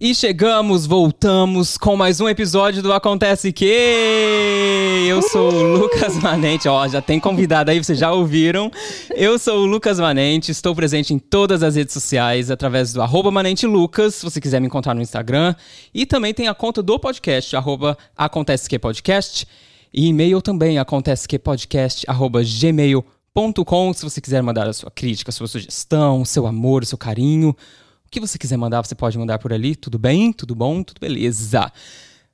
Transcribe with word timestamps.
E 0.00 0.14
chegamos, 0.14 0.86
voltamos 0.86 1.76
com 1.76 1.96
mais 1.96 2.20
um 2.20 2.28
episódio 2.28 2.80
do 2.80 2.92
Acontece 2.92 3.52
Que. 3.52 5.08
Eu 5.08 5.20
sou 5.20 5.52
o 5.52 5.76
Lucas 5.76 6.14
Manente, 6.22 6.68
ó, 6.68 6.86
já 6.86 7.02
tem 7.02 7.18
convidado 7.18 7.72
aí, 7.72 7.82
vocês 7.82 7.98
já 7.98 8.12
ouviram. 8.12 8.70
Eu 9.10 9.40
sou 9.40 9.58
o 9.58 9.66
Lucas 9.66 9.98
Manente, 9.98 10.52
estou 10.52 10.72
presente 10.72 11.12
em 11.12 11.18
todas 11.18 11.64
as 11.64 11.74
redes 11.74 11.92
sociais 11.92 12.48
através 12.48 12.92
do 12.92 13.02
arroba 13.02 13.32
Manente 13.32 13.66
Lucas, 13.66 14.14
se 14.14 14.24
você 14.24 14.40
quiser 14.40 14.60
me 14.60 14.68
encontrar 14.68 14.94
no 14.94 15.02
Instagram. 15.02 15.52
E 15.92 16.06
também 16.06 16.32
tem 16.32 16.46
a 16.46 16.54
conta 16.54 16.80
do 16.80 16.96
podcast, 16.96 17.56
arroba 17.56 17.98
Acontece 18.16 18.68
Que 18.68 18.78
Podcast. 18.78 19.48
E 19.92 20.06
e-mail 20.06 20.40
também, 20.40 20.78
acontece 20.78 21.26
que 21.26 21.40
podcast, 21.40 22.04
arroba 22.08 22.40
gmail.com, 22.44 23.92
se 23.92 24.04
você 24.04 24.20
quiser 24.20 24.44
mandar 24.44 24.68
a 24.68 24.72
sua 24.72 24.92
crítica, 24.92 25.30
a 25.30 25.32
sua 25.32 25.48
sugestão, 25.48 26.24
seu 26.24 26.46
amor, 26.46 26.86
seu 26.86 26.96
carinho. 26.96 27.56
O 28.08 28.10
que 28.10 28.20
você 28.20 28.38
quiser 28.38 28.56
mandar, 28.56 28.82
você 28.82 28.94
pode 28.94 29.18
mandar 29.18 29.38
por 29.38 29.52
ali. 29.52 29.76
Tudo 29.76 29.98
bem? 29.98 30.32
Tudo 30.32 30.54
bom? 30.54 30.82
Tudo 30.82 30.98
beleza. 30.98 31.70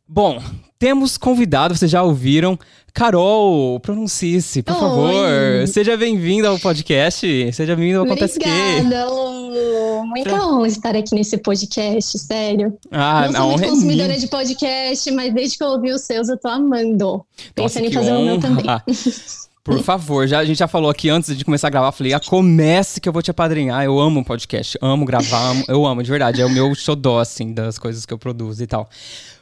Bom, 0.07 0.41
temos 0.79 1.19
convidado, 1.19 1.75
vocês 1.75 1.91
já 1.91 2.01
ouviram. 2.01 2.57
Carol, 2.93 3.81
pronuncie-se, 3.81 4.63
por 4.63 4.73
Oi. 4.73 4.79
favor. 4.79 5.67
Seja 5.67 5.97
bem-vinda 5.97 6.47
ao 6.49 6.61
podcast. 6.61 7.53
Seja 7.53 7.75
bem-vindo 7.75 7.99
ao 7.99 8.05
Acontece 8.05 8.39
Obrigada, 8.39 9.11
Lu. 9.11 10.07
Muita 10.07 10.47
honra 10.47 10.69
estar 10.69 10.95
aqui 10.95 11.13
nesse 11.13 11.39
podcast, 11.39 12.21
sério. 12.21 12.79
Ah, 12.93 13.29
não 13.33 13.41
sou 13.41 13.49
muito 13.49 13.65
é 13.65 13.69
consumidora 13.69 14.17
de 14.17 14.29
podcast, 14.29 15.11
mas 15.11 15.35
desde 15.35 15.59
que 15.59 15.65
eu 15.65 15.69
ouvi 15.71 15.91
os 15.91 16.03
seus, 16.03 16.29
eu 16.29 16.37
tô 16.39 16.47
amando. 16.47 17.27
Pensando 17.53 17.87
em 17.87 17.93
fazer 17.93 18.13
honra. 18.13 18.21
o 18.21 18.25
meu 18.27 18.39
também. 18.39 18.65
Por 19.65 19.83
favor, 19.83 20.29
já, 20.29 20.41
a 20.41 20.45
gente 20.45 20.59
já 20.59 20.69
falou 20.69 20.91
aqui 20.91 21.09
antes 21.09 21.35
de 21.35 21.43
começar 21.43 21.69
a 21.69 21.71
gravar, 21.71 21.91
falei, 21.91 22.13
ah, 22.13 22.21
comece 22.21 23.01
que 23.01 23.09
eu 23.09 23.13
vou 23.15 23.23
te 23.23 23.31
apadrinhar. 23.31 23.83
Eu 23.83 23.99
amo 23.99 24.23
podcast, 24.23 24.77
amo 24.79 25.07
gravar, 25.07 25.53
amo, 25.53 25.65
eu 25.67 25.87
amo, 25.87 26.03
de 26.03 26.11
verdade. 26.11 26.43
É 26.43 26.45
o 26.45 26.51
meu 26.51 26.75
xodó, 26.75 27.19
assim, 27.19 27.55
das 27.55 27.79
coisas 27.79 28.05
que 28.05 28.13
eu 28.13 28.19
produzo 28.19 28.63
e 28.63 28.67
tal. 28.67 28.87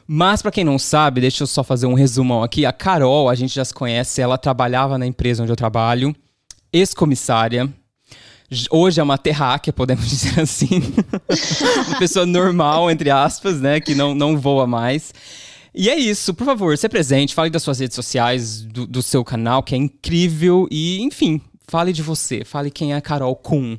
Mas 0.07 0.41
para 0.41 0.49
quem 0.49 0.63
não 0.63 0.79
sabe, 0.79 1.19
deixa 1.19 1.43
eu 1.43 1.47
só 1.47 1.61
fazer 1.61 1.87
um 1.87 1.93
resumão 1.93 2.41
aqui. 2.41 2.65
A 2.65 2.71
Carol, 2.71 3.29
a 3.29 3.35
gente 3.35 3.53
já 3.53 3.65
se 3.65 3.73
conhece, 3.73 4.21
ela 4.21 4.37
trabalhava 4.37 4.97
na 4.97 5.05
empresa 5.05 5.43
onde 5.43 5.51
eu 5.51 5.57
trabalho, 5.57 6.15
ex-comissária. 6.71 7.69
Hoje 8.71 9.01
é 9.01 9.03
uma 9.03 9.17
terráquea, 9.17 9.73
podemos 9.73 10.07
dizer 10.09 10.39
assim. 10.39 10.81
uma 11.89 11.99
pessoa 11.99 12.25
normal, 12.25 12.89
entre 12.89 13.09
aspas, 13.09 13.59
né, 13.59 13.81
que 13.81 13.93
não, 13.93 14.15
não 14.15 14.37
voa 14.37 14.65
mais. 14.65 15.13
E 15.75 15.89
é 15.89 15.97
isso, 15.97 16.33
por 16.33 16.45
favor, 16.45 16.77
se 16.77 16.87
presente, 16.87 17.33
fale 17.33 17.49
das 17.49 17.63
suas 17.63 17.79
redes 17.79 17.95
sociais, 17.95 18.61
do, 18.61 18.85
do 18.85 19.01
seu 19.01 19.23
canal, 19.23 19.63
que 19.63 19.73
é 19.73 19.77
incrível, 19.77 20.67
e 20.69 21.01
enfim, 21.01 21.41
fale 21.67 21.91
de 21.91 22.03
você, 22.03 22.45
fale 22.45 22.69
quem 22.69 22.93
é 22.93 22.95
a 22.95 23.01
Carol 23.01 23.35
Kuhn. 23.35 23.77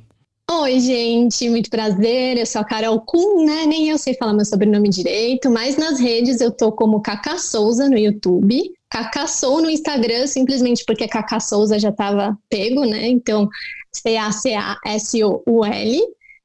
Oi, 0.50 0.78
gente, 0.78 1.48
muito 1.48 1.70
prazer. 1.70 2.36
Eu 2.36 2.44
sou 2.44 2.60
a 2.60 2.64
Carol 2.64 3.00
Kuhn, 3.00 3.46
né? 3.46 3.64
Nem 3.64 3.88
eu 3.88 3.96
sei 3.96 4.12
falar 4.14 4.34
meu 4.34 4.44
sobrenome 4.44 4.90
direito, 4.90 5.48
mas 5.50 5.76
nas 5.76 5.98
redes 5.98 6.40
eu 6.40 6.50
tô 6.50 6.70
como 6.70 7.00
Cacá 7.00 7.38
Souza 7.38 7.88
no 7.88 7.96
YouTube, 7.96 8.70
Cacá 8.90 9.26
Sou 9.26 9.62
no 9.62 9.70
Instagram, 9.70 10.26
simplesmente 10.26 10.84
porque 10.84 11.08
Cacá 11.08 11.40
Souza 11.40 11.78
já 11.78 11.90
tava 11.90 12.38
pego, 12.50 12.84
né? 12.84 13.08
Então, 13.08 13.48
C-A-C-A-S-O-U-L. 13.90 15.34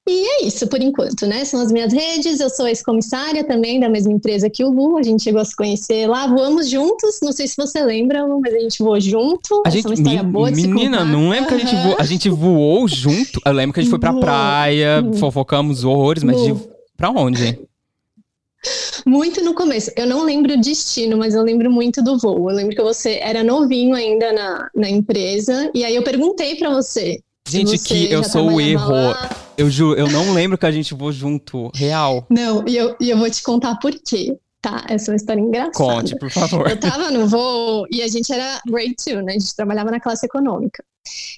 E 0.09 0.27
é 0.27 0.45
isso 0.47 0.65
por 0.65 0.81
enquanto, 0.81 1.27
né? 1.27 1.45
São 1.45 1.61
as 1.61 1.71
minhas 1.71 1.93
redes. 1.93 2.39
Eu 2.39 2.49
sou 2.49 2.67
ex-comissária 2.67 3.43
também 3.43 3.79
da 3.79 3.87
mesma 3.87 4.11
empresa 4.11 4.49
que 4.49 4.63
o 4.63 4.71
Lu. 4.71 4.97
A 4.97 5.03
gente 5.03 5.21
chegou 5.21 5.39
a 5.39 5.45
se 5.45 5.55
conhecer 5.55 6.07
lá, 6.07 6.25
voamos 6.25 6.67
juntos. 6.67 7.19
Não 7.21 7.31
sei 7.31 7.47
se 7.47 7.55
você 7.55 7.83
lembra, 7.83 8.25
mas 8.27 8.55
a 8.55 8.59
gente 8.59 8.79
voou 8.79 8.99
junto. 8.99 9.61
A 9.67 9.69
gente, 9.69 9.85
é 9.85 9.89
uma 9.89 9.93
história 9.93 10.23
mi, 10.23 10.31
boa 10.31 10.51
de 10.51 10.67
Menina, 10.67 11.05
não 11.05 11.29
lembro 11.29 11.51
uhum. 11.53 11.59
que 11.59 11.63
a 11.63 11.69
gente 11.69 11.83
voou. 11.83 11.95
A 11.99 12.03
gente 12.03 12.29
voou 12.29 12.87
junto. 12.87 13.39
Eu 13.45 13.53
lembro 13.53 13.71
que 13.71 13.81
a 13.81 13.83
gente 13.83 13.91
foi 13.91 13.99
pra 13.99 14.11
praia, 14.11 15.03
uhum. 15.05 15.13
fofocamos 15.13 15.83
horrores, 15.83 16.23
mas 16.23 16.41
de, 16.41 16.55
pra 16.97 17.11
onde? 17.11 17.59
Muito 19.05 19.43
no 19.43 19.53
começo. 19.53 19.91
Eu 19.95 20.07
não 20.07 20.23
lembro 20.23 20.55
o 20.55 20.59
destino, 20.59 21.17
mas 21.17 21.35
eu 21.35 21.43
lembro 21.43 21.71
muito 21.71 22.03
do 22.03 22.17
voo. 22.17 22.49
Eu 22.49 22.55
lembro 22.55 22.75
que 22.75 22.81
você 22.81 23.19
era 23.21 23.43
novinho 23.43 23.93
ainda 23.93 24.33
na, 24.33 24.69
na 24.75 24.89
empresa. 24.89 25.69
E 25.75 25.85
aí 25.85 25.95
eu 25.95 26.03
perguntei 26.03 26.55
para 26.55 26.73
você. 26.73 27.19
Gente, 27.47 27.77
que 27.77 28.11
eu 28.11 28.23
sou 28.23 28.53
o 28.53 28.59
erro. 28.59 28.91
Lá. 28.91 29.48
Eu 29.59 29.69
juro, 29.69 29.99
eu 29.99 30.09
não 30.09 30.31
lembro 30.31 30.57
que 30.57 30.65
a 30.65 30.71
gente 30.71 30.93
voou 30.93 31.11
junto, 31.11 31.69
real. 31.75 32.25
Não, 32.29 32.65
e 32.65 32.77
eu, 32.77 32.95
e 32.97 33.09
eu 33.09 33.17
vou 33.17 33.29
te 33.29 33.43
contar 33.43 33.75
por 33.75 33.91
quê. 33.91 34.37
Tá, 34.61 34.85
essa 34.89 35.09
é 35.09 35.13
uma 35.13 35.15
história 35.15 35.39
engraçada. 35.39 35.73
Conte, 35.73 36.17
por 36.17 36.29
favor. 36.29 36.69
Eu 36.69 36.77
tava 36.77 37.09
no 37.11 37.27
voo 37.27 37.85
e 37.89 38.01
a 38.01 38.07
gente 38.09 38.31
era 38.33 38.61
grade 38.67 38.95
2, 39.05 39.23
né? 39.23 39.33
A 39.35 39.39
gente 39.39 39.55
trabalhava 39.55 39.89
na 39.89 40.01
classe 40.01 40.25
econômica. 40.25 40.83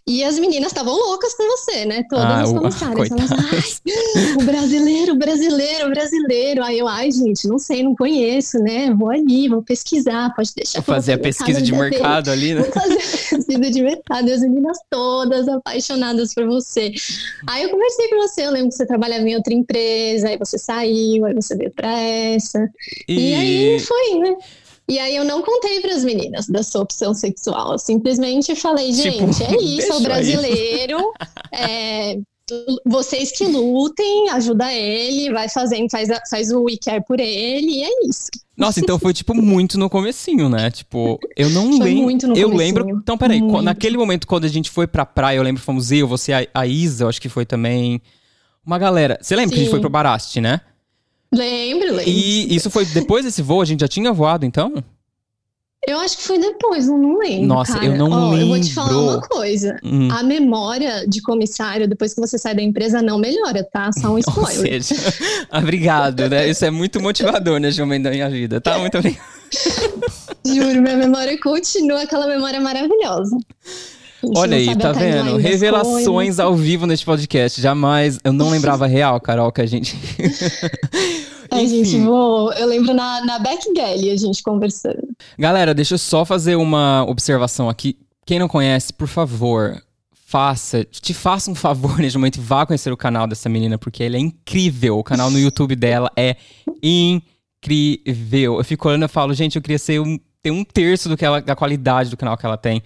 E 0.08 0.24
as 0.24 0.38
meninas 0.40 0.72
estavam 0.72 0.94
loucas 0.94 1.34
com 1.36 1.44
você, 1.44 1.86
né? 1.86 2.04
Todas 2.10 2.26
ah, 2.26 2.42
as 2.42 2.52
comissárias. 2.52 3.12
Elas, 3.12 3.82
ai, 4.16 4.34
o 4.34 4.46
brasileiro, 4.46 5.14
o 5.14 5.16
brasileiro, 5.16 5.88
o 5.88 5.90
brasileiro. 5.90 6.64
Aí 6.64 6.80
eu, 6.80 6.88
ai, 6.88 7.12
gente, 7.12 7.48
não 7.48 7.60
sei, 7.60 7.84
não 7.84 7.96
conheço, 7.96 8.58
né? 8.60 8.94
Vou 8.94 9.12
ali, 9.12 9.48
vou 9.48 9.62
pesquisar, 9.62 10.34
pode 10.36 10.52
deixar. 10.56 10.80
Vou 10.82 10.96
fazer 10.96 11.14
a 11.14 11.18
pesquisa 11.18 11.62
de 11.62 11.72
mercado 11.72 12.32
dele. 12.32 12.52
ali, 12.52 12.56
né? 12.56 12.62
Vou 12.62 12.72
fazer 12.72 12.94
a 12.94 13.38
pesquisa 13.38 13.72
de 13.72 13.82
mercado. 13.82 14.28
E 14.28 14.34
as 14.34 14.42
meninas 14.42 14.78
todas 14.90 15.48
apaixonadas 15.48 16.34
por 16.34 16.46
você. 16.48 16.92
Aí 17.48 17.64
eu 17.64 17.70
conversei 17.70 18.10
com 18.10 18.18
você, 18.18 18.46
eu 18.46 18.52
lembro 18.52 18.70
que 18.70 18.76
você 18.76 18.86
trabalhava 18.86 19.28
em 19.28 19.36
outra 19.36 19.54
empresa, 19.54 20.30
aí 20.30 20.38
você 20.38 20.58
saiu, 20.58 21.26
aí 21.26 21.34
você 21.34 21.56
veio 21.56 21.72
pra 21.72 21.98
essa. 21.98 22.70
E, 23.12 23.32
e 23.32 23.36
aí 23.36 23.80
foi, 23.80 24.20
né? 24.20 24.36
E 24.88 25.00
aí 25.00 25.16
eu 25.16 25.24
não 25.24 25.42
contei 25.42 25.80
para 25.80 25.94
as 25.94 26.04
meninas 26.04 26.48
da 26.48 26.64
sua 26.64 26.82
opção 26.82 27.14
sexual. 27.14 27.74
Eu 27.74 27.80
simplesmente 27.80 28.54
falei, 28.56 28.92
tipo, 28.92 29.32
gente, 29.32 29.38
tipo, 29.38 29.54
é 29.54 29.58
isso, 29.64 29.88
é 29.94 29.96
o 29.96 30.02
brasileiro. 30.02 31.14
é, 31.54 32.18
vocês 32.86 33.32
que 33.32 33.46
lutem, 33.46 34.30
ajuda 34.32 34.74
ele, 34.74 35.32
vai 35.32 35.48
fazendo, 35.48 35.90
faz, 35.90 36.10
faz 36.30 36.52
o 36.52 36.64
WeCare 36.64 37.04
por 37.06 37.20
ele, 37.20 37.80
e 37.80 37.84
é 37.84 37.90
isso. 38.06 38.30
Nossa, 38.58 38.80
então 38.80 39.00
foi, 39.00 39.14
tipo, 39.14 39.34
muito 39.34 39.80
no 39.80 39.90
comecinho, 39.90 40.50
né? 40.50 40.70
Tipo, 40.70 41.20
eu 41.36 41.50
não 41.50 41.80
lembro. 41.80 42.04
Muito 42.04 42.28
no 42.28 42.36
eu 42.36 42.54
lembro. 42.54 42.90
Então, 42.90 43.18
peraí, 43.18 43.42
muito. 43.42 43.62
naquele 43.62 43.98
momento, 43.98 44.28
quando 44.28 44.46
a 44.46 44.50
gente 44.50 44.70
foi 44.70 44.86
pra 44.86 45.06
praia, 45.06 45.38
eu 45.38 45.44
lembro 45.44 45.62
fomos 45.62 45.92
eu, 45.92 46.08
você, 46.08 46.34
a, 46.34 46.46
a 46.54 46.68
Isa, 46.68 47.06
eu 47.06 47.10
acho 47.10 47.22
que 47.22 47.30
foi 47.30 47.46
também. 47.46 48.02
Uma 48.64 48.78
galera. 48.78 49.18
Você 49.22 49.36
lembra 49.36 49.50
Sim. 49.50 49.56
que 49.56 49.62
a 49.62 49.64
gente 49.64 49.72
foi 49.72 49.80
pro 49.80 49.90
Baraste, 49.90 50.40
né? 50.40 50.62
Lembro, 51.34 51.96
lembro. 51.96 52.10
E 52.10 52.54
isso 52.54 52.70
foi 52.70 52.86
depois 52.86 53.24
desse 53.24 53.42
voo? 53.42 53.62
A 53.62 53.66
gente 53.66 53.80
já 53.82 53.88
tinha 53.88 54.12
voado, 54.12 54.46
então? 54.46 54.84
Eu 55.88 56.00
acho 56.00 56.18
que 56.18 56.24
foi 56.24 56.38
depois, 56.38 56.88
não 56.88 57.18
lembro. 57.18 57.48
Nossa, 57.48 57.74
cara. 57.74 57.88
eu 57.88 57.98
não 57.98 58.12
oh, 58.12 58.30
lembro. 58.30 58.42
Eu 58.42 58.48
vou 58.50 58.62
te 58.62 58.72
falar 58.72 59.00
uma 59.00 59.20
coisa. 59.20 59.80
Hum. 59.84 60.10
A 60.12 60.22
memória 60.22 61.08
de 61.08 61.22
comissário, 61.24 61.88
depois 61.88 62.14
que 62.14 62.22
você 62.22 62.38
sai 62.38 62.54
da 62.54 62.62
empresa, 62.62 63.02
não 63.02 63.18
melhora, 63.18 63.64
tá? 63.64 63.90
Só 63.92 64.10
um 64.10 64.20
spoiler. 64.20 64.76
Ou 64.76 64.82
seja, 64.84 64.96
obrigado, 65.52 66.30
né? 66.30 66.48
Isso 66.48 66.64
é 66.66 66.70
muito 66.70 67.02
motivador 67.02 67.60
nesse 67.60 67.80
momento 67.80 68.04
da 68.04 68.12
minha 68.12 68.30
vida, 68.30 68.62
tá? 68.62 68.78
Muito 68.78 68.96
obrigado. 69.00 69.26
Juro, 70.46 70.82
minha 70.82 70.98
memória 70.98 71.40
continua 71.40 72.04
aquela 72.04 72.28
memória 72.28 72.62
maravilhosa. 72.62 73.36
Olha 74.36 74.58
aí, 74.58 74.76
tá 74.76 74.92
vendo? 74.92 75.38
Revelações 75.38 76.40
ao 76.40 76.56
vivo 76.56 76.86
neste 76.86 77.06
podcast. 77.06 77.60
Jamais. 77.60 78.20
Eu 78.24 78.32
não 78.32 78.50
lembrava 78.52 78.86
real, 78.86 79.20
Carol, 79.20 79.52
que 79.52 79.62
a 79.62 79.66
gente. 79.66 79.98
a 81.50 81.58
gente, 81.60 82.00
vou, 82.00 82.54
eu 82.54 82.68
lembro 82.68 82.94
na, 82.94 83.26
na 83.26 83.40
Back 83.40 83.74
Galley 83.74 84.12
a 84.12 84.18
gente 84.18 84.44
conversando. 84.44 85.08
Galera, 85.38 85.74
deixa 85.74 85.96
eu 85.96 85.98
só 85.98 86.24
fazer 86.24 86.56
uma 86.56 87.04
observação 87.08 87.68
aqui. 87.68 87.98
Quem 88.26 88.38
não 88.38 88.48
conhece, 88.48 88.94
por 88.94 89.08
favor, 89.08 89.82
faça, 90.14 90.86
te 90.86 91.14
faça 91.14 91.50
um 91.50 91.56
favor 91.56 91.98
neste 92.00 92.18
momento 92.18 92.38
e 92.38 92.42
vá 92.42 92.66
conhecer 92.66 92.92
o 92.92 92.98
canal 92.98 93.26
dessa 93.26 93.50
menina, 93.50 93.78
porque 93.78 94.04
ele 94.04 94.18
é 94.18 94.20
incrível. 94.20 95.00
O 95.00 95.04
canal 95.04 95.32
no 95.32 95.40
YouTube 95.40 95.76
dela 95.76 96.12
é 96.16 96.36
incrível. 96.84 98.58
Eu 98.58 98.64
fico 98.64 98.88
olhando 98.88 99.06
e 99.06 99.08
falo, 99.08 99.34
gente, 99.34 99.56
eu 99.56 99.62
queria 99.62 99.80
ser 99.80 100.00
um, 100.00 100.20
ter 100.44 100.52
um 100.52 100.64
terço 100.64 101.10
do 101.10 101.18
que 101.18 101.26
ela, 101.26 101.42
da 101.42 101.56
qualidade 101.56 102.12
do 102.12 102.18
canal 102.18 102.38
que 102.38 102.46
ela 102.46 102.58
tem 102.58 102.84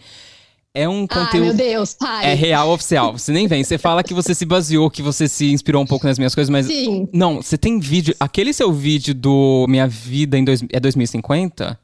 é 0.76 0.90
um 0.90 1.08
conteúdo. 1.08 1.34
Ai, 1.34 1.40
meu 1.40 1.54
Deus, 1.54 1.94
pai. 1.94 2.32
É 2.32 2.34
real 2.34 2.70
oficial. 2.70 3.18
Você 3.18 3.32
nem 3.32 3.48
vem. 3.48 3.64
Você 3.64 3.78
fala 3.78 4.04
que 4.04 4.14
você 4.14 4.36
se 4.36 4.46
baseou, 4.46 4.92
que 4.92 5.02
você 5.02 5.26
se 5.28 5.50
inspirou 5.52 5.82
um 5.82 5.86
pouco 5.86 6.06
nas 6.06 6.20
minhas 6.20 6.36
coisas, 6.36 6.50
mas. 6.50 6.68
Sim. 6.68 7.08
Não, 7.14 7.42
você 7.42 7.58
tem 7.58 7.80
vídeo. 7.80 8.14
Aquele 8.20 8.52
seu 8.52 8.74
vídeo 8.74 9.16
do 9.16 9.66
Minha 9.70 9.88
Vida 9.88 10.38
em 10.38 10.44
dois, 10.44 10.62
é 10.70 10.80
2050? 10.80 11.80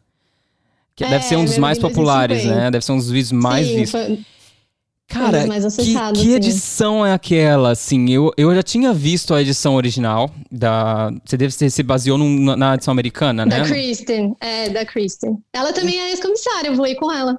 Que 0.94 1.06
é, 1.06 1.10
deve 1.10 1.24
ser 1.24 1.38
um 1.38 1.46
dos 1.46 1.58
mais 1.58 1.80
populares, 1.80 2.44
né? 2.44 2.70
Deve 2.70 2.84
ser 2.84 2.92
um 2.92 2.98
dos 2.98 3.10
vídeos 3.10 3.32
mais 3.32 3.66
Sim, 3.66 3.76
vistos. 3.78 4.06
Foi... 4.06 4.20
Cara, 5.12 5.44
que, 5.44 5.50
que 5.50 5.66
assim. 5.66 6.34
edição 6.34 7.06
é 7.06 7.14
aquela, 7.14 7.72
assim? 7.72 8.10
Eu, 8.10 8.32
eu 8.38 8.54
já 8.56 8.64
tinha 8.64 8.94
visto 8.94 9.34
a 9.34 9.42
edição 9.42 9.76
original 9.76 10.32
da... 10.50 11.12
Você 11.26 11.36
deve 11.36 11.54
ser, 11.54 11.70
se 11.70 11.84
baseou 11.84 12.18
num, 12.18 12.56
na 12.56 12.76
edição 12.76 12.92
americana, 12.92 13.46
né? 13.46 13.60
Da 13.60 13.66
Kristen, 13.66 14.36
é, 14.40 14.70
da 14.70 14.86
Kristen. 14.86 15.38
Ela 15.54 15.74
também 15.74 16.00
é 16.00 16.12
ex-comissária, 16.12 16.70
eu 16.70 16.76
voei 16.76 16.96
com 16.96 17.12
ela. 17.12 17.38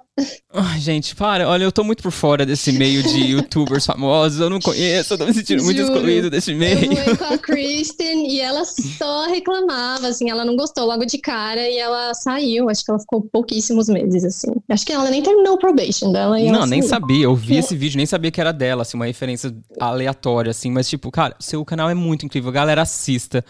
Ai, 0.52 0.78
gente, 0.78 1.16
para. 1.16 1.48
Olha, 1.48 1.64
eu 1.64 1.72
tô 1.72 1.82
muito 1.82 2.02
por 2.02 2.12
fora 2.12 2.44
desse 2.44 2.72
meio 2.72 3.02
de 3.02 3.18
youtubers 3.32 3.86
famosos. 3.86 4.40
Eu 4.40 4.50
não 4.50 4.60
conheço, 4.60 5.14
eu 5.14 5.18
tô 5.18 5.24
me 5.24 5.32
sentindo 5.32 5.64
muito 5.64 5.80
excluído 5.80 6.28
desse 6.28 6.54
meio. 6.54 6.92
Eu 6.92 7.04
voei 7.04 7.16
com 7.16 7.24
a 7.24 7.38
Kristen 7.38 8.30
e 8.30 8.40
ela 8.40 8.62
só 8.64 9.26
reclamava, 9.26 10.08
assim, 10.08 10.30
ela 10.30 10.44
não 10.44 10.54
gostou 10.54 10.84
logo 10.84 11.06
de 11.06 11.16
cara 11.16 11.66
e 11.68 11.78
ela 11.78 12.12
saiu. 12.12 12.68
Acho 12.68 12.84
que 12.84 12.90
ela 12.90 13.00
ficou 13.00 13.22
pouquíssimos 13.22 13.88
meses, 13.88 14.24
assim. 14.24 14.52
Acho 14.68 14.84
que 14.84 14.92
ela 14.92 15.08
nem 15.10 15.22
terminou 15.22 15.54
o 15.54 15.58
probation 15.58 16.12
dela. 16.12 16.38
não, 16.38 16.66
nem 16.66 16.82
sabia. 16.82 17.24
Eu 17.24 17.34
vi 17.34 17.61
esse 17.64 17.76
vídeo, 17.76 17.96
nem 17.96 18.06
sabia 18.06 18.30
que 18.30 18.40
era 18.40 18.52
dela, 18.52 18.82
assim, 18.82 18.96
uma 18.96 19.06
referência 19.06 19.54
aleatória, 19.80 20.50
assim. 20.50 20.70
Mas, 20.70 20.88
tipo, 20.88 21.10
cara, 21.10 21.34
seu 21.38 21.64
canal 21.64 21.88
é 21.88 21.94
muito 21.94 22.26
incrível. 22.26 22.52
Galera, 22.52 22.82
assista. 22.82 23.44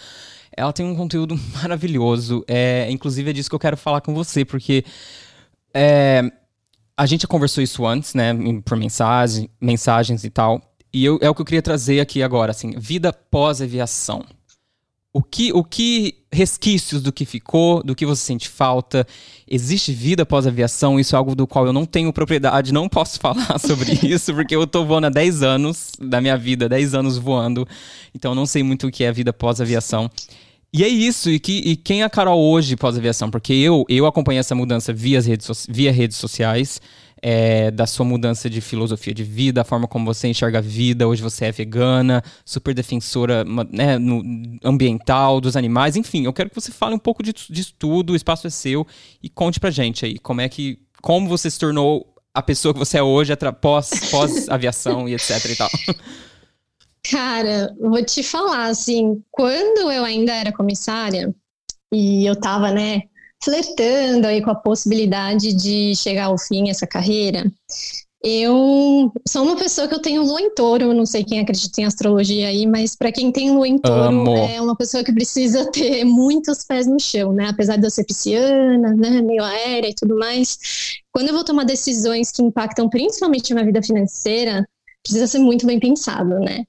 Ela 0.56 0.72
tem 0.72 0.84
um 0.84 0.94
conteúdo 0.94 1.38
maravilhoso. 1.60 2.44
É, 2.46 2.90
inclusive 2.90 3.30
é 3.30 3.32
disso 3.32 3.48
que 3.48 3.54
eu 3.54 3.60
quero 3.60 3.76
falar 3.76 4.00
com 4.00 4.14
você, 4.14 4.44
porque 4.44 4.84
é, 5.74 6.30
a 6.96 7.06
gente 7.06 7.22
já 7.22 7.28
conversou 7.28 7.62
isso 7.62 7.86
antes, 7.86 8.14
né? 8.14 8.32
Por 8.64 8.76
mensagem, 8.76 9.48
mensagens 9.60 10.24
e 10.24 10.30
tal. 10.30 10.60
E 10.92 11.04
eu, 11.04 11.18
é 11.22 11.30
o 11.30 11.34
que 11.34 11.40
eu 11.40 11.46
queria 11.46 11.62
trazer 11.62 12.00
aqui 12.00 12.22
agora, 12.22 12.50
assim, 12.50 12.72
vida 12.78 13.12
pós-aviação. 13.12 14.24
O 15.12 15.22
que, 15.22 15.52
o 15.52 15.64
que 15.64 16.21
resquícios 16.32 17.02
do 17.02 17.12
que 17.12 17.26
ficou, 17.26 17.82
do 17.82 17.94
que 17.94 18.06
você 18.06 18.22
sente 18.22 18.48
falta? 18.48 19.06
Existe 19.48 19.92
vida 19.92 20.24
pós-aviação? 20.24 20.98
Isso 20.98 21.14
é 21.14 21.18
algo 21.18 21.34
do 21.34 21.46
qual 21.46 21.66
eu 21.66 21.72
não 21.72 21.84
tenho 21.84 22.12
propriedade, 22.12 22.72
não 22.72 22.88
posso 22.88 23.20
falar 23.20 23.58
sobre 23.58 23.92
isso, 24.02 24.34
porque 24.34 24.56
eu 24.56 24.66
tô 24.66 24.84
voando 24.84 25.08
há 25.08 25.10
10 25.10 25.42
anos 25.42 25.92
da 26.00 26.20
minha 26.20 26.36
vida, 26.36 26.68
10 26.68 26.94
anos 26.94 27.18
voando, 27.18 27.68
então 28.14 28.32
eu 28.32 28.34
não 28.34 28.46
sei 28.46 28.62
muito 28.62 28.86
o 28.86 28.90
que 28.90 29.04
é 29.04 29.12
vida 29.12 29.32
pós-aviação. 29.32 30.10
E 30.74 30.82
é 30.82 30.88
isso, 30.88 31.28
e, 31.28 31.38
que, 31.38 31.58
e 31.58 31.76
quem 31.76 32.00
é 32.00 32.04
a 32.04 32.08
Carol 32.08 32.40
hoje 32.40 32.76
pós-aviação? 32.76 33.30
Porque 33.30 33.52
eu, 33.52 33.84
eu 33.90 34.06
acompanhei 34.06 34.40
essa 34.40 34.54
mudança 34.54 34.90
via 34.90 35.20
redes, 35.20 35.66
via 35.68 35.92
redes 35.92 36.16
sociais, 36.16 36.80
é, 37.22 37.70
da 37.70 37.86
sua 37.86 38.04
mudança 38.04 38.50
de 38.50 38.60
filosofia 38.60 39.14
de 39.14 39.22
vida, 39.22 39.60
a 39.62 39.64
forma 39.64 39.86
como 39.86 40.04
você 40.04 40.26
enxerga 40.26 40.58
a 40.58 40.60
vida. 40.60 41.06
Hoje 41.06 41.22
você 41.22 41.46
é 41.46 41.52
vegana, 41.52 42.22
super 42.44 42.74
defensora 42.74 43.44
né, 43.70 43.96
no, 43.96 44.22
ambiental, 44.64 45.40
dos 45.40 45.56
animais, 45.56 45.94
enfim. 45.94 46.24
Eu 46.24 46.32
quero 46.32 46.50
que 46.50 46.60
você 46.60 46.72
fale 46.72 46.96
um 46.96 46.98
pouco 46.98 47.22
disso, 47.22 47.52
disso 47.52 47.74
tudo, 47.78 48.12
o 48.12 48.16
espaço 48.16 48.48
é 48.48 48.50
seu 48.50 48.84
e 49.22 49.28
conte 49.28 49.60
pra 49.60 49.70
gente 49.70 50.04
aí 50.04 50.18
como 50.18 50.40
é 50.40 50.48
que. 50.48 50.80
Como 51.00 51.28
você 51.28 51.50
se 51.50 51.58
tornou 51.58 52.14
a 52.32 52.40
pessoa 52.40 52.72
que 52.72 52.78
você 52.78 52.98
é 52.98 53.02
hoje 53.02 53.32
pós, 53.60 53.90
pós 54.10 54.46
aviação 54.50 55.08
e 55.08 55.14
etc 55.14 55.44
e 55.50 55.56
tal. 55.56 55.70
Cara, 57.10 57.74
vou 57.80 58.04
te 58.04 58.22
falar, 58.22 58.66
assim, 58.66 59.20
quando 59.30 59.90
eu 59.90 60.04
ainda 60.04 60.32
era 60.32 60.52
comissária 60.52 61.34
e 61.92 62.24
eu 62.24 62.36
tava, 62.36 62.70
né, 62.70 63.02
flertando 63.42 64.26
aí 64.26 64.42
com 64.42 64.50
a 64.50 64.54
possibilidade 64.54 65.52
de 65.52 65.94
chegar 65.96 66.26
ao 66.26 66.38
fim 66.38 66.70
essa 66.70 66.86
carreira, 66.86 67.44
eu 68.24 69.12
sou 69.26 69.42
uma 69.42 69.56
pessoa 69.56 69.88
que 69.88 69.94
eu 69.94 70.00
tenho 70.00 70.22
lua 70.22 70.40
em 70.40 70.54
touro, 70.54 70.94
não 70.94 71.04
sei 71.04 71.24
quem 71.24 71.40
acredita 71.40 71.80
em 71.80 71.84
astrologia 71.84 72.46
aí, 72.46 72.66
mas 72.66 72.94
para 72.94 73.10
quem 73.10 73.32
tem 73.32 73.50
lua 73.50 73.66
em 73.66 73.78
touro, 73.78 74.36
é 74.36 74.60
uma 74.60 74.76
pessoa 74.76 75.02
que 75.02 75.12
precisa 75.12 75.68
ter 75.72 76.04
muitos 76.04 76.64
pés 76.64 76.86
no 76.86 77.00
chão, 77.00 77.32
né? 77.32 77.48
Apesar 77.48 77.76
de 77.76 77.84
eu 77.84 77.90
ser 77.90 78.04
pisciana, 78.04 78.94
né, 78.94 79.20
meio 79.22 79.42
aérea 79.42 79.88
e 79.88 79.94
tudo 79.94 80.16
mais, 80.16 80.56
quando 81.10 81.28
eu 81.28 81.34
vou 81.34 81.44
tomar 81.44 81.64
decisões 81.64 82.30
que 82.30 82.42
impactam 82.42 82.88
principalmente 82.88 83.52
a 83.52 83.56
minha 83.56 83.66
vida 83.66 83.82
financeira, 83.82 84.64
precisa 85.02 85.26
ser 85.26 85.38
muito 85.40 85.66
bem 85.66 85.80
pensado, 85.80 86.38
né? 86.38 86.62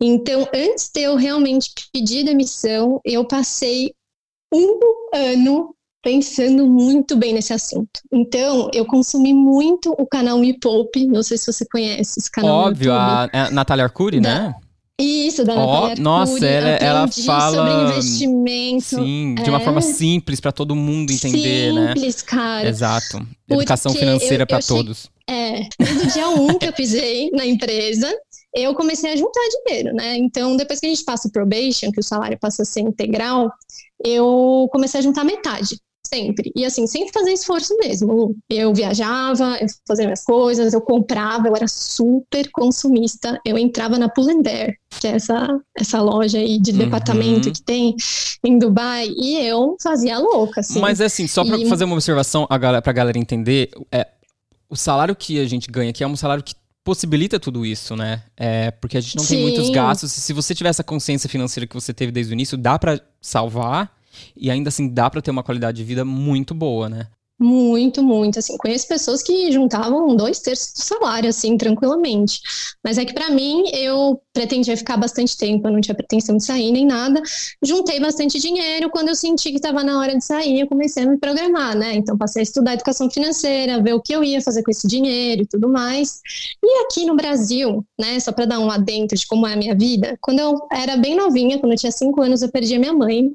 Então, 0.00 0.48
antes 0.54 0.90
de 0.94 1.02
eu 1.02 1.16
realmente 1.16 1.70
pedir 1.92 2.24
demissão, 2.24 3.00
eu 3.04 3.26
passei 3.26 3.92
um 4.54 4.78
ano 5.12 5.74
pensando 6.02 6.66
muito 6.66 7.16
bem 7.16 7.34
nesse 7.34 7.52
assunto. 7.52 8.00
Então, 8.12 8.70
eu 8.72 8.86
consumi 8.86 9.34
muito 9.34 9.94
o 9.98 10.06
canal 10.06 10.38
Me 10.38 10.58
Poupe, 10.58 11.06
não 11.06 11.22
sei 11.22 11.36
se 11.36 11.52
você 11.52 11.66
conhece 11.70 12.18
esse 12.18 12.30
canal. 12.30 12.68
Óbvio, 12.68 12.92
a, 12.92 13.24
a 13.24 13.28
é 13.32 13.50
Natália 13.50 13.84
Arcuri, 13.84 14.20
da, 14.20 14.46
né? 14.46 14.54
Isso, 14.98 15.44
da 15.44 15.54
oh, 15.54 15.56
Natália 15.56 15.78
Arcuri. 15.88 16.02
Nossa, 16.02 16.46
ela, 16.46 16.68
ela 16.68 17.08
fala 17.08 17.56
sobre 17.56 17.92
investimento. 17.92 18.84
Sim, 18.84 19.34
de 19.42 19.50
uma 19.50 19.60
é... 19.60 19.64
forma 19.64 19.82
simples 19.82 20.40
para 20.40 20.52
todo 20.52 20.74
mundo 20.74 21.12
entender, 21.12 21.66
simples, 21.68 21.74
né? 21.74 21.94
Simples, 21.94 22.22
cara. 22.22 22.68
Exato. 22.68 23.26
Educação 23.48 23.92
financeira 23.92 24.46
para 24.46 24.60
todos. 24.60 25.10
É, 25.28 25.68
desde 25.78 26.06
o 26.06 26.06
dia 26.10 26.28
1 26.28 26.44
um 26.44 26.58
que 26.58 26.66
eu 26.66 26.72
pisei 26.72 27.30
na 27.32 27.46
empresa, 27.46 28.10
eu 28.54 28.74
comecei 28.74 29.12
a 29.12 29.16
juntar 29.16 29.40
dinheiro, 29.64 29.94
né? 29.94 30.16
Então, 30.16 30.56
depois 30.56 30.80
que 30.80 30.86
a 30.86 30.88
gente 30.88 31.04
passa 31.04 31.28
o 31.28 31.30
probation, 31.30 31.92
que 31.92 32.00
o 32.00 32.02
salário 32.02 32.38
passa 32.40 32.62
a 32.62 32.64
ser 32.64 32.80
integral, 32.80 33.52
eu 34.04 34.66
comecei 34.72 34.98
a 34.98 35.02
juntar 35.02 35.24
metade 35.24 35.76
sempre. 36.06 36.50
E 36.56 36.64
assim, 36.64 36.86
sem 36.86 37.10
fazer 37.12 37.32
esforço 37.32 37.76
mesmo. 37.78 38.34
Eu 38.48 38.74
viajava, 38.74 39.56
eu 39.60 39.66
fazia 39.86 40.06
minhas 40.06 40.24
coisas, 40.24 40.72
eu 40.72 40.80
comprava, 40.80 41.48
eu 41.48 41.56
era 41.56 41.68
super 41.68 42.50
consumista. 42.50 43.40
Eu 43.44 43.56
entrava 43.56 43.98
na 43.98 44.08
Pull&Bear, 44.08 44.74
que 44.98 45.06
é 45.06 45.12
essa, 45.12 45.60
essa 45.76 46.00
loja 46.02 46.38
aí 46.38 46.58
de 46.58 46.72
uhum. 46.72 46.78
departamento 46.78 47.52
que 47.52 47.62
tem 47.62 47.94
em 48.44 48.58
Dubai, 48.58 49.08
e 49.08 49.36
eu 49.46 49.76
fazia 49.82 50.18
louca, 50.18 50.60
assim. 50.60 50.80
Mas 50.80 51.00
é 51.00 51.04
assim, 51.04 51.26
só 51.26 51.44
para 51.44 51.58
e... 51.58 51.68
fazer 51.68 51.84
uma 51.84 51.94
observação 51.94 52.46
a 52.48 52.58
galera, 52.58 52.82
pra 52.82 52.92
galera 52.92 53.18
entender, 53.18 53.70
é, 53.92 54.06
o 54.68 54.76
salário 54.76 55.14
que 55.14 55.38
a 55.38 55.46
gente 55.46 55.70
ganha 55.70 55.90
aqui 55.90 56.02
é 56.02 56.06
um 56.06 56.16
salário 56.16 56.42
que 56.42 56.54
possibilita 56.82 57.38
tudo 57.38 57.66
isso, 57.66 57.94
né? 57.94 58.22
É, 58.36 58.70
porque 58.70 58.96
a 58.96 59.00
gente 59.00 59.16
não 59.16 59.24
Sim. 59.24 59.36
tem 59.36 59.42
muitos 59.44 59.70
gastos. 59.70 60.12
Se 60.12 60.32
você 60.32 60.54
tiver 60.54 60.70
essa 60.70 60.82
consciência 60.82 61.28
financeira 61.28 61.66
que 61.66 61.74
você 61.74 61.92
teve 61.92 62.10
desde 62.10 62.32
o 62.32 62.34
início, 62.34 62.56
dá 62.56 62.78
para 62.78 63.00
salvar 63.20 63.92
e 64.36 64.50
ainda 64.50 64.68
assim 64.68 64.88
dá 64.88 65.08
para 65.08 65.22
ter 65.22 65.30
uma 65.30 65.42
qualidade 65.42 65.78
de 65.78 65.84
vida 65.84 66.04
muito 66.04 66.54
boa, 66.54 66.88
né? 66.88 67.06
Muito, 67.42 68.02
muito. 68.02 68.38
Assim, 68.38 68.54
conheço 68.58 68.86
pessoas 68.86 69.22
que 69.22 69.50
juntavam 69.50 70.14
dois 70.14 70.40
terços 70.40 70.74
do 70.74 70.82
salário, 70.82 71.30
assim, 71.30 71.56
tranquilamente. 71.56 72.38
Mas 72.84 72.98
é 72.98 73.04
que 73.06 73.14
para 73.14 73.30
mim, 73.30 73.64
eu 73.72 74.20
pretendia 74.34 74.76
ficar 74.76 74.98
bastante 74.98 75.38
tempo, 75.38 75.66
eu 75.66 75.72
não 75.72 75.80
tinha 75.80 75.94
pretensão 75.94 76.36
de 76.36 76.44
sair 76.44 76.70
nem 76.70 76.84
nada. 76.84 77.22
Juntei 77.64 77.98
bastante 77.98 78.38
dinheiro. 78.38 78.90
Quando 78.90 79.08
eu 79.08 79.14
senti 79.14 79.48
que 79.50 79.56
estava 79.56 79.82
na 79.82 79.98
hora 79.98 80.18
de 80.18 80.22
sair, 80.22 80.60
eu 80.60 80.66
comecei 80.68 81.04
a 81.04 81.06
me 81.06 81.18
programar, 81.18 81.74
né? 81.74 81.94
Então, 81.94 82.16
passei 82.18 82.40
a 82.40 82.42
estudar 82.42 82.74
educação 82.74 83.10
financeira, 83.10 83.82
ver 83.82 83.94
o 83.94 84.02
que 84.02 84.14
eu 84.14 84.22
ia 84.22 84.42
fazer 84.42 84.62
com 84.62 84.70
esse 84.70 84.86
dinheiro 84.86 85.42
e 85.42 85.46
tudo 85.46 85.66
mais. 85.66 86.20
E 86.62 86.84
aqui 86.84 87.06
no 87.06 87.16
Brasil, 87.16 87.82
né, 87.98 88.20
só 88.20 88.32
para 88.32 88.44
dar 88.44 88.58
um 88.58 88.70
adentro 88.70 89.16
de 89.16 89.26
como 89.26 89.46
é 89.46 89.54
a 89.54 89.56
minha 89.56 89.74
vida, 89.74 90.18
quando 90.20 90.40
eu 90.40 90.58
era 90.70 90.94
bem 90.98 91.16
novinha, 91.16 91.58
quando 91.58 91.72
eu 91.72 91.78
tinha 91.78 91.92
cinco 91.92 92.20
anos, 92.20 92.42
eu 92.42 92.50
perdi 92.50 92.74
a 92.74 92.78
minha 92.78 92.92
mãe. 92.92 93.30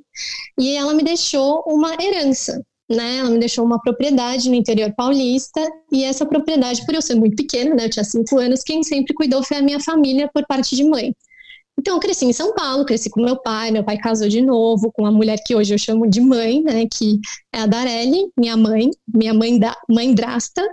E 0.59 0.75
ela 0.75 0.93
me 0.93 1.03
deixou 1.03 1.63
uma 1.65 1.93
herança 1.99 2.63
né? 2.89 3.17
Ela 3.17 3.29
me 3.29 3.39
deixou 3.39 3.65
uma 3.65 3.81
propriedade 3.81 4.49
no 4.49 4.55
interior 4.55 4.93
paulista 4.95 5.61
e 5.91 6.03
essa 6.03 6.25
propriedade, 6.25 6.85
por 6.85 6.95
eu 6.95 7.01
ser 7.01 7.15
muito 7.15 7.35
pequena, 7.35 7.75
né? 7.75 7.85
Eu 7.85 7.89
tinha 7.89 8.03
cinco 8.03 8.37
anos, 8.37 8.63
quem 8.63 8.83
sempre 8.83 9.13
cuidou 9.13 9.43
foi 9.43 9.57
a 9.57 9.61
minha 9.61 9.79
família 9.79 10.29
por 10.33 10.45
parte 10.45 10.75
de 10.75 10.83
mãe. 10.83 11.15
Então, 11.77 11.95
eu 11.95 11.99
cresci 11.99 12.25
em 12.25 12.33
São 12.33 12.53
Paulo, 12.53 12.85
cresci 12.85 13.09
com 13.09 13.21
meu 13.21 13.35
pai, 13.35 13.69
meu 13.69 13.83
pai 13.83 13.97
casou 13.97 14.29
de 14.29 14.41
novo 14.41 14.91
com 14.93 15.01
uma 15.01 15.11
mulher 15.11 15.37
que 15.45 15.53
hoje 15.53 15.73
eu 15.73 15.77
chamo 15.77 16.07
de 16.07 16.21
mãe, 16.21 16.61
né? 16.63 16.85
Que 16.91 17.19
é 17.51 17.59
a 17.59 17.65
Darelli, 17.65 18.31
minha 18.37 18.55
mãe, 18.55 18.89
minha 19.13 19.33
mãe 19.33 19.59
da 19.59 19.75
mãe 19.89 20.13
drasta. 20.13 20.65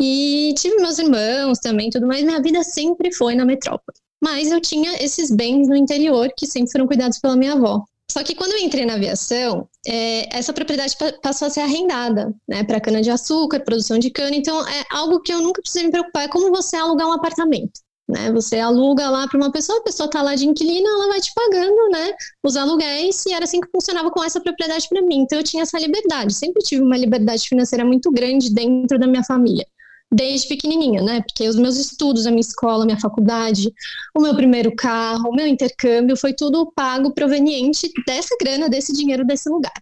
E 0.00 0.54
tive 0.56 0.76
meus 0.76 0.98
irmãos 0.98 1.58
também, 1.58 1.90
tudo 1.90 2.06
mais. 2.06 2.24
Minha 2.24 2.40
vida 2.40 2.62
sempre 2.62 3.12
foi 3.12 3.34
na 3.34 3.44
metrópole. 3.44 3.98
Mas 4.22 4.50
eu 4.50 4.60
tinha 4.60 5.02
esses 5.02 5.30
bens 5.30 5.68
no 5.68 5.76
interior 5.76 6.30
que 6.36 6.46
sempre 6.46 6.70
foram 6.70 6.86
cuidados 6.86 7.18
pela 7.18 7.36
minha 7.36 7.54
avó. 7.54 7.84
Só 8.10 8.24
que 8.24 8.34
quando 8.34 8.52
eu 8.52 8.58
entrei 8.58 8.84
na 8.84 8.94
aviação, 8.94 9.68
é, 9.86 10.36
essa 10.36 10.52
propriedade 10.52 10.96
passou 11.22 11.46
a 11.46 11.50
ser 11.50 11.60
arrendada, 11.60 12.34
né, 12.48 12.64
para 12.64 12.80
cana-de-açúcar, 12.80 13.60
produção 13.60 13.98
de 13.98 14.10
cana. 14.10 14.34
Então, 14.34 14.66
é 14.66 14.84
algo 14.90 15.20
que 15.20 15.32
eu 15.32 15.40
nunca 15.40 15.62
precisei 15.62 15.84
me 15.84 15.92
preocupar. 15.92 16.24
É 16.24 16.28
como 16.28 16.50
você 16.50 16.76
alugar 16.76 17.06
um 17.06 17.12
apartamento. 17.12 17.80
Né? 18.08 18.32
Você 18.32 18.58
aluga 18.58 19.08
lá 19.08 19.28
para 19.28 19.38
uma 19.38 19.52
pessoa, 19.52 19.78
a 19.78 19.82
pessoa 19.82 20.06
está 20.06 20.20
lá 20.20 20.34
de 20.34 20.44
inquilina, 20.44 20.88
ela 20.88 21.06
vai 21.06 21.20
te 21.20 21.30
pagando, 21.32 21.88
né? 21.92 22.12
Os 22.42 22.56
aluguéis, 22.56 23.24
e 23.26 23.32
era 23.32 23.44
assim 23.44 23.60
que 23.60 23.70
funcionava 23.70 24.10
com 24.10 24.24
essa 24.24 24.40
propriedade 24.40 24.88
para 24.88 25.00
mim. 25.00 25.18
Então 25.18 25.38
eu 25.38 25.44
tinha 25.44 25.62
essa 25.62 25.78
liberdade, 25.78 26.34
sempre 26.34 26.60
tive 26.60 26.82
uma 26.82 26.96
liberdade 26.96 27.48
financeira 27.48 27.84
muito 27.84 28.10
grande 28.10 28.52
dentro 28.52 28.98
da 28.98 29.06
minha 29.06 29.22
família 29.22 29.64
desde 30.12 30.48
pequenininha, 30.48 31.02
né? 31.02 31.22
Porque 31.22 31.48
os 31.48 31.56
meus 31.56 31.76
estudos, 31.76 32.26
a 32.26 32.30
minha 32.30 32.40
escola, 32.40 32.82
a 32.82 32.86
minha 32.86 33.00
faculdade, 33.00 33.72
o 34.16 34.20
meu 34.20 34.34
primeiro 34.34 34.74
carro, 34.74 35.30
o 35.30 35.34
meu 35.34 35.46
intercâmbio, 35.46 36.16
foi 36.16 36.32
tudo 36.32 36.72
pago 36.74 37.14
proveniente 37.14 37.90
dessa 38.06 38.36
grana, 38.40 38.68
desse 38.68 38.92
dinheiro, 38.92 39.24
desse 39.24 39.48
lugar. 39.48 39.72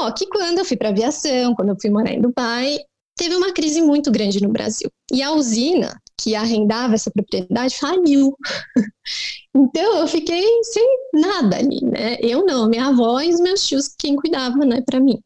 Ó, 0.00 0.12
que 0.12 0.26
quando 0.26 0.58
eu 0.58 0.64
fui 0.64 0.76
para 0.76 0.90
aviação, 0.90 1.54
quando 1.54 1.70
eu 1.70 1.76
fui 1.80 1.90
morar 1.90 2.12
em 2.12 2.20
Dubai, 2.20 2.78
teve 3.16 3.34
uma 3.34 3.52
crise 3.52 3.80
muito 3.80 4.10
grande 4.10 4.42
no 4.42 4.50
Brasil. 4.50 4.90
E 5.12 5.22
a 5.22 5.32
usina 5.32 6.00
que 6.20 6.34
arrendava 6.34 6.94
essa 6.94 7.10
propriedade 7.10 7.76
faliu. 7.78 8.36
então 9.54 9.98
eu 9.98 10.06
fiquei 10.08 10.44
sem 10.64 10.86
nada 11.14 11.56
ali, 11.56 11.84
né? 11.84 12.16
Eu 12.20 12.44
não, 12.44 12.68
minha 12.68 12.86
avó 12.88 13.20
e 13.20 13.30
os 13.30 13.40
meus 13.40 13.66
tios 13.66 13.94
quem 13.98 14.16
cuidava, 14.16 14.64
né, 14.64 14.82
para 14.84 15.00
mim. 15.00 15.18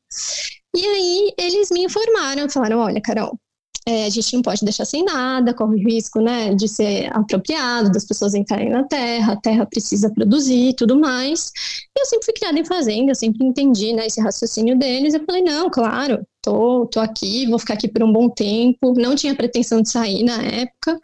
E 0.74 0.86
aí 0.86 1.32
eles 1.38 1.70
me 1.70 1.84
informaram, 1.84 2.48
falaram, 2.48 2.78
olha, 2.78 3.00
Carol, 3.00 3.38
é, 3.86 4.06
a 4.06 4.10
gente 4.10 4.34
não 4.34 4.42
pode 4.42 4.64
deixar 4.64 4.84
sem 4.84 5.04
nada, 5.04 5.52
corre 5.52 5.74
o 5.74 5.88
risco 5.88 6.20
né, 6.20 6.54
de 6.54 6.68
ser 6.68 7.10
apropriado, 7.16 7.90
das 7.90 8.04
pessoas 8.04 8.32
entrarem 8.32 8.70
na 8.70 8.84
terra, 8.84 9.32
a 9.32 9.36
terra 9.36 9.66
precisa 9.66 10.08
produzir 10.08 10.68
e 10.68 10.76
tudo 10.76 10.98
mais. 10.98 11.50
E 11.96 12.00
eu 12.00 12.06
sempre 12.06 12.26
fui 12.26 12.34
criada 12.34 12.58
em 12.58 12.64
fazenda, 12.64 13.10
eu 13.10 13.14
sempre 13.16 13.44
entendi 13.44 13.92
né, 13.92 14.06
esse 14.06 14.20
raciocínio 14.20 14.78
deles. 14.78 15.14
Eu 15.14 15.24
falei, 15.24 15.42
não, 15.42 15.68
claro, 15.68 16.24
tô, 16.40 16.86
tô 16.86 17.00
aqui, 17.00 17.46
vou 17.48 17.58
ficar 17.58 17.74
aqui 17.74 17.88
por 17.88 18.04
um 18.04 18.12
bom 18.12 18.28
tempo, 18.30 18.94
não 18.94 19.16
tinha 19.16 19.34
pretensão 19.34 19.82
de 19.82 19.90
sair 19.90 20.22
na 20.22 20.40
época. 20.40 21.00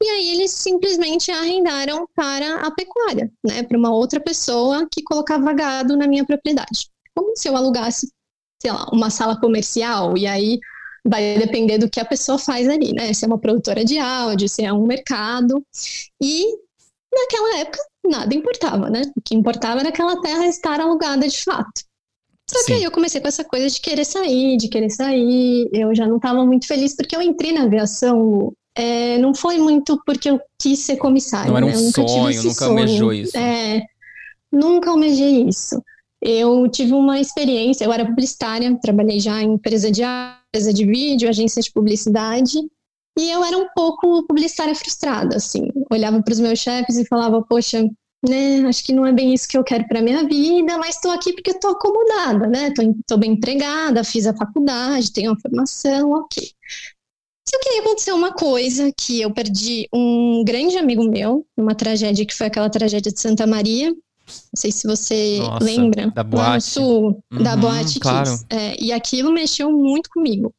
E 0.00 0.08
aí 0.08 0.30
eles 0.30 0.52
simplesmente 0.52 1.32
arrendaram 1.32 2.06
para 2.14 2.66
a 2.66 2.70
pecuária, 2.70 3.32
né, 3.44 3.64
para 3.64 3.76
uma 3.76 3.92
outra 3.92 4.20
pessoa 4.20 4.86
que 4.92 5.02
colocava 5.02 5.52
gado 5.52 5.96
na 5.96 6.06
minha 6.06 6.24
propriedade. 6.24 6.88
Como 7.12 7.36
se 7.36 7.48
eu 7.48 7.56
alugasse, 7.56 8.08
sei 8.62 8.70
lá, 8.70 8.88
uma 8.92 9.10
sala 9.10 9.38
comercial 9.40 10.16
e 10.16 10.28
aí 10.28 10.60
vai 11.04 11.38
depender 11.38 11.78
do 11.78 11.88
que 11.88 12.00
a 12.00 12.04
pessoa 12.04 12.38
faz 12.38 12.68
ali, 12.68 12.92
né? 12.92 13.12
Se 13.12 13.24
é 13.24 13.28
uma 13.28 13.38
produtora 13.38 13.84
de 13.84 13.98
áudio, 13.98 14.48
se 14.48 14.64
é 14.64 14.72
um 14.72 14.86
mercado. 14.86 15.64
E 16.20 16.46
naquela 17.12 17.58
época 17.58 17.78
nada 18.08 18.34
importava, 18.34 18.90
né? 18.90 19.02
O 19.16 19.20
que 19.22 19.34
importava 19.34 19.80
era 19.80 19.88
aquela 19.88 20.20
terra 20.20 20.46
estar 20.46 20.80
alugada 20.80 21.28
de 21.28 21.42
fato. 21.42 21.82
Só 22.50 22.58
que 22.60 22.64
Sim. 22.64 22.74
aí 22.74 22.84
eu 22.84 22.90
comecei 22.90 23.20
com 23.20 23.28
essa 23.28 23.44
coisa 23.44 23.68
de 23.68 23.80
querer 23.80 24.04
sair, 24.04 24.56
de 24.56 24.68
querer 24.68 24.90
sair. 24.90 25.68
Eu 25.72 25.94
já 25.94 26.06
não 26.06 26.16
estava 26.16 26.44
muito 26.44 26.66
feliz 26.66 26.96
porque 26.96 27.14
eu 27.14 27.22
entrei 27.22 27.52
na 27.52 27.62
aviação. 27.62 28.52
É, 28.74 29.18
não 29.18 29.34
foi 29.34 29.58
muito 29.58 30.00
porque 30.04 30.30
eu 30.30 30.40
quis 30.60 30.80
ser 30.80 30.96
comissário. 30.96 31.50
Não 31.50 31.56
era 31.56 31.66
um 31.66 31.70
né? 31.70 31.76
sonho, 31.76 32.42
nunca 32.42 32.54
sonho. 32.54 32.70
almejou 32.70 33.12
isso. 33.12 33.36
É, 33.36 33.82
nunca 34.50 34.90
almejei 34.90 35.44
isso. 35.44 35.80
Eu 36.20 36.68
tive 36.68 36.92
uma 36.92 37.20
experiência, 37.20 37.84
eu 37.84 37.92
era 37.92 38.04
publicitária, 38.04 38.76
trabalhei 38.82 39.20
já 39.20 39.40
em 39.40 39.54
empresa 39.54 39.90
de 39.90 40.02
empresa 40.50 40.72
de 40.72 40.84
vídeo, 40.84 41.28
agência 41.28 41.62
de 41.62 41.72
publicidade, 41.72 42.58
e 43.18 43.30
eu 43.30 43.44
era 43.44 43.56
um 43.56 43.66
pouco 43.74 44.26
publicitária 44.26 44.74
frustrada, 44.74 45.36
assim. 45.36 45.68
Olhava 45.90 46.22
para 46.22 46.32
os 46.32 46.40
meus 46.40 46.58
chefes 46.58 46.96
e 46.96 47.06
falava, 47.06 47.42
poxa, 47.42 47.82
né, 48.26 48.60
acho 48.66 48.84
que 48.84 48.92
não 48.92 49.06
é 49.06 49.12
bem 49.12 49.32
isso 49.32 49.48
que 49.48 49.56
eu 49.56 49.64
quero 49.64 49.86
para 49.88 50.02
minha 50.02 50.24
vida, 50.26 50.76
mas 50.78 50.96
estou 50.96 51.10
aqui 51.10 51.32
porque 51.32 51.50
estou 51.50 51.70
acomodada, 51.70 52.46
né? 52.46 52.68
Estou 52.68 53.18
bem 53.18 53.32
empregada, 53.32 54.04
fiz 54.04 54.26
a 54.26 54.36
faculdade, 54.36 55.12
tenho 55.12 55.30
uma 55.32 55.40
formação, 55.40 56.10
ok. 56.12 56.50
Só 57.48 57.58
que 57.58 57.68
aí 57.68 57.78
aconteceu 57.80 58.14
uma 58.14 58.32
coisa 58.32 58.92
que 58.96 59.20
eu 59.20 59.32
perdi 59.32 59.88
um 59.92 60.44
grande 60.44 60.76
amigo 60.76 61.02
meu, 61.04 61.46
numa 61.56 61.74
tragédia 61.74 62.26
que 62.26 62.34
foi 62.34 62.46
aquela 62.46 62.70
tragédia 62.70 63.10
de 63.10 63.20
Santa 63.20 63.46
Maria, 63.46 63.92
não 64.52 64.56
sei 64.56 64.72
se 64.72 64.86
você 64.86 65.38
Nossa, 65.38 65.64
lembra. 65.64 66.10
Da 66.10 66.24
boate. 66.24 66.64
Sul, 66.64 67.22
uhum, 67.32 67.42
da 67.42 67.56
boate 67.56 68.00
claro. 68.00 68.30
É, 68.48 68.80
e 68.82 68.92
aquilo 68.92 69.32
mexeu 69.32 69.70
muito 69.70 70.10
comigo. 70.10 70.54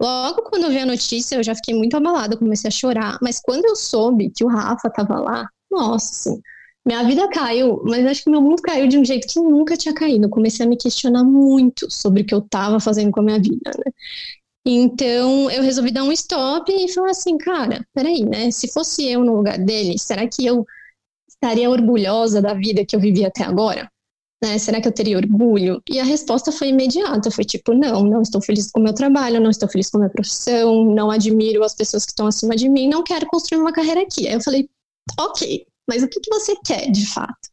Logo 0.00 0.42
quando 0.42 0.64
eu 0.64 0.70
vi 0.70 0.78
a 0.78 0.86
notícia, 0.86 1.36
eu 1.36 1.42
já 1.42 1.54
fiquei 1.54 1.74
muito 1.74 1.96
abalada, 1.96 2.36
comecei 2.36 2.68
a 2.68 2.70
chorar. 2.72 3.18
Mas 3.22 3.40
quando 3.40 3.64
eu 3.64 3.76
soube 3.76 4.30
que 4.34 4.44
o 4.44 4.48
Rafa 4.48 4.88
estava 4.88 5.20
lá, 5.20 5.48
nossa, 5.70 6.30
assim, 6.30 6.40
minha 6.86 7.04
vida 7.04 7.28
caiu, 7.28 7.82
mas 7.84 8.06
acho 8.06 8.24
que 8.24 8.30
meu 8.30 8.40
mundo 8.40 8.62
caiu 8.62 8.88
de 8.88 8.98
um 8.98 9.04
jeito 9.04 9.28
que 9.28 9.38
nunca 9.38 9.76
tinha 9.76 9.94
caído. 9.94 10.24
Eu 10.24 10.30
comecei 10.30 10.64
a 10.64 10.68
me 10.68 10.76
questionar 10.76 11.24
muito 11.24 11.90
sobre 11.90 12.22
o 12.22 12.24
que 12.24 12.34
eu 12.34 12.38
estava 12.38 12.80
fazendo 12.80 13.10
com 13.10 13.20
a 13.20 13.22
minha 13.22 13.38
vida, 13.38 13.70
né? 13.78 13.92
Então 14.64 15.50
eu 15.50 15.62
resolvi 15.62 15.90
dar 15.90 16.04
um 16.04 16.12
stop 16.12 16.70
e 16.70 16.92
falar 16.92 17.10
assim, 17.10 17.38
cara, 17.38 17.84
peraí, 17.94 18.24
né? 18.24 18.50
Se 18.50 18.72
fosse 18.72 19.06
eu 19.06 19.24
no 19.24 19.36
lugar 19.36 19.58
dele, 19.58 19.98
será 19.98 20.26
que 20.26 20.44
eu 20.44 20.64
estaria 21.42 21.70
orgulhosa 21.70 22.42
da 22.42 22.52
vida 22.52 22.84
que 22.84 22.94
eu 22.94 23.00
vivi 23.00 23.24
até 23.24 23.42
agora? 23.42 23.90
Né? 24.42 24.58
Será 24.58 24.80
que 24.80 24.88
eu 24.88 24.92
teria 24.92 25.16
orgulho? 25.16 25.82
E 25.88 25.98
a 25.98 26.04
resposta 26.04 26.52
foi 26.52 26.68
imediata, 26.68 27.30
foi 27.30 27.44
tipo, 27.44 27.74
não, 27.74 28.04
não 28.04 28.22
estou 28.22 28.40
feliz 28.40 28.70
com 28.70 28.80
o 28.80 28.82
meu 28.82 28.94
trabalho, 28.94 29.40
não 29.40 29.50
estou 29.50 29.68
feliz 29.68 29.90
com 29.90 29.98
a 29.98 30.00
minha 30.00 30.12
profissão, 30.12 30.84
não 30.94 31.10
admiro 31.10 31.62
as 31.62 31.74
pessoas 31.74 32.04
que 32.04 32.12
estão 32.12 32.26
acima 32.26 32.56
de 32.56 32.68
mim, 32.68 32.88
não 32.88 33.02
quero 33.02 33.26
construir 33.26 33.60
uma 33.60 33.72
carreira 33.72 34.02
aqui. 34.02 34.26
Aí 34.28 34.34
eu 34.34 34.40
falei, 34.40 34.68
ok, 35.18 35.66
mas 35.88 36.02
o 36.02 36.08
que, 36.08 36.20
que 36.20 36.30
você 36.30 36.54
quer 36.64 36.90
de 36.90 37.06
fato? 37.06 37.50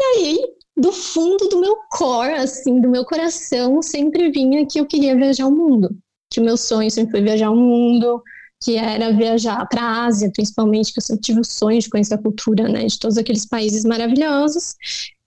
E 0.00 0.04
aí, 0.04 0.38
do 0.76 0.92
fundo 0.92 1.48
do 1.48 1.60
meu 1.60 1.76
core, 1.90 2.34
assim, 2.34 2.80
do 2.80 2.88
meu 2.88 3.04
coração, 3.04 3.82
sempre 3.82 4.30
vinha 4.30 4.66
que 4.66 4.80
eu 4.80 4.86
queria 4.86 5.14
viajar 5.14 5.46
o 5.46 5.50
mundo, 5.50 5.90
que 6.30 6.40
o 6.40 6.44
meu 6.44 6.56
sonho 6.56 6.90
sempre 6.90 7.12
foi 7.12 7.22
viajar 7.22 7.50
o 7.50 7.56
mundo, 7.56 8.22
que 8.62 8.76
era 8.76 9.12
viajar 9.12 9.66
para 9.68 9.82
a 9.82 10.04
Ásia, 10.06 10.30
principalmente, 10.32 10.92
que 10.92 10.98
eu 11.00 11.02
sempre 11.02 11.22
tive 11.22 11.40
o 11.40 11.44
sonho 11.44 11.80
de 11.80 11.90
conhecer 11.90 12.14
a 12.14 12.18
cultura, 12.18 12.68
né, 12.68 12.86
de 12.86 12.98
todos 12.98 13.18
aqueles 13.18 13.44
países 13.46 13.84
maravilhosos. 13.84 14.74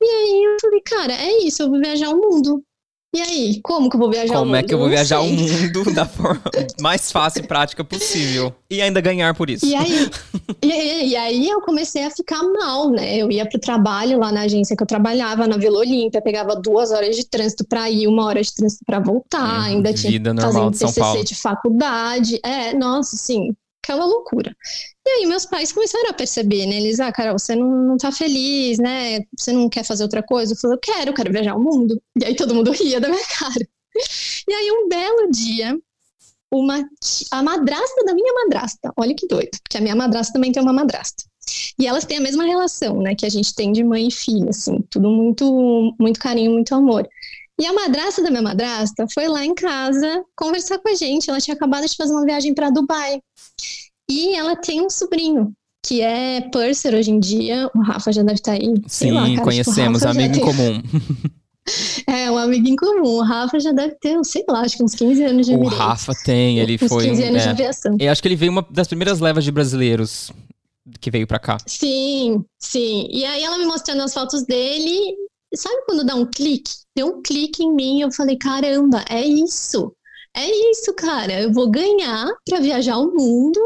E 0.02 0.06
aí 0.06 0.44
eu 0.46 0.58
falei, 0.62 0.82
cara, 0.82 1.14
é 1.14 1.44
isso, 1.44 1.64
eu 1.64 1.70
vou 1.70 1.80
viajar 1.80 2.10
o 2.10 2.18
mundo. 2.20 2.64
E 3.16 3.22
aí, 3.22 3.62
como 3.64 3.90
que 3.90 3.96
eu 3.96 4.00
vou 4.02 4.12
viajar 4.12 4.34
como 4.34 4.42
o 4.42 4.46
mundo? 4.46 4.56
Como 4.56 4.56
é 4.58 4.64
que 4.64 4.74
eu 4.74 4.78
vou 4.78 4.90
viajar 4.90 5.22
o 5.22 5.28
mundo 5.28 5.94
da 5.94 6.04
forma 6.06 6.42
mais 6.82 7.10
fácil 7.14 7.46
e 7.46 7.48
prática 7.48 7.82
possível? 7.82 8.54
E 8.70 8.82
ainda 8.82 9.00
ganhar 9.00 9.34
por 9.34 9.50
isso. 9.50 9.66
E 9.66 9.74
aí, 9.74 10.10
e, 10.62 11.12
e, 11.12 11.16
aí 11.16 11.48
eu 11.48 11.62
comecei 11.62 12.04
a 12.04 12.10
ficar 12.10 12.44
mal, 12.44 12.90
né? 12.90 13.16
Eu 13.16 13.32
ia 13.32 13.48
pro 13.48 13.58
trabalho 13.58 14.20
lá 14.20 14.34
na 14.34 14.42
agência 14.42 14.76
que 14.76 14.84
eu 14.84 14.88
trabalhava, 14.88 15.48
na 15.48 15.56
Vila 15.56 15.80
Olímpia, 15.80 16.22
pegava 16.22 16.58
duas 16.58 16.92
horas 16.92 17.16
de 17.16 17.26
trânsito 17.26 17.66
para 17.66 17.90
ir, 17.90 18.06
uma 18.06 18.26
hora 18.26 18.42
de 18.42 18.54
trânsito 18.54 18.84
para 18.86 19.00
voltar, 19.00 19.64
é, 19.64 19.68
ainda 19.70 19.94
tinha 19.94 20.20
que 20.20 20.42
fazer 20.42 20.60
um 20.60 20.72
TCC 20.72 21.24
de 21.24 21.36
faculdade. 21.36 22.38
É, 22.44 22.74
nossa, 22.74 23.16
assim, 23.16 23.56
aquela 23.86 24.06
loucura. 24.06 24.56
E 25.06 25.10
aí 25.10 25.26
meus 25.28 25.46
pais 25.46 25.72
começaram 25.72 26.10
a 26.10 26.14
perceber, 26.14 26.66
né? 26.66 26.78
Eles, 26.78 27.00
ah, 27.00 27.12
Carol, 27.12 27.38
você 27.38 27.56
não, 27.56 27.70
não 27.70 27.98
tá 27.98 28.12
feliz, 28.12 28.80
né? 28.80 29.20
Você 29.38 29.54
não 29.54 29.70
quer 29.70 29.84
fazer 29.84 30.04
outra 30.04 30.24
coisa? 30.24 30.54
Eu 30.54 30.58
falei, 30.58 30.76
eu 30.76 30.80
quero, 30.80 31.14
quero 31.14 31.32
viajar 31.32 31.56
o 31.56 31.64
mundo. 31.64 32.02
E 32.20 32.26
aí 32.26 32.36
todo 32.36 32.56
mundo 32.56 32.72
ria 32.72 33.00
da 33.00 33.08
minha 33.08 33.26
cara. 33.40 33.68
E 34.48 34.54
aí 34.54 34.72
um 34.72 34.90
belo 34.90 35.32
dia, 35.32 35.78
uma 36.52 36.84
a 37.32 37.44
madrasta 37.44 38.04
da 38.06 38.14
minha 38.14 38.34
madrasta, 38.34 38.92
olha 38.98 39.16
que 39.16 39.28
doido, 39.28 39.58
porque 39.64 39.78
a 39.78 39.82
minha 39.82 39.96
madrasta 39.96 40.34
também 40.34 40.52
tem 40.52 40.62
uma 40.62 40.74
madrasta. 40.74 41.24
E 41.80 41.86
elas 41.86 42.06
têm 42.06 42.18
a 42.18 42.22
mesma 42.22 42.44
relação, 42.44 43.02
né, 43.02 43.14
que 43.16 43.26
a 43.26 43.30
gente 43.30 43.54
tem 43.54 43.72
de 43.72 43.84
mãe 43.84 44.08
e 44.08 44.12
filha, 44.12 44.50
assim, 44.50 44.82
tudo 44.90 45.10
muito, 45.10 45.96
muito 46.00 46.20
carinho, 46.20 46.52
muito 46.52 46.74
amor. 46.74 47.08
E 47.60 47.66
a 47.66 47.72
madrasta 47.72 48.22
da 48.22 48.30
minha 48.30 48.42
madrasta 48.42 49.06
foi 49.14 49.28
lá 49.30 49.46
em 49.46 49.54
casa 49.54 50.26
conversar 50.36 50.78
com 50.80 50.90
a 50.90 50.94
gente. 50.94 51.30
Ela 51.30 51.40
tinha 51.40 51.56
acabado 51.56 51.88
de 51.88 51.96
fazer 51.96 52.12
uma 52.14 52.26
viagem 52.26 52.54
para 52.54 52.70
Dubai. 52.70 53.22
E 54.10 54.36
ela 54.36 54.56
tem 54.56 54.82
um 54.82 54.90
sobrinho, 54.90 55.54
que 55.86 56.02
é 56.02 56.42
Purser 56.50 56.94
hoje 56.94 57.12
em 57.12 57.20
dia. 57.20 57.70
O 57.76 57.82
Rafa 57.82 58.12
já 58.12 58.22
deve 58.22 58.36
estar 58.36 58.56
tá 58.56 58.62
aí. 58.62 58.74
Sim, 58.88 59.12
lá, 59.12 59.28
cara, 59.28 59.42
conhecemos, 59.42 60.00
tipo, 60.00 60.12
amigo 60.12 60.38
em 60.38 60.42
comum. 60.42 60.82
É, 62.06 62.30
um 62.30 62.38
amigo 62.38 62.68
em 62.68 62.76
comum. 62.76 63.18
O 63.18 63.24
Rafa 63.24 63.60
já 63.60 63.72
deve 63.72 63.96
ter, 63.96 64.24
sei 64.24 64.46
lá, 64.48 64.62
acho 64.62 64.78
que 64.78 64.84
uns 64.84 64.94
15 64.94 65.24
anos 65.24 65.48
de 65.48 65.56
O 65.56 65.64
Rafa 65.64 66.14
tem, 66.24 66.60
ele 66.60 66.78
uns 66.80 66.88
foi. 66.88 67.08
15 67.08 67.24
anos 67.24 67.42
é, 67.42 67.44
de 67.44 67.50
aviação. 67.50 67.98
Eu 68.00 68.12
acho 68.12 68.22
que 68.22 68.28
ele 68.28 68.36
veio 68.36 68.52
uma 68.52 68.66
das 68.70 68.88
primeiras 68.88 69.20
levas 69.20 69.44
de 69.44 69.52
brasileiros 69.52 70.32
que 71.00 71.10
veio 71.10 71.26
para 71.26 71.40
cá. 71.40 71.58
Sim, 71.66 72.46
sim. 72.60 73.08
E 73.10 73.26
aí 73.26 73.44
ela 73.44 73.58
me 73.58 73.66
mostrando 73.66 74.04
as 74.04 74.14
fotos 74.14 74.44
dele. 74.44 75.16
Sabe 75.56 75.86
quando 75.88 76.06
dá 76.06 76.16
um 76.16 76.26
clique? 76.26 76.72
Deu 76.96 77.08
um 77.08 77.22
clique 77.22 77.64
em 77.64 77.74
mim, 77.74 78.02
eu 78.02 78.12
falei, 78.12 78.38
caramba, 78.38 79.04
é 79.10 79.26
isso. 79.26 79.92
É 80.36 80.46
isso, 80.70 80.94
cara. 80.94 81.42
Eu 81.42 81.52
vou 81.52 81.70
ganhar 81.70 82.28
para 82.48 82.60
viajar 82.60 82.98
o 82.98 83.12
mundo 83.12 83.60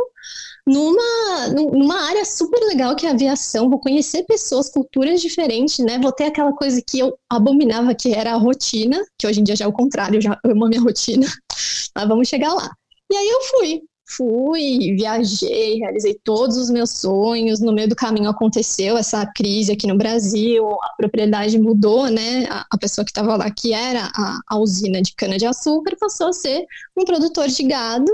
numa, 0.69 1.47
numa 1.47 1.99
área 2.07 2.23
super 2.23 2.59
legal 2.67 2.95
que 2.95 3.07
é 3.07 3.09
a 3.09 3.13
aviação, 3.13 3.69
vou 3.69 3.79
conhecer 3.79 4.23
pessoas, 4.23 4.69
culturas 4.69 5.19
diferentes, 5.19 5.79
né? 5.79 5.97
Vou 5.97 6.11
ter 6.11 6.25
aquela 6.25 6.53
coisa 6.53 6.79
que 6.79 6.99
eu 6.99 7.17
abominava, 7.27 7.95
que 7.95 8.13
era 8.13 8.33
a 8.33 8.37
rotina, 8.37 9.03
que 9.17 9.25
hoje 9.25 9.41
em 9.41 9.43
dia 9.43 9.55
já 9.55 9.65
é 9.65 9.67
o 9.67 9.73
contrário, 9.73 10.17
eu 10.17 10.21
já 10.21 10.39
amo 10.45 10.65
a 10.65 10.69
minha 10.69 10.81
rotina, 10.81 11.25
mas 11.95 12.07
vamos 12.07 12.27
chegar 12.27 12.53
lá. 12.53 12.69
E 13.11 13.15
aí 13.15 13.27
eu 13.27 13.41
fui, 13.41 13.81
fui, 14.05 14.95
viajei, 14.95 15.79
realizei 15.79 16.19
todos 16.23 16.55
os 16.55 16.69
meus 16.69 16.91
sonhos. 16.91 17.59
No 17.59 17.73
meio 17.73 17.89
do 17.89 17.95
caminho 17.95 18.29
aconteceu 18.29 18.95
essa 18.95 19.25
crise 19.25 19.71
aqui 19.71 19.87
no 19.87 19.97
Brasil, 19.97 20.69
a 20.83 20.93
propriedade 20.95 21.57
mudou, 21.57 22.07
né? 22.09 22.45
A, 22.47 22.67
a 22.69 22.77
pessoa 22.77 23.03
que 23.03 23.09
estava 23.09 23.35
lá, 23.35 23.49
que 23.49 23.73
era 23.73 24.11
a, 24.15 24.39
a 24.47 24.59
usina 24.59 25.01
de 25.01 25.15
cana-de-açúcar, 25.15 25.95
passou 25.99 26.27
a 26.27 26.33
ser 26.33 26.63
um 26.95 27.03
produtor 27.03 27.47
de 27.47 27.63
gado 27.63 28.11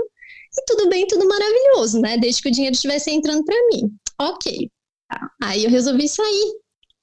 e 0.56 0.64
tudo 0.66 0.88
bem, 0.88 1.06
tudo 1.06 1.26
maravilhoso, 1.28 2.00
né? 2.00 2.16
Desde 2.18 2.42
que 2.42 2.48
o 2.48 2.52
dinheiro 2.52 2.74
estivesse 2.74 3.10
entrando 3.10 3.44
para 3.44 3.56
mim. 3.72 3.90
Ok. 4.20 4.70
Aí 5.42 5.64
eu 5.64 5.70
resolvi 5.70 6.08
sair 6.08 6.54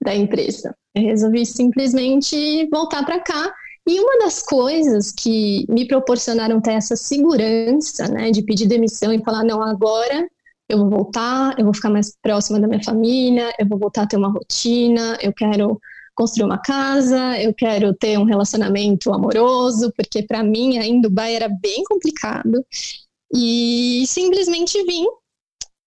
da 0.04 0.14
empresa. 0.14 0.76
Eu 0.96 1.04
resolvi 1.04 1.46
simplesmente 1.46 2.68
voltar 2.70 3.06
para 3.06 3.20
cá. 3.20 3.54
E 3.88 4.00
uma 4.00 4.20
das 4.20 4.42
coisas 4.42 5.12
que 5.12 5.66
me 5.70 5.88
proporcionaram 5.88 6.62
ter 6.62 6.74
essa 6.74 6.96
segurança, 6.96 8.08
né, 8.08 8.32
de 8.32 8.42
pedir 8.42 8.66
demissão 8.68 9.12
e 9.14 9.24
falar: 9.24 9.44
não, 9.44 9.62
agora 9.62 10.28
eu 10.70 10.78
vou 10.78 10.90
voltar, 10.90 11.58
eu 11.60 11.66
vou 11.66 11.74
ficar 11.74 11.90
mais 11.90 12.16
próxima 12.22 12.60
da 12.60 12.68
minha 12.68 12.84
família, 12.84 13.54
eu 13.60 13.68
vou 13.68 13.78
voltar 13.78 14.04
a 14.04 14.08
ter 14.08 14.18
uma 14.18 14.32
rotina, 14.32 15.18
eu 15.22 15.34
quero 15.34 15.80
construir 16.16 16.46
uma 16.46 16.60
casa, 16.60 17.40
eu 17.42 17.54
quero 17.54 17.94
ter 17.94 18.18
um 18.18 18.24
relacionamento 18.24 19.12
amoroso, 19.12 19.92
porque 19.98 20.24
para 20.24 20.44
mim 20.44 20.78
ainda 20.78 21.10
Dubai 21.10 21.36
era 21.36 21.50
bem 21.50 21.84
complicado. 21.84 22.64
E 23.34 24.04
simplesmente 24.08 24.84
vim. 24.84 25.06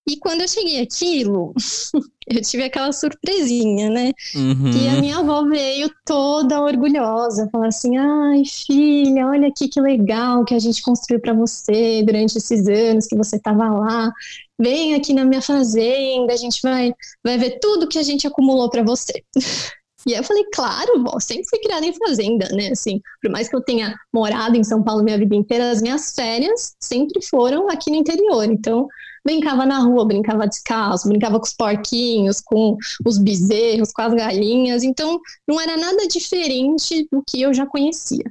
E 0.09 0.17
quando 0.19 0.41
eu 0.43 0.49
cheguei 0.49 0.81
aquilo, 0.81 1.53
eu 2.29 2.41
tive 2.41 2.62
aquela 2.62 2.93
surpresinha, 2.93 3.91
né? 3.91 4.12
Uhum. 4.37 4.71
Que 4.71 4.88
a 4.88 5.00
minha 5.00 5.19
avó 5.19 5.45
veio 5.45 5.91
toda 6.05 6.61
orgulhosa, 6.61 7.49
falar 7.50 7.69
assim: 7.69 7.97
ai, 7.97 8.45
filha, 8.45 9.26
olha 9.26 9.49
aqui 9.49 9.69
que 9.69 9.81
legal 9.81 10.45
que 10.45 10.55
a 10.55 10.59
gente 10.61 10.81
construiu 10.81 11.21
para 11.21 11.33
você 11.33 12.05
durante 12.05 12.38
esses 12.38 12.69
anos 12.69 13.07
que 13.07 13.17
você 13.17 13.37
estava 13.37 13.69
lá. 13.69 14.12
Vem 14.59 14.95
aqui 14.95 15.12
na 15.12 15.25
minha 15.25 15.43
fazenda, 15.43 16.33
a 16.33 16.37
gente 16.37 16.61
vai, 16.62 16.93
vai 17.23 17.37
ver 17.37 17.59
tudo 17.61 17.88
que 17.88 17.99
a 17.99 18.03
gente 18.03 18.26
acumulou 18.26 18.71
para 18.71 18.83
você. 18.83 19.25
E 20.07 20.15
aí 20.15 20.21
eu 20.21 20.25
falei, 20.25 20.45
claro, 20.55 21.03
vó, 21.03 21.19
sempre 21.19 21.45
fui 21.51 21.59
criada 21.59 21.85
em 21.85 21.93
fazenda, 21.93 22.49
né? 22.51 22.69
Assim, 22.69 23.01
por 23.21 23.31
mais 23.31 23.49
que 23.49 23.57
eu 23.57 23.61
tenha 23.61 23.93
morado 24.15 24.57
em 24.57 24.63
São 24.63 24.83
Paulo 24.83 25.03
minha 25.03 25.19
vida 25.19 25.35
inteira, 25.35 25.71
as 25.71 25.83
minhas 25.83 26.13
férias 26.15 26.77
sempre 26.81 27.21
foram 27.27 27.69
aqui 27.69 27.91
no 27.91 27.97
interior. 27.97 28.45
Então, 28.45 28.87
brincava 29.25 29.67
na 29.67 29.81
rua, 29.81 30.05
brincava 30.05 30.47
descalço, 30.47 31.09
brincava 31.09 31.41
com 31.41 31.45
os 31.45 31.53
porquinhos, 31.53 32.41
com 32.41 32.77
os 33.05 33.19
bezerros, 33.19 33.93
com 33.93 34.03
as 34.03 34.15
galinhas. 34.15 34.85
Então, 34.85 35.21
não 35.47 35.61
era 35.61 35.77
nada 35.77 36.07
diferente 36.07 37.09
do 37.11 37.21
que 37.27 37.43
eu 37.43 37.53
já 37.53 37.67
conhecia. 37.67 38.25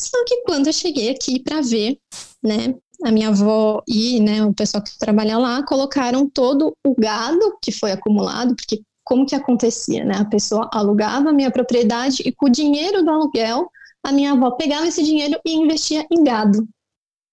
Só 0.00 0.24
que 0.24 0.42
quando 0.42 0.68
eu 0.68 0.72
cheguei 0.72 1.10
aqui 1.10 1.40
para 1.42 1.60
ver, 1.60 1.98
né, 2.40 2.76
a 3.04 3.10
minha 3.10 3.30
avó 3.30 3.82
e 3.88 4.20
né, 4.20 4.44
o 4.44 4.54
pessoal 4.54 4.82
que 4.82 4.96
trabalha 4.96 5.36
lá 5.36 5.64
colocaram 5.64 6.30
todo 6.30 6.72
o 6.86 6.94
gado 6.96 7.58
que 7.60 7.72
foi 7.72 7.90
acumulado, 7.90 8.54
porque 8.54 8.82
como 9.08 9.24
que 9.24 9.34
acontecia, 9.34 10.04
né? 10.04 10.16
A 10.18 10.24
pessoa 10.26 10.68
alugava 10.70 11.30
a 11.30 11.32
minha 11.32 11.50
propriedade 11.50 12.22
e 12.26 12.30
com 12.30 12.44
o 12.44 12.50
dinheiro 12.50 13.02
do 13.02 13.10
aluguel, 13.10 13.70
a 14.04 14.12
minha 14.12 14.32
avó 14.32 14.50
pegava 14.50 14.86
esse 14.86 15.02
dinheiro 15.02 15.40
e 15.46 15.54
investia 15.54 16.06
em 16.12 16.22
gado, 16.22 16.68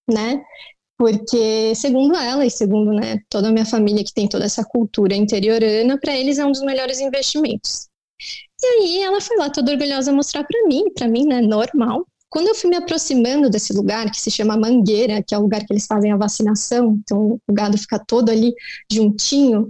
né? 0.10 0.42
Porque, 0.98 1.76
segundo 1.76 2.16
ela 2.16 2.46
e 2.46 2.50
segundo 2.50 2.94
né, 2.94 3.20
toda 3.30 3.50
a 3.50 3.52
minha 3.52 3.66
família 3.66 4.06
que 4.06 4.14
tem 4.14 4.30
toda 4.30 4.46
essa 4.46 4.64
cultura 4.64 5.14
interiorana, 5.14 6.00
para 6.00 6.16
eles 6.16 6.40
é 6.40 6.46
um 6.46 6.52
dos 6.52 6.62
melhores 6.62 7.02
investimentos. 7.02 7.90
E 8.64 8.66
aí 8.66 9.02
ela 9.02 9.20
foi 9.20 9.36
lá 9.36 9.50
toda 9.50 9.74
orgulhosa 9.74 10.14
mostrar 10.14 10.46
para 10.46 10.66
mim, 10.68 10.86
para 10.94 11.10
mim, 11.10 11.26
né, 11.26 11.42
normal. 11.42 12.08
Quando 12.30 12.48
eu 12.48 12.56
fui 12.56 12.70
me 12.70 12.78
aproximando 12.78 13.50
desse 13.50 13.74
lugar, 13.74 14.10
que 14.10 14.20
se 14.20 14.32
chama 14.32 14.56
Mangueira, 14.56 15.22
que 15.22 15.36
é 15.36 15.38
o 15.38 15.42
lugar 15.42 15.66
que 15.66 15.74
eles 15.74 15.86
fazem 15.86 16.14
a 16.14 16.18
vacinação, 16.18 16.98
então 17.04 17.38
o 17.46 17.54
gado 17.54 17.78
fica 17.78 18.00
todo 18.00 18.30
ali 18.30 18.54
juntinho, 18.90 19.70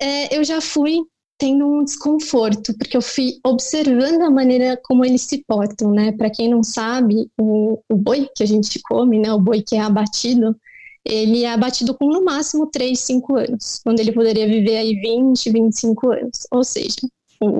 é, 0.00 0.36
eu 0.36 0.42
já 0.42 0.62
fui 0.62 1.02
tendo 1.38 1.66
um 1.66 1.84
desconforto, 1.84 2.76
porque 2.78 2.96
eu 2.96 3.02
fui 3.02 3.38
observando 3.44 4.22
a 4.22 4.30
maneira 4.30 4.80
como 4.84 5.04
eles 5.04 5.22
se 5.22 5.44
portam, 5.46 5.90
né? 5.90 6.12
Para 6.12 6.30
quem 6.30 6.48
não 6.48 6.62
sabe, 6.62 7.28
o, 7.38 7.80
o, 7.90 7.96
boi 7.96 8.28
que 8.34 8.42
a 8.42 8.46
gente 8.46 8.80
come, 8.82 9.18
né? 9.18 9.32
O 9.32 9.40
boi 9.40 9.62
que 9.62 9.76
é 9.76 9.80
abatido, 9.80 10.56
ele 11.04 11.44
é 11.44 11.52
abatido 11.52 11.94
com 11.94 12.08
no 12.08 12.24
máximo 12.24 12.66
3, 12.66 12.98
5 12.98 13.36
anos, 13.36 13.80
quando 13.84 14.00
ele 14.00 14.12
poderia 14.12 14.46
viver 14.46 14.76
aí 14.76 14.94
20, 14.94 15.50
25 15.50 16.12
anos. 16.12 16.46
Ou 16.50 16.62
seja, 16.62 16.96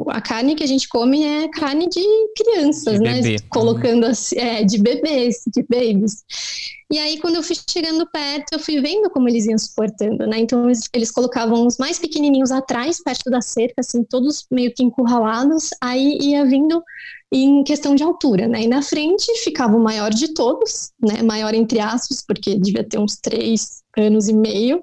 a 0.09 0.21
carne 0.21 0.54
que 0.54 0.64
a 0.64 0.66
gente 0.66 0.88
come 0.88 1.25
é 1.25 1.49
carne 1.49 1.88
de 1.88 2.02
crianças, 2.37 2.95
de 2.95 3.00
né? 3.00 3.21
Bebê. 3.21 3.37
Colocando 3.50 4.07
assim, 4.07 4.37
é, 4.38 4.64
de 4.64 4.78
bebês, 4.78 5.43
de 5.47 5.62
babies. 5.62 6.25
E 6.90 6.99
aí, 6.99 7.19
quando 7.19 7.37
eu 7.37 7.43
fui 7.43 7.57
chegando 7.69 8.07
perto, 8.11 8.52
eu 8.52 8.59
fui 8.59 8.81
vendo 8.81 9.11
como 9.11 9.28
eles 9.28 9.47
iam 9.47 9.59
se 9.59 9.75
portando, 9.75 10.26
né? 10.26 10.38
Então, 10.38 10.66
eles, 10.66 10.88
eles 10.93 11.11
colocavam 11.11 11.66
os 11.66 11.78
mais 11.78 11.99
pequenininhos 11.99 12.52
atrás, 12.52 13.02
perto 13.02 13.31
da 13.31 13.40
cerca, 13.40 13.76
assim, 13.78 14.04
todos 14.04 14.47
meio 14.50 14.73
que 14.73 14.83
encurralados. 14.83 15.71
Aí 15.81 16.19
ia 16.21 16.45
vindo 16.45 16.83
em 17.33 17.64
questão 17.64 17.95
de 17.95 18.02
altura, 18.04 18.47
né? 18.47 18.62
E 18.62 18.69
na 18.69 18.81
frente 18.81 19.26
ficava 19.43 19.76
o 19.76 19.83
maior 19.83 20.11
de 20.11 20.33
todos, 20.35 20.93
né? 21.02 21.23
Maior 21.23 21.52
entre 21.54 21.81
aspas, 21.81 22.23
porque 22.25 22.54
devia 22.57 22.85
ter 22.85 22.99
uns 22.99 23.16
três 23.16 23.83
anos 23.97 24.28
e 24.28 24.33
meio. 24.33 24.83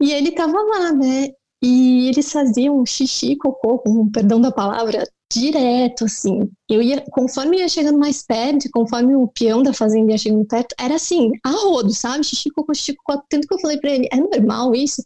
E 0.00 0.12
ele 0.12 0.32
tava 0.32 0.58
lá, 0.60 0.92
né? 0.92 1.28
E 1.62 2.08
eles 2.08 2.32
faziam 2.32 2.84
xixi, 2.84 3.36
cocô, 3.36 3.78
com 3.78 4.10
perdão 4.10 4.40
da 4.40 4.50
palavra, 4.50 5.04
direto, 5.32 6.04
assim. 6.04 6.50
Eu 6.68 6.82
ia, 6.82 7.00
conforme 7.10 7.58
ia 7.58 7.68
chegando 7.68 7.98
mais 7.98 8.22
perto, 8.22 8.68
conforme 8.72 9.14
o 9.14 9.28
peão 9.28 9.62
da 9.62 9.72
fazenda 9.72 10.12
ia 10.12 10.18
chegando 10.18 10.44
perto, 10.44 10.74
era 10.78 10.96
assim, 10.96 11.30
a 11.44 11.50
rodo, 11.50 11.90
sabe? 11.94 12.24
Xixi, 12.24 12.50
cocô, 12.50 12.74
xixi, 12.74 12.94
cocô. 12.96 13.22
Tanto 13.28 13.46
que 13.46 13.54
eu 13.54 13.60
falei 13.60 13.78
pra 13.78 13.90
ele, 13.90 14.08
é 14.12 14.16
normal 14.16 14.74
isso? 14.74 15.02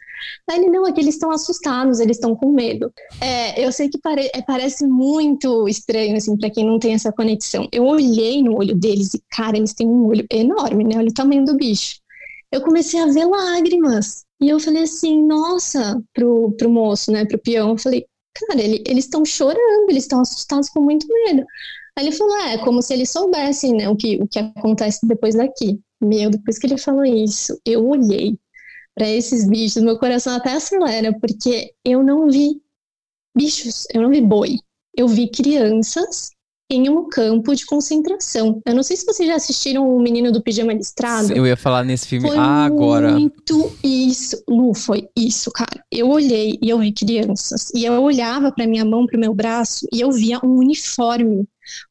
Aí 0.50 0.58
ele, 0.58 0.70
não, 0.70 0.86
é 0.86 0.92
que 0.92 1.00
eles 1.00 1.14
estão 1.14 1.30
assustados, 1.30 2.00
eles 2.00 2.16
estão 2.16 2.34
com 2.34 2.50
medo. 2.50 2.92
É, 3.20 3.64
eu 3.64 3.70
sei 3.70 3.88
que 3.88 3.98
pare, 3.98 4.30
é, 4.34 4.42
parece 4.42 4.86
muito 4.86 5.68
estranho, 5.68 6.16
assim, 6.16 6.36
pra 6.36 6.50
quem 6.50 6.64
não 6.66 6.78
tem 6.78 6.94
essa 6.94 7.12
conexão. 7.12 7.68
Eu 7.72 7.84
olhei 7.84 8.42
no 8.42 8.56
olho 8.58 8.74
deles 8.74 9.14
e, 9.14 9.22
cara, 9.30 9.56
eles 9.56 9.74
têm 9.74 9.86
um 9.86 10.06
olho 10.06 10.26
enorme, 10.32 10.84
né? 10.84 10.96
Olha 10.98 11.10
o 11.10 11.14
tamanho 11.14 11.44
do 11.44 11.56
bicho. 11.56 12.00
Eu 12.50 12.62
comecei 12.62 13.00
a 13.00 13.06
ver 13.06 13.26
lágrimas. 13.26 14.25
E 14.40 14.48
eu 14.48 14.60
falei 14.60 14.82
assim, 14.82 15.22
nossa, 15.26 16.02
pro, 16.12 16.52
pro 16.52 16.70
moço, 16.70 17.10
né, 17.10 17.24
pro 17.24 17.38
peão, 17.38 17.70
eu 17.70 17.78
falei, 17.78 18.06
cara, 18.34 18.60
ele, 18.62 18.82
eles 18.86 19.04
estão 19.04 19.24
chorando, 19.24 19.88
eles 19.88 20.04
estão 20.04 20.20
assustados 20.20 20.68
com 20.68 20.80
muito 20.80 21.06
medo. 21.08 21.44
Aí 21.96 22.06
ele 22.06 22.16
falou, 22.16 22.36
é, 22.40 22.58
como 22.58 22.82
se 22.82 22.92
eles 22.92 23.10
soubessem, 23.10 23.72
né, 23.74 23.88
o 23.88 23.96
que, 23.96 24.16
o 24.22 24.28
que 24.28 24.38
acontece 24.38 25.06
depois 25.06 25.34
daqui. 25.34 25.80
Meu, 26.00 26.30
depois 26.30 26.58
que 26.58 26.66
ele 26.66 26.76
falou 26.76 27.04
isso, 27.04 27.58
eu 27.64 27.86
olhei 27.88 28.38
para 28.94 29.08
esses 29.08 29.48
bichos, 29.48 29.82
meu 29.82 29.98
coração 29.98 30.34
até 30.34 30.52
acelera, 30.52 31.18
porque 31.18 31.72
eu 31.84 32.02
não 32.02 32.30
vi 32.30 32.60
bichos, 33.36 33.86
eu 33.92 34.02
não 34.02 34.10
vi 34.10 34.20
boi. 34.20 34.58
Eu 34.96 35.08
vi 35.08 35.30
crianças 35.30 36.30
em 36.68 36.88
um 36.88 37.08
campo 37.08 37.54
de 37.54 37.64
concentração. 37.64 38.60
Eu 38.66 38.74
não 38.74 38.82
sei 38.82 38.96
se 38.96 39.06
vocês 39.06 39.28
já 39.28 39.36
assistiram 39.36 39.88
O 39.88 40.00
Menino 40.00 40.32
do 40.32 40.42
Pijama 40.42 40.72
Listrado. 40.72 41.32
Eu 41.32 41.46
ia 41.46 41.56
falar 41.56 41.84
nesse 41.84 42.08
filme 42.08 42.26
foi 42.26 42.36
ah, 42.36 42.64
agora. 42.64 43.12
Muito 43.12 43.72
isso, 43.84 44.42
Lu, 44.48 44.74
foi 44.74 45.08
isso, 45.16 45.50
cara. 45.52 45.84
Eu 45.92 46.08
olhei 46.08 46.58
e 46.60 46.68
eu 46.68 46.78
vi 46.78 46.92
crianças. 46.92 47.70
E 47.72 47.84
eu 47.84 48.02
olhava 48.02 48.50
para 48.50 48.66
minha 48.66 48.84
mão, 48.84 49.06
para 49.06 49.16
o 49.16 49.20
meu 49.20 49.32
braço, 49.32 49.86
e 49.92 50.00
eu 50.00 50.10
via 50.10 50.40
um 50.42 50.56
uniforme. 50.56 51.46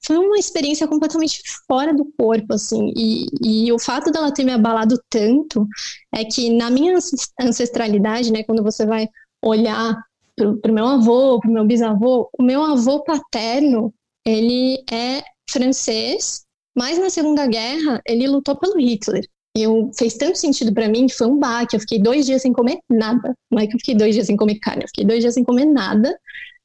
Foi 0.06 0.18
uma 0.18 0.38
experiência 0.38 0.88
completamente 0.88 1.42
fora 1.68 1.94
do 1.94 2.06
corpo, 2.18 2.54
assim. 2.54 2.94
E, 2.96 3.28
e 3.42 3.72
o 3.72 3.80
fato 3.80 4.12
dela 4.12 4.32
ter 4.32 4.44
me 4.44 4.52
abalado 4.52 5.00
tanto 5.10 5.66
é 6.14 6.26
que 6.26 6.50
na 6.50 6.70
minha 6.70 6.98
ancestralidade, 7.40 8.32
né, 8.32 8.44
quando 8.44 8.62
você 8.62 8.86
vai 8.86 9.08
olhar 9.42 9.98
pro, 10.36 10.58
pro 10.58 10.74
meu 10.74 10.86
avô, 10.86 11.40
pro 11.40 11.52
meu 11.52 11.66
bisavô, 11.66 12.30
o 12.38 12.44
meu 12.44 12.62
avô 12.62 13.04
paterno 13.04 13.94
ele 14.26 14.84
é 14.92 15.24
francês, 15.50 16.44
mas 16.76 16.98
na 16.98 17.10
Segunda 17.10 17.46
Guerra 17.48 18.02
ele 18.06 18.28
lutou 18.28 18.58
pelo 18.58 18.80
Hitler. 18.80 19.26
E 19.56 19.64
eu, 19.64 19.90
fez 19.98 20.16
tanto 20.16 20.38
sentido 20.38 20.74
para 20.74 20.90
mim 20.90 21.08
que 21.08 21.14
foi 21.14 21.28
um 21.28 21.40
baque. 21.40 21.76
Eu 21.76 21.80
fiquei 21.80 21.98
dois 21.98 22.26
dias 22.26 22.42
sem 22.42 22.52
comer 22.52 22.80
nada. 22.90 23.34
Não 23.50 23.60
é 23.60 23.66
que 23.66 23.76
eu 23.76 23.80
fiquei 23.80 23.96
dois 23.96 24.14
dias 24.14 24.28
sem 24.28 24.36
comer 24.36 24.60
carne, 24.60 24.84
eu 24.84 24.88
fiquei 24.88 25.06
dois 25.06 25.22
dias 25.22 25.34
sem 25.34 25.44
comer 25.44 25.66
nada. 25.66 26.18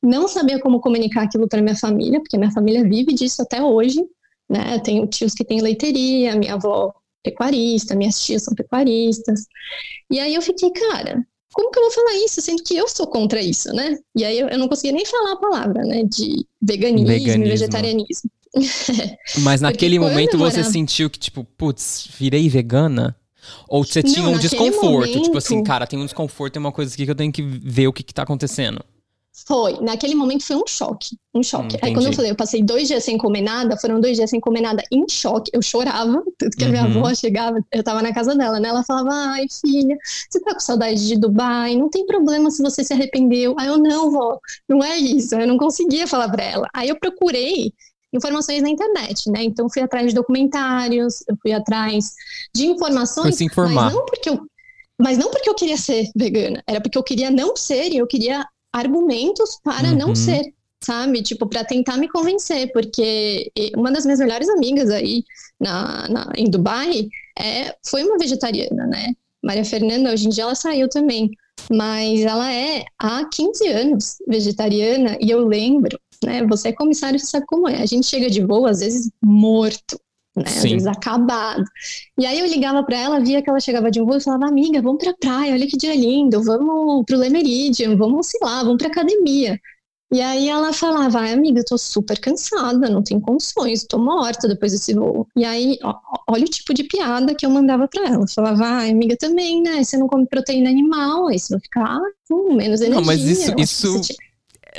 Não 0.03 0.27
sabia 0.27 0.59
como 0.59 0.81
comunicar 0.81 1.23
aquilo 1.23 1.47
para 1.47 1.63
minha 1.63 1.77
família, 1.77 2.21
porque 2.21 2.37
minha 2.37 2.51
família 2.51 2.83
vive 2.83 3.13
disso 3.13 3.43
até 3.43 3.63
hoje. 3.63 4.01
Né? 4.49 4.75
Eu 4.75 4.81
tenho 4.81 5.07
tios 5.07 5.35
que 5.35 5.45
têm 5.45 5.61
leiteria, 5.61 6.35
minha 6.35 6.55
avó 6.55 6.93
pecuarista, 7.23 7.95
minhas 7.95 8.19
tias 8.25 8.43
são 8.43 8.55
pecuaristas. 8.55 9.47
E 10.11 10.19
aí 10.19 10.35
eu 10.35 10.43
fiquei, 10.43 10.71
cara, 10.71 11.25
como 11.61 11.71
que 11.71 11.79
eu 11.79 11.83
vou 11.83 11.93
falar 11.93 12.15
isso, 12.25 12.41
sendo 12.41 12.63
que 12.63 12.75
eu 12.75 12.89
sou 12.89 13.07
contra 13.07 13.41
isso, 13.41 13.71
né? 13.75 13.99
E 14.17 14.25
aí 14.25 14.39
eu, 14.39 14.49
eu 14.49 14.59
não 14.59 14.67
conseguia 14.67 14.93
nem 14.93 15.05
falar 15.05 15.33
a 15.33 15.37
palavra, 15.37 15.83
né, 15.85 16.05
de 16.05 16.47
veganismo, 16.61 17.07
veganismo. 17.07 17.45
vegetarianismo. 17.45 18.31
Mas 19.41 19.61
naquele 19.61 19.99
momento 19.99 20.39
você 20.39 20.65
sentiu 20.65 21.11
que, 21.11 21.19
tipo, 21.19 21.45
putz, 21.45 22.09
virei 22.19 22.49
vegana? 22.49 23.15
Ou 23.69 23.85
você 23.85 24.03
tinha 24.03 24.25
não, 24.25 24.35
um 24.35 24.39
desconforto? 24.39 25.09
Momento... 25.09 25.23
Tipo 25.23 25.39
assim, 25.39 25.63
cara, 25.63 25.87
tem 25.87 25.99
um 25.99 26.05
desconforto, 26.05 26.55
tem 26.55 26.61
uma 26.61 26.73
coisa 26.73 26.93
aqui 26.93 27.05
que 27.05 27.11
eu 27.11 27.15
tenho 27.15 27.33
que 27.33 27.43
ver 27.43 27.87
o 27.87 27.93
que, 27.93 28.03
que 28.03 28.15
tá 28.15 28.23
acontecendo. 28.23 28.83
Foi, 29.33 29.81
naquele 29.81 30.15
momento 30.15 30.45
foi 30.45 30.57
um 30.57 30.67
choque, 30.67 31.17
um 31.33 31.43
choque. 31.43 31.77
Hum, 31.77 31.81
Aí 31.83 31.95
quando 31.95 32.07
eu 32.07 32.13
falei, 32.13 32.33
eu 32.33 32.37
passei 32.37 32.63
dois 32.63 32.89
dias 32.89 33.05
sem 33.05 33.17
comer 33.17 33.43
nada, 33.43 33.77
foram 33.77 34.01
dois 34.01 34.17
dias 34.17 34.29
sem 34.29 34.41
comer 34.41 34.61
nada 34.61 34.83
em 34.91 35.09
choque. 35.09 35.51
Eu 35.55 35.63
chorava, 35.63 36.23
tanto 36.37 36.57
que 36.57 36.65
a 36.65 36.69
minha 36.69 36.85
uhum. 36.85 36.99
avó 36.99 37.15
chegava, 37.15 37.65
eu 37.73 37.83
tava 37.83 38.03
na 38.03 38.13
casa 38.13 38.35
dela, 38.35 38.59
né? 38.59 38.69
Ela 38.69 38.83
falava, 38.83 39.11
ai 39.13 39.47
filha, 39.49 39.97
você 40.29 40.41
tá 40.41 40.53
com 40.53 40.61
saudade 40.61 41.07
de 41.07 41.17
Dubai? 41.17 41.77
Não 41.77 41.89
tem 41.89 42.05
problema 42.07 42.51
se 42.51 42.61
você 42.61 42.83
se 42.83 42.93
arrependeu. 42.93 43.55
Aí 43.59 43.69
eu, 43.69 43.79
não, 43.79 44.11
vó, 44.11 44.39
não 44.69 44.83
é 44.83 44.97
isso. 44.99 45.35
Eu 45.37 45.47
não 45.47 45.57
conseguia 45.57 46.09
falar 46.09 46.29
pra 46.29 46.43
ela. 46.43 46.69
Aí 46.75 46.89
eu 46.89 46.99
procurei 46.99 47.73
informações 48.13 48.63
na 48.63 48.69
internet, 48.69 49.31
né? 49.31 49.45
Então 49.45 49.71
fui 49.71 49.83
atrás 49.83 50.09
de 50.09 50.15
documentários, 50.15 51.23
eu 51.29 51.37
fui 51.41 51.53
atrás 51.53 52.15
de 52.53 52.67
informações. 52.67 53.23
Foi 53.23 53.33
se 53.33 53.45
informar. 53.45 53.85
Mas 53.85 53.95
não 53.95 54.05
porque 54.05 54.29
eu 54.29 54.41
mas 55.03 55.17
não 55.17 55.31
porque 55.31 55.49
eu 55.49 55.55
queria 55.55 55.79
ser 55.79 56.11
vegana, 56.15 56.63
era 56.67 56.79
porque 56.79 56.99
eu 56.99 57.03
queria 57.03 57.31
não 57.31 57.57
ser 57.57 57.91
e 57.91 57.97
eu 57.97 58.07
queria 58.07 58.47
argumentos 58.73 59.59
para 59.63 59.89
uhum. 59.89 59.97
não 59.97 60.15
ser, 60.15 60.53
sabe? 60.83 61.23
Tipo, 61.23 61.47
para 61.47 61.65
tentar 61.65 61.97
me 61.97 62.09
convencer, 62.09 62.73
porque 62.73 63.51
uma 63.77 63.91
das 63.91 64.05
minhas 64.05 64.21
melhores 64.21 64.49
amigas 64.49 64.91
aí 64.91 65.25
na, 65.59 66.09
na, 66.09 66.33
em 66.37 66.49
Dubai 66.49 67.09
é, 67.39 67.75
foi 67.85 68.05
uma 68.05 68.19
vegetariana, 68.19 68.87
né? 68.87 69.15
Maria 69.43 69.65
Fernanda, 69.65 70.13
hoje 70.13 70.27
em 70.27 70.31
dia 70.31 70.45
ela 70.45 70.55
saiu 70.55 70.89
também, 70.89 71.31
mas 71.71 72.21
ela 72.21 72.53
é 72.53 72.85
há 72.99 73.25
15 73.25 73.69
anos 73.69 74.17
vegetariana 74.29 75.17
e 75.21 75.31
eu 75.31 75.47
lembro, 75.47 75.99
né? 76.25 76.47
Você 76.47 76.69
é 76.69 76.73
comissário, 76.73 77.19
você 77.19 77.27
sabe 77.27 77.47
como 77.47 77.69
é. 77.69 77.83
A 77.83 77.87
gente 77.87 78.07
chega 78.07 78.29
de 78.29 78.45
voo, 78.45 78.67
às 78.67 78.81
vezes, 78.81 79.11
morto, 79.23 79.99
né? 80.41 80.49
Às 80.49 80.63
vezes 80.63 80.87
acabado. 80.87 81.65
E 82.19 82.27
aí 82.27 82.39
eu 82.39 82.47
ligava 82.47 82.83
para 82.83 82.99
ela, 82.99 83.21
via 83.21 83.43
que 83.43 83.49
ela 83.49 83.61
chegava 83.61 83.91
de 83.91 84.01
um 84.01 84.07
voo 84.07 84.17
e 84.17 84.21
falava, 84.21 84.47
amiga, 84.47 84.83
vamos 84.83 85.03
pra 85.03 85.15
praia, 85.15 85.53
olha 85.53 85.67
que 85.67 85.77
dia 85.77 85.95
lindo, 85.95 86.43
vamos 86.43 87.05
pro 87.07 87.19
Le 87.19 87.31
Meridian, 87.31 87.97
vamos, 87.97 88.29
sei 88.29 88.41
lá, 88.43 88.63
vamos 88.63 88.79
pra 88.79 88.89
academia. 88.89 89.59
E 90.13 90.21
aí 90.21 90.49
ela 90.49 90.73
falava, 90.73 91.21
ai, 91.21 91.33
amiga, 91.33 91.61
eu 91.61 91.65
tô 91.65 91.79
super 91.79 92.19
cansada, 92.19 92.91
não 92.91 93.01
tenho 93.01 93.21
condições, 93.21 93.85
tô 93.85 93.97
morta 93.97 94.49
depois 94.49 94.73
desse 94.73 94.93
voo. 94.93 95.25
E 95.37 95.45
aí, 95.45 95.79
ó, 95.85 95.95
olha 96.29 96.45
o 96.45 96.49
tipo 96.49 96.75
de 96.75 96.83
piada 96.83 97.33
que 97.33 97.47
eu 97.47 97.51
mandava 97.51 97.87
para 97.87 98.09
ela. 98.09 98.25
Eu 98.25 98.29
falava, 98.29 98.65
ai, 98.65 98.91
amiga, 98.91 99.17
também, 99.17 99.63
né? 99.63 99.85
Você 99.85 99.97
não 99.97 100.09
come 100.09 100.27
proteína 100.27 100.69
animal, 100.69 101.29
aí 101.29 101.39
você 101.39 101.55
vai 101.55 101.61
ficar 101.61 102.01
com 102.29 102.55
menos 102.55 102.81
energia. 102.81 103.01
Não, 103.01 103.07
mas 103.07 103.21
isso, 103.21 103.55
isso 103.57 104.01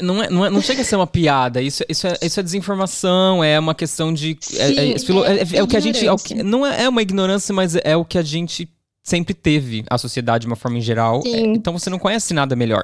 não, 0.02 0.24
é, 0.24 0.30
não, 0.30 0.46
é, 0.46 0.50
não 0.50 0.62
chega 0.62 0.82
a 0.82 0.86
ser 0.86 0.96
uma 0.96 1.08
piada, 1.08 1.62
isso, 1.62 1.84
isso, 1.90 2.08
é, 2.08 2.18
isso 2.22 2.40
é 2.40 2.44
desinformação, 2.44 3.44
é 3.44 3.60
uma 3.60 3.74
questão 3.74 4.14
de. 4.14 4.38
É, 4.56 4.68
Sim, 4.98 5.24
é, 5.24 5.34
é, 5.34 5.58
é 5.58 5.64
o 5.64 5.68
que 5.68 5.76
a 5.76 5.80
gente. 5.80 6.06
É 6.06 6.12
o 6.12 6.18
que, 6.18 6.36
não 6.44 6.66
é, 6.66 6.88
uma 6.88 7.02
ignorância, 7.02 7.54
mas 7.54 7.76
é 7.76 7.96
o 7.98 8.06
que 8.06 8.18
a 8.18 8.22
gente 8.22 8.70
sempre 9.04 9.34
teve, 9.34 9.84
a 9.90 9.98
sociedade 9.98 10.42
de 10.44 10.48
uma 10.48 10.56
forma 10.56 10.78
em 10.78 10.82
geral. 10.82 11.22
então 11.26 11.74
você 11.74 11.90
não 11.90 12.00
conhece 12.00 12.34
nada 12.34 12.56
melhor. 12.56 12.84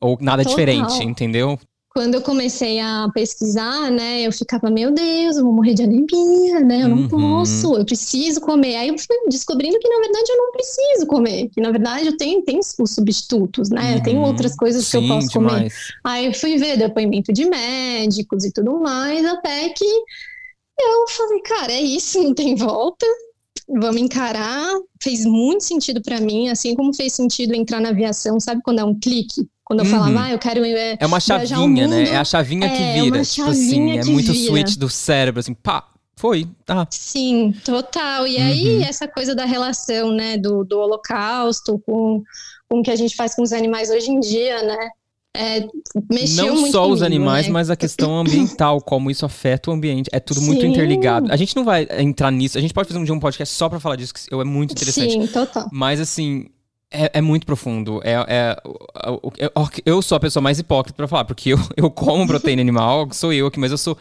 Ou 0.00 0.18
nada 0.20 0.42
Total. 0.42 0.56
diferente, 0.58 1.04
entendeu? 1.04 1.58
Quando 1.92 2.14
eu 2.14 2.22
comecei 2.22 2.80
a 2.80 3.08
pesquisar, 3.12 3.90
né, 3.90 4.22
eu 4.22 4.32
ficava, 4.32 4.70
meu 4.70 4.90
Deus, 4.90 5.36
eu 5.36 5.44
vou 5.44 5.52
morrer 5.52 5.74
de 5.74 5.82
anemia, 5.82 6.60
né? 6.60 6.84
Eu 6.84 6.88
não 6.88 7.02
uhum. 7.02 7.08
posso, 7.08 7.76
eu 7.76 7.84
preciso 7.84 8.40
comer. 8.40 8.76
Aí 8.76 8.88
eu 8.88 8.98
fui 8.98 9.16
descobrindo 9.28 9.78
que, 9.78 9.88
na 9.88 10.00
verdade, 10.00 10.30
eu 10.30 10.36
não 10.38 10.52
preciso 10.52 11.06
comer, 11.06 11.50
que, 11.50 11.60
na 11.60 11.70
verdade, 11.70 12.06
eu 12.06 12.16
tenho, 12.16 12.42
tenho 12.42 12.60
os 12.60 12.90
substitutos, 12.90 13.68
né? 13.68 13.82
Uhum. 13.82 13.96
Eu 13.96 14.02
tenho 14.02 14.18
uhum. 14.20 14.26
outras 14.26 14.56
coisas 14.56 14.86
Sim, 14.86 15.00
que 15.00 15.04
eu 15.04 15.14
posso 15.14 15.28
demais. 15.28 15.54
comer. 15.54 15.72
Aí 16.02 16.26
eu 16.26 16.34
fui 16.34 16.56
ver 16.56 16.78
depoimento 16.78 17.30
de 17.30 17.44
médicos 17.44 18.44
e 18.46 18.52
tudo 18.52 18.80
mais, 18.80 19.24
até 19.26 19.68
que 19.68 19.84
eu 19.84 21.08
falei, 21.08 21.40
cara, 21.42 21.72
é 21.72 21.80
isso, 21.80 22.22
não 22.22 22.34
tem 22.34 22.54
volta. 22.54 23.06
Vamos 23.68 24.00
encarar. 24.00 24.74
Fez 25.02 25.26
muito 25.26 25.62
sentido 25.62 26.00
para 26.00 26.20
mim, 26.20 26.48
assim 26.48 26.74
como 26.74 26.94
fez 26.94 27.12
sentido 27.12 27.54
entrar 27.54 27.80
na 27.80 27.90
aviação, 27.90 28.40
sabe 28.40 28.62
quando 28.62 28.78
é 28.78 28.84
um 28.84 28.98
clique? 28.98 29.46
Quando 29.72 29.80
eu 29.80 29.86
uhum. 29.86 29.90
falava, 29.90 30.24
ah, 30.24 30.30
eu 30.32 30.38
quero. 30.38 30.62
É, 30.66 30.98
é 31.00 31.06
uma 31.06 31.18
chavinha, 31.18 31.88
né? 31.88 32.02
É 32.10 32.16
a 32.18 32.24
chavinha 32.26 32.68
que 32.68 32.82
é, 32.82 33.00
vira. 33.00 33.22
tipo 33.24 33.48
assim, 33.48 33.96
é 33.96 34.04
muito 34.04 34.30
vira. 34.30 34.50
switch 34.50 34.76
do 34.76 34.90
cérebro, 34.90 35.40
assim, 35.40 35.54
pá, 35.54 35.88
foi, 36.14 36.46
tá. 36.66 36.86
Sim, 36.90 37.54
total. 37.64 38.26
E 38.26 38.36
aí, 38.36 38.76
uhum. 38.76 38.82
essa 38.82 39.08
coisa 39.08 39.34
da 39.34 39.46
relação, 39.46 40.12
né, 40.12 40.36
do, 40.36 40.62
do 40.62 40.78
holocausto 40.78 41.82
com, 41.86 42.22
com 42.68 42.80
o 42.80 42.82
que 42.82 42.90
a 42.90 42.96
gente 42.96 43.16
faz 43.16 43.34
com 43.34 43.40
os 43.40 43.50
animais 43.50 43.88
hoje 43.88 44.10
em 44.10 44.20
dia, 44.20 44.62
né? 44.62 44.90
É, 45.34 45.66
mexeu 46.10 46.48
não 46.48 46.70
só 46.70 46.80
comigo, 46.82 46.94
os 46.94 47.02
animais, 47.02 47.46
né? 47.46 47.52
mas 47.54 47.70
a 47.70 47.76
questão 47.76 48.14
ambiental, 48.20 48.78
como 48.82 49.10
isso 49.10 49.24
afeta 49.24 49.70
o 49.70 49.72
ambiente. 49.72 50.10
É 50.12 50.20
tudo 50.20 50.40
Sim. 50.40 50.46
muito 50.48 50.66
interligado. 50.66 51.32
A 51.32 51.36
gente 51.36 51.56
não 51.56 51.64
vai 51.64 51.88
entrar 51.98 52.30
nisso. 52.30 52.58
A 52.58 52.60
gente 52.60 52.74
pode 52.74 52.88
fazer 52.88 53.00
um 53.00 53.04
dia 53.04 53.14
um 53.14 53.20
podcast 53.20 53.54
só 53.54 53.70
para 53.70 53.80
falar 53.80 53.96
disso, 53.96 54.12
que 54.12 54.34
é 54.34 54.44
muito 54.44 54.72
interessante. 54.72 55.12
Sim, 55.12 55.26
total. 55.28 55.70
Mas 55.72 55.98
assim, 55.98 56.48
é, 56.92 57.10
é, 57.14 57.20
muito 57.20 57.46
profundo. 57.46 58.00
É, 58.04 58.12
é, 58.12 58.56
é, 59.38 59.50
eu 59.84 60.02
sou 60.02 60.16
a 60.16 60.20
pessoa 60.20 60.42
mais 60.42 60.58
hipócrita 60.58 60.96
para 60.96 61.08
falar, 61.08 61.24
porque 61.24 61.50
eu, 61.50 61.58
eu 61.76 61.90
como 61.90 62.26
proteína 62.26 62.60
animal, 62.62 63.08
sou 63.12 63.32
eu 63.32 63.46
aqui, 63.46 63.58
mas 63.58 63.70
eu 63.70 63.78
sou. 63.78 63.96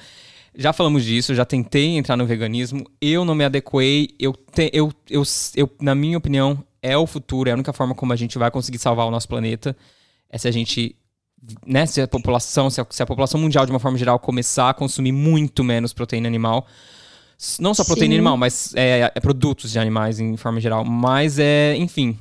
Já 0.54 0.74
falamos 0.74 1.06
disso, 1.06 1.34
já 1.34 1.46
tentei 1.46 1.98
entrar 1.98 2.18
no 2.18 2.26
veganismo, 2.26 2.86
eu 3.00 3.24
não 3.24 3.34
me 3.34 3.46
adequei, 3.46 4.10
eu, 4.20 4.34
te, 4.34 4.70
eu, 4.74 4.92
eu, 5.10 5.24
eu, 5.56 5.72
na 5.80 5.96
minha 5.96 6.18
opinião, 6.18 6.62
é 6.82 6.98
o 6.98 7.08
futuro, 7.08 7.48
é 7.50 7.54
a 7.54 7.56
única 7.56 7.72
forma 7.72 7.96
como 7.96 8.12
a 8.12 8.18
gente 8.18 8.38
vai 8.38 8.52
conseguir 8.52 8.78
salvar 8.78 9.06
o 9.08 9.12
nosso 9.12 9.30
planeta. 9.30 9.76
É 10.30 10.38
se 10.38 10.48
a 10.48 10.52
gente, 10.52 10.96
né, 11.66 11.86
se 11.86 12.02
a 12.02 12.08
população, 12.08 12.70
se 12.70 12.82
a, 12.82 12.88
se 12.90 13.02
a 13.02 13.06
população 13.06 13.40
mundial, 13.40 13.66
de 13.66 13.72
uma 13.72 13.80
forma 13.80 13.98
geral, 13.98 14.20
começar 14.20 14.70
a 14.70 14.74
consumir 14.74 15.14
muito 15.14 15.64
menos 15.64 15.94
proteína 15.94 16.28
animal. 16.28 16.68
Não 17.60 17.74
só 17.74 17.84
proteína 17.84 18.14
Sim. 18.14 18.18
animal, 18.18 18.38
mas 18.38 18.74
é, 18.76 19.12
é, 19.16 19.20
produtos 19.20 19.72
de 19.72 19.80
animais 19.80 20.20
em 20.20 20.36
forma 20.38 20.60
geral. 20.60 20.84
Mas 20.86 21.40
é, 21.40 21.76
enfim, 21.76 22.18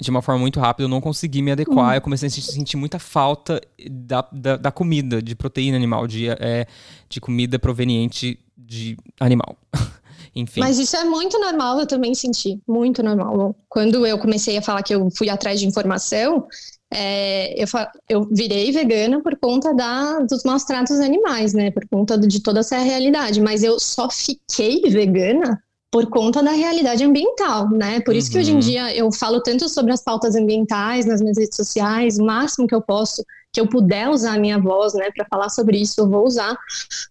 de 0.00 0.10
uma 0.10 0.22
forma 0.22 0.40
muito 0.40 0.58
rápida, 0.58 0.84
eu 0.84 0.88
não 0.88 1.00
consegui 1.00 1.42
me 1.42 1.52
adequar. 1.52 1.88
Uhum. 1.88 1.94
Eu 1.94 2.00
comecei 2.00 2.28
a 2.28 2.30
sentir 2.30 2.76
muita 2.76 2.98
falta 2.98 3.60
da, 3.90 4.26
da, 4.32 4.56
da 4.56 4.72
comida, 4.72 5.20
de 5.20 5.34
proteína 5.34 5.76
animal, 5.76 6.06
de, 6.06 6.28
é, 6.28 6.66
de 7.08 7.20
comida 7.20 7.58
proveniente 7.58 8.38
de 8.56 8.96
animal. 9.18 9.56
Enfim. 10.34 10.60
Mas 10.60 10.78
isso 10.78 10.96
é 10.96 11.04
muito 11.04 11.38
normal, 11.38 11.80
eu 11.80 11.86
também 11.86 12.14
senti. 12.14 12.60
Muito 12.66 13.02
normal. 13.02 13.54
Quando 13.68 14.06
eu 14.06 14.16
comecei 14.18 14.56
a 14.56 14.62
falar 14.62 14.82
que 14.82 14.94
eu 14.94 15.10
fui 15.10 15.28
atrás 15.28 15.58
de 15.58 15.66
informação, 15.66 16.46
é, 16.92 17.60
eu, 17.60 17.66
eu 18.08 18.28
virei 18.30 18.70
vegana 18.72 19.20
por 19.20 19.36
conta 19.36 19.74
da, 19.74 20.20
dos 20.20 20.44
maus 20.44 20.64
tratos 20.64 20.98
animais, 21.00 21.52
né? 21.52 21.70
Por 21.70 21.86
conta 21.88 22.16
de 22.16 22.40
toda 22.40 22.60
essa 22.60 22.78
realidade. 22.78 23.40
Mas 23.40 23.62
eu 23.62 23.78
só 23.78 24.08
fiquei 24.08 24.82
vegana 24.82 25.60
por 25.90 26.06
conta 26.06 26.42
da 26.42 26.52
realidade 26.52 27.02
ambiental, 27.02 27.68
né? 27.68 28.00
Por 28.00 28.14
isso 28.14 28.28
uhum. 28.28 28.32
que 28.32 28.38
hoje 28.38 28.50
em 28.52 28.54
uhum. 28.54 28.60
dia 28.60 28.94
eu 28.94 29.10
falo 29.10 29.42
tanto 29.42 29.68
sobre 29.68 29.92
as 29.92 30.02
pautas 30.02 30.36
ambientais 30.36 31.04
nas 31.04 31.20
minhas 31.20 31.36
redes 31.36 31.56
sociais, 31.56 32.18
o 32.18 32.24
máximo 32.24 32.66
que 32.66 32.74
eu 32.74 32.80
posso, 32.80 33.24
que 33.52 33.60
eu 33.60 33.68
puder 33.68 34.08
usar 34.08 34.34
a 34.34 34.38
minha 34.38 34.58
voz, 34.58 34.94
né, 34.94 35.10
para 35.14 35.26
falar 35.28 35.48
sobre 35.48 35.78
isso, 35.78 36.00
eu 36.00 36.08
vou 36.08 36.24
usar, 36.24 36.56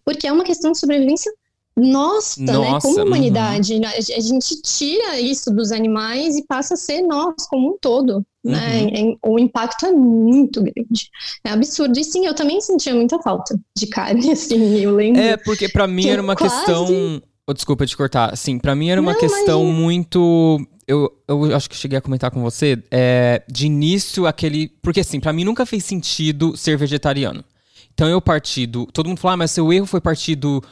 porque 0.04 0.26
é 0.26 0.32
uma 0.32 0.44
questão 0.44 0.72
de 0.72 0.78
sobrevivência 0.78 1.30
nossa, 1.76 2.40
nossa 2.42 2.60
né, 2.60 2.78
como 2.80 3.06
humanidade, 3.06 3.74
uhum. 3.74 3.86
a 3.86 4.20
gente 4.20 4.60
tira 4.60 5.20
isso 5.20 5.50
dos 5.50 5.72
animais 5.72 6.36
e 6.36 6.44
passa 6.44 6.74
a 6.74 6.76
ser 6.76 7.00
nós 7.02 7.46
como 7.48 7.70
um 7.70 7.78
todo, 7.80 8.24
né? 8.44 8.82
Uhum. 8.92 9.18
o 9.24 9.38
impacto 9.38 9.86
é 9.86 9.92
muito 9.92 10.60
grande, 10.60 11.08
é 11.44 11.50
absurdo. 11.50 11.98
E 11.98 12.04
sim, 12.04 12.26
eu 12.26 12.34
também 12.34 12.60
sentia 12.60 12.94
muita 12.94 13.18
falta 13.20 13.58
de 13.76 13.86
carne, 13.86 14.32
assim, 14.32 14.80
eu 14.80 14.94
lembro. 14.94 15.20
É, 15.20 15.36
porque 15.36 15.68
para 15.68 15.86
mim 15.86 16.08
era 16.08 16.20
uma 16.20 16.36
quase... 16.36 16.54
questão 16.54 17.22
Oh, 17.46 17.52
desculpa 17.52 17.86
te 17.86 17.96
cortar. 17.96 18.36
Sim, 18.36 18.58
para 18.58 18.74
mim 18.74 18.90
era 18.90 19.00
uma 19.00 19.12
Não, 19.12 19.18
questão 19.18 19.64
muito. 19.66 20.60
Eu, 20.86 21.10
eu 21.26 21.56
acho 21.56 21.68
que 21.68 21.76
cheguei 21.76 21.98
a 21.98 22.00
comentar 22.00 22.30
com 22.30 22.40
você. 22.42 22.82
É, 22.90 23.42
de 23.50 23.66
início, 23.66 24.26
aquele. 24.26 24.68
Porque 24.82 25.00
assim, 25.00 25.20
para 25.20 25.32
mim 25.32 25.44
nunca 25.44 25.66
fez 25.66 25.84
sentido 25.84 26.56
ser 26.56 26.76
vegetariano. 26.76 27.44
Então 27.92 28.08
eu 28.08 28.20
parti 28.20 28.66
do. 28.66 28.86
Todo 28.86 29.08
mundo 29.08 29.18
fala, 29.18 29.34
ah, 29.34 29.36
mas 29.38 29.50
seu 29.50 29.72
erro 29.72 29.86
foi 29.86 30.00
partir 30.00 30.34
do, 30.36 30.62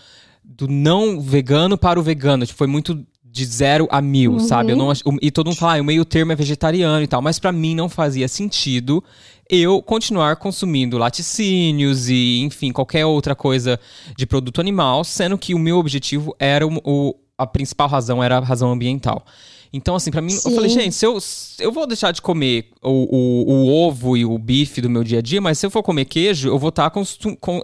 do 0.45 0.69
não 0.69 1.21
vegano 1.21 1.77
para 1.77 1.99
o 1.99 2.03
vegano. 2.03 2.47
Tipo, 2.47 2.59
foi 2.59 2.67
muito 2.67 3.05
de 3.25 3.45
zero 3.45 3.87
a 3.91 4.01
mil, 4.01 4.33
uhum. 4.33 4.41
sabe? 4.41 4.73
Eu 4.73 4.77
não, 4.77 4.93
e 5.21 5.31
todo 5.31 5.47
mundo 5.47 5.59
fala, 5.59 5.77
ah, 5.77 5.81
o 5.81 5.85
meio 5.85 6.05
termo 6.05 6.33
é 6.33 6.37
vegetariano 6.37 7.03
e 7.03 7.07
tal. 7.07 7.21
Mas 7.21 7.39
para 7.39 7.53
mim 7.53 7.75
não 7.75 7.89
fazia 7.89 8.27
sentido 8.29 9.03
eu 9.49 9.83
continuar 9.83 10.37
consumindo 10.37 10.99
laticínios 10.99 12.09
e, 12.09 12.41
enfim, 12.41 12.73
qualquer 12.73 13.07
outra 13.07 13.35
coisa 13.35 13.81
de 14.17 14.27
produto 14.27 14.61
animal, 14.61 15.05
sendo 15.05 15.39
que 15.39 15.55
o 15.55 15.59
meu 15.59 15.79
objetivo 15.79 16.35
era 16.39 16.67
o, 16.67 16.81
o 16.85 17.15
a 17.37 17.47
principal 17.47 17.89
razão 17.89 18.23
era 18.23 18.37
a 18.37 18.41
razão 18.41 18.73
ambiental. 18.73 19.25
Então, 19.73 19.95
assim, 19.95 20.11
para 20.11 20.23
mim, 20.23 20.31
Sim. 20.31 20.49
eu 20.49 20.55
falei, 20.55 20.71
gente, 20.71 20.95
se 20.95 21.07
eu, 21.07 21.19
eu 21.59 21.71
vou 21.71 21.87
deixar 21.87 22.11
de 22.11 22.23
comer 22.23 22.71
o, 22.83 22.91
o, 22.91 23.53
o, 23.53 23.87
ovo 23.87 24.17
e 24.17 24.25
o 24.25 24.39
bife 24.39 24.81
do 24.81 24.89
meu 24.89 25.05
dia 25.05 25.19
a 25.19 25.23
dia, 25.23 25.41
mas 25.41 25.59
se 25.59 25.67
eu 25.67 25.71
for 25.71 25.83
comer 25.83 26.07
queijo, 26.07 26.49
eu 26.49 26.59
vou 26.59 26.71
estar 26.71 26.89
tá 26.89 27.01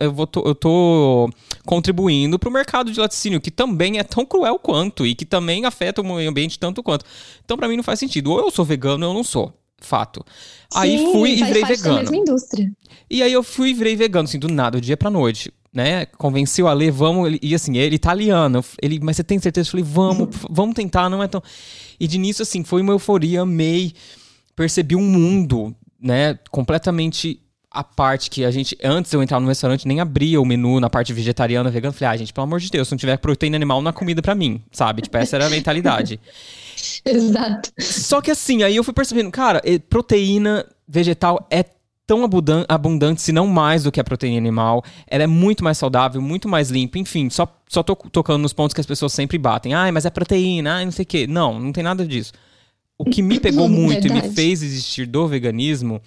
eu 0.01 0.13
vou 0.13 0.29
eu 0.45 0.55
tô 0.55 1.31
contribuindo 1.65 2.39
para 2.39 2.49
o 2.49 2.53
mercado 2.53 2.93
de 2.93 3.01
laticínio, 3.01 3.41
que 3.41 3.51
também 3.51 3.99
é 3.99 4.03
tão 4.03 4.27
cruel 4.27 4.59
quanto 4.59 5.07
e 5.07 5.15
que 5.15 5.25
também 5.25 5.65
afeta 5.65 6.03
o 6.03 6.05
meio 6.05 6.29
ambiente 6.29 6.59
tanto 6.59 6.83
quanto. 6.83 7.07
Então, 7.45 7.57
para 7.57 7.69
mim, 7.69 7.77
não 7.77 7.83
faz 7.85 7.99
sentido. 7.99 8.33
Ou 8.33 8.39
eu 8.39 8.51
sou 8.51 8.65
vegano 8.65 9.07
ou 9.07 9.13
eu 9.13 9.15
não 9.15 9.25
sou. 9.25 9.53
Fato. 9.85 10.25
Sim, 10.71 10.79
aí 10.79 11.13
fui 11.13 11.31
e 11.33 11.45
virei 11.45 11.65
vegano. 11.65 12.11
E 13.11 13.23
aí 13.23 13.33
eu 13.33 13.43
fui 13.43 13.71
e 13.71 13.75
virei 13.75 13.97
vegano, 13.97 14.25
assim, 14.25 14.39
do 14.39 14.49
nada, 14.49 14.79
do 14.79 14.81
dia 14.81 14.97
pra 14.97 15.11
noite. 15.11 15.53
Né? 15.73 16.07
Convenci 16.07 16.63
o 16.63 16.69
Ale, 16.69 16.91
vamos. 16.91 17.37
E 17.43 17.55
assim, 17.55 17.77
ele 17.77 17.95
é 17.95 17.97
italiano. 17.97 18.65
Ele, 18.81 19.01
mas 19.03 19.17
você 19.17 19.25
tem 19.25 19.39
certeza? 19.39 19.69
Eu 19.69 19.71
falei, 19.73 19.85
vamos, 19.85 20.29
vamos 20.49 20.75
tentar, 20.75 21.11
não 21.11 21.23
é 21.23 21.29
tão. 21.29 21.43
E 21.99 22.07
de 22.07 22.17
início, 22.17 22.43
assim, 22.43 22.63
foi 22.63 22.81
uma 22.81 22.93
euforia, 22.93 23.43
amei. 23.43 23.93
Percebi 24.55 24.95
um 24.95 25.03
mundo, 25.03 25.75
né? 26.01 26.39
Completamente 26.51 27.41
a 27.75 27.83
parte 27.83 28.31
que 28.31 28.45
a 28.45 28.53
gente, 28.53 28.79
antes 28.85 29.13
eu 29.13 29.21
entrar 29.21 29.41
no 29.41 29.49
restaurante, 29.49 29.87
nem 29.87 30.01
abria 30.01 30.41
o 30.41 30.45
menu 30.45 30.79
na 30.79 30.89
parte 30.89 31.13
vegetariana, 31.13 31.71
vegana. 31.71 31.93
Falei, 31.93 32.15
ah, 32.15 32.17
gente, 32.17 32.33
pelo 32.33 32.45
amor 32.45 32.61
de 32.61 32.71
Deus, 32.71 32.87
se 32.87 32.95
não 32.95 32.99
tiver 32.99 33.17
proteína 33.19 33.57
animal, 33.57 33.83
não 33.83 33.91
é 33.91 33.93
comida 33.93 34.23
para 34.23 34.35
mim, 34.35 34.63
sabe? 34.71 35.03
Tipo, 35.03 35.17
essa 35.17 35.35
era 35.35 35.47
a 35.47 35.51
mentalidade. 35.51 36.21
Exato. 37.05 37.71
Só 37.79 38.21
que 38.21 38.31
assim, 38.31 38.63
aí 38.63 38.77
eu 38.77 38.85
fui 38.85 38.95
percebendo, 38.95 39.31
cara, 39.31 39.63
proteína 39.89 40.67
vegetal 40.87 41.47
é 41.51 41.65
tão 42.07 42.23
abundante, 42.69 43.23
se 43.23 43.33
não 43.33 43.47
mais 43.47 43.85
do 43.85 43.93
que 43.93 44.01
a 44.01 44.05
proteína 44.05 44.39
animal. 44.39 44.85
Ela 45.07 45.25
é 45.25 45.27
muito 45.27 45.65
mais 45.65 45.79
saudável, 45.79 46.21
muito 46.21 46.49
mais 46.49 46.71
limpa. 46.71 46.99
Enfim, 46.99 47.31
só, 47.31 47.49
só 47.69 47.83
tô 47.83 47.97
tocando 47.97 48.43
nos 48.43 48.53
pontos 48.53 48.75
que 48.75 48.81
as 48.81 48.87
pessoas 48.87 49.13
sempre 49.13 49.39
batem. 49.39 49.75
Ai, 49.75 49.91
mas 49.91 50.05
é 50.05 50.11
proteína, 50.11 50.77
ai, 50.77 50.85
não 50.85 50.93
sei 50.93 51.05
o 51.05 51.07
quê. 51.07 51.27
Não, 51.27 51.59
não 51.59 51.73
tem 51.73 51.83
nada 51.83 52.07
disso. 52.07 52.33
O 52.99 53.05
que 53.05 53.23
me 53.23 53.41
pegou 53.41 53.69
muito 53.71 54.07
e 54.07 54.13
me 54.13 54.23
fez 54.35 54.63
existir 54.63 55.07
do 55.07 55.27
veganismo 55.27 56.01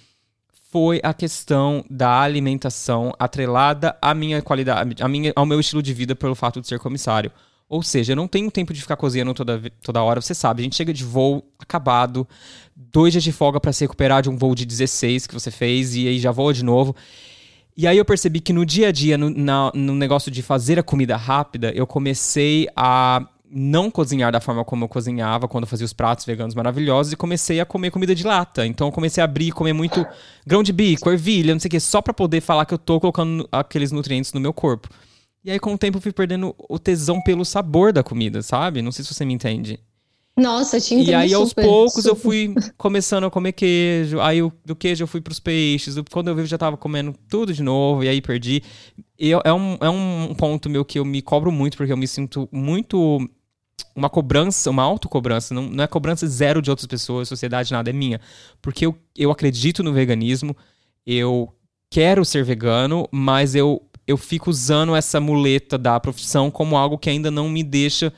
foi 0.70 1.00
a 1.02 1.14
questão 1.14 1.84
da 1.90 2.22
alimentação 2.22 3.14
atrelada 3.18 3.98
à 4.02 4.14
minha 4.14 4.42
qualidade, 4.42 5.02
à 5.02 5.08
minha, 5.08 5.32
ao 5.36 5.46
meu 5.46 5.60
estilo 5.60 5.82
de 5.82 5.94
vida 5.94 6.16
pelo 6.16 6.36
fato 6.36 6.62
de 6.62 6.68
ser 6.68 6.78
comissário. 6.78 7.32
Ou 7.70 7.84
seja, 7.84 8.14
eu 8.14 8.16
não 8.16 8.28
tenho 8.28 8.50
tempo 8.50 8.74
de 8.74 8.82
ficar 8.82 8.96
cozinhando 8.96 9.34
toda, 9.34 9.62
toda 9.82 10.02
hora. 10.02 10.22
Você 10.22 10.34
sabe, 10.34 10.62
a 10.62 10.64
gente 10.64 10.76
chega 10.76 10.94
de 10.94 11.04
voo 11.04 11.44
acabado, 11.60 12.28
dois 12.76 13.12
dias 13.12 13.24
de 13.24 13.32
folga 13.32 13.60
para 13.60 13.74
se 13.74 13.84
recuperar 13.84 14.22
de 14.22 14.30
um 14.30 14.38
voo 14.38 14.56
de 14.56 14.66
16 14.66 15.28
que 15.28 15.34
você 15.34 15.52
fez 15.52 15.96
e 15.96 16.08
aí 16.08 16.20
já 16.20 16.32
voa 16.32 16.54
de 16.54 16.64
novo. 16.64 16.96
E 17.76 17.86
aí 17.86 17.98
eu 17.98 18.06
percebi 18.06 18.40
que 18.40 18.54
no 18.54 18.66
dia 18.66 18.88
a 18.88 18.92
dia, 18.92 19.18
no, 19.18 19.30
na, 19.30 19.72
no 19.76 19.94
negócio 19.94 20.32
de 20.32 20.42
fazer 20.42 20.80
a 20.80 20.84
comida 20.84 21.16
rápida, 21.18 21.72
eu 21.76 21.86
comecei 21.86 22.68
a 22.76 23.28
não 23.50 23.90
cozinhar 23.92 24.32
da 24.32 24.42
forma 24.42 24.64
como 24.66 24.86
eu 24.86 24.90
cozinhava 24.90 25.48
quando 25.48 25.64
eu 25.64 25.68
fazia 25.68 25.86
os 25.86 25.94
pratos 25.94 26.26
veganos 26.26 26.56
maravilhosos 26.56 27.14
e 27.14 27.16
comecei 27.16 27.60
a 27.60 27.66
comer 27.66 27.92
comida 27.92 28.16
de 28.16 28.24
lata. 28.24 28.66
Então 28.66 28.88
eu 28.88 28.92
comecei 28.92 29.22
a 29.22 29.26
abrir 29.26 29.48
e 29.48 29.52
comer 29.52 29.74
muito 29.74 30.06
grão 30.46 30.64
de 30.64 30.74
bico, 30.74 31.10
ervilha, 31.10 31.54
não 31.54 31.60
sei 31.60 31.68
o 31.68 31.72
que, 31.72 31.80
só 31.80 32.02
para 32.02 32.14
poder 32.14 32.42
falar 32.42 32.66
que 32.66 32.74
eu 32.74 32.78
tô 32.78 33.00
colocando 33.00 33.48
aqueles 33.52 33.92
nutrientes 33.92 34.34
no 34.34 34.40
meu 34.40 34.54
corpo. 34.54 34.90
E 35.48 35.52
aí, 35.52 35.60
com 35.62 35.74
o 35.74 35.78
tempo, 35.78 35.98
eu 35.98 36.02
fui 36.02 36.12
perdendo 36.12 36.54
o 36.68 36.78
tesão 36.78 37.22
pelo 37.22 37.46
sabor 37.46 37.94
da 37.94 38.04
comida, 38.04 38.42
sabe? 38.42 38.82
Não 38.82 38.92
sei 38.92 39.06
se 39.06 39.14
você 39.14 39.24
me 39.24 39.34
entende. 39.34 39.80
Nossa, 40.36 40.78
te 40.78 40.94
entendo 40.94 41.10
E 41.10 41.14
aí, 41.14 41.34
aos 41.34 41.54
poucos, 41.54 42.04
super. 42.04 42.10
eu 42.10 42.16
fui 42.18 42.54
começando 42.78 43.24
a 43.24 43.32
comer 43.32 43.54
queijo. 43.54 44.20
Aí, 44.20 44.40
eu, 44.40 44.52
do 44.66 44.76
queijo, 44.76 45.04
eu 45.04 45.08
fui 45.08 45.22
pros 45.22 45.40
peixes. 45.40 45.96
Quando 46.12 46.28
eu 46.28 46.36
vi, 46.36 46.42
eu 46.42 46.46
já 46.46 46.58
tava 46.58 46.76
comendo 46.76 47.16
tudo 47.30 47.54
de 47.54 47.64
novo. 47.64 48.04
E 48.04 48.10
aí, 48.10 48.22
perdi. 48.22 48.62
E 49.18 49.32
é 49.32 49.54
um, 49.54 49.78
é 49.80 49.90
um 49.90 50.36
ponto 50.36 50.70
meu 50.70 50.84
que 50.84 51.00
eu 51.00 51.06
me 51.06 51.22
cobro 51.22 51.50
muito, 51.50 51.78
porque 51.78 51.94
eu 51.94 51.98
me 51.98 52.10
sinto 52.10 52.50
muito 52.52 53.18
uma 53.96 54.10
cobrança, 54.10 54.70
uma 54.70 54.84
autocobrança, 54.84 55.54
não, 55.54 55.64
não 55.70 55.82
é 55.82 55.88
cobrança 55.88 56.28
zero 56.28 56.62
de 56.62 56.70
outras 56.70 56.88
pessoas, 56.88 57.30
sociedade, 57.30 57.72
nada, 57.72 57.90
é 57.90 57.94
minha. 57.94 58.20
Porque 58.62 58.86
eu, 58.86 58.94
eu 59.16 59.32
acredito 59.32 59.82
no 59.82 59.94
veganismo, 59.94 60.54
eu 61.06 61.54
quero 61.90 62.26
ser 62.26 62.44
vegano, 62.44 63.08
mas 63.12 63.56
eu, 63.56 63.82
eu 64.08 64.18
fico 64.18 64.50
usando 64.50 64.96
essa 64.96 65.20
muleta 65.20 65.78
da 65.78 66.00
profissão 66.00 66.50
como 66.50 66.78
algo 66.78 66.98
que 66.98 67.10
ainda 67.10 67.30
não 67.30 67.50
me 67.50 67.64
deixa. 67.64 68.14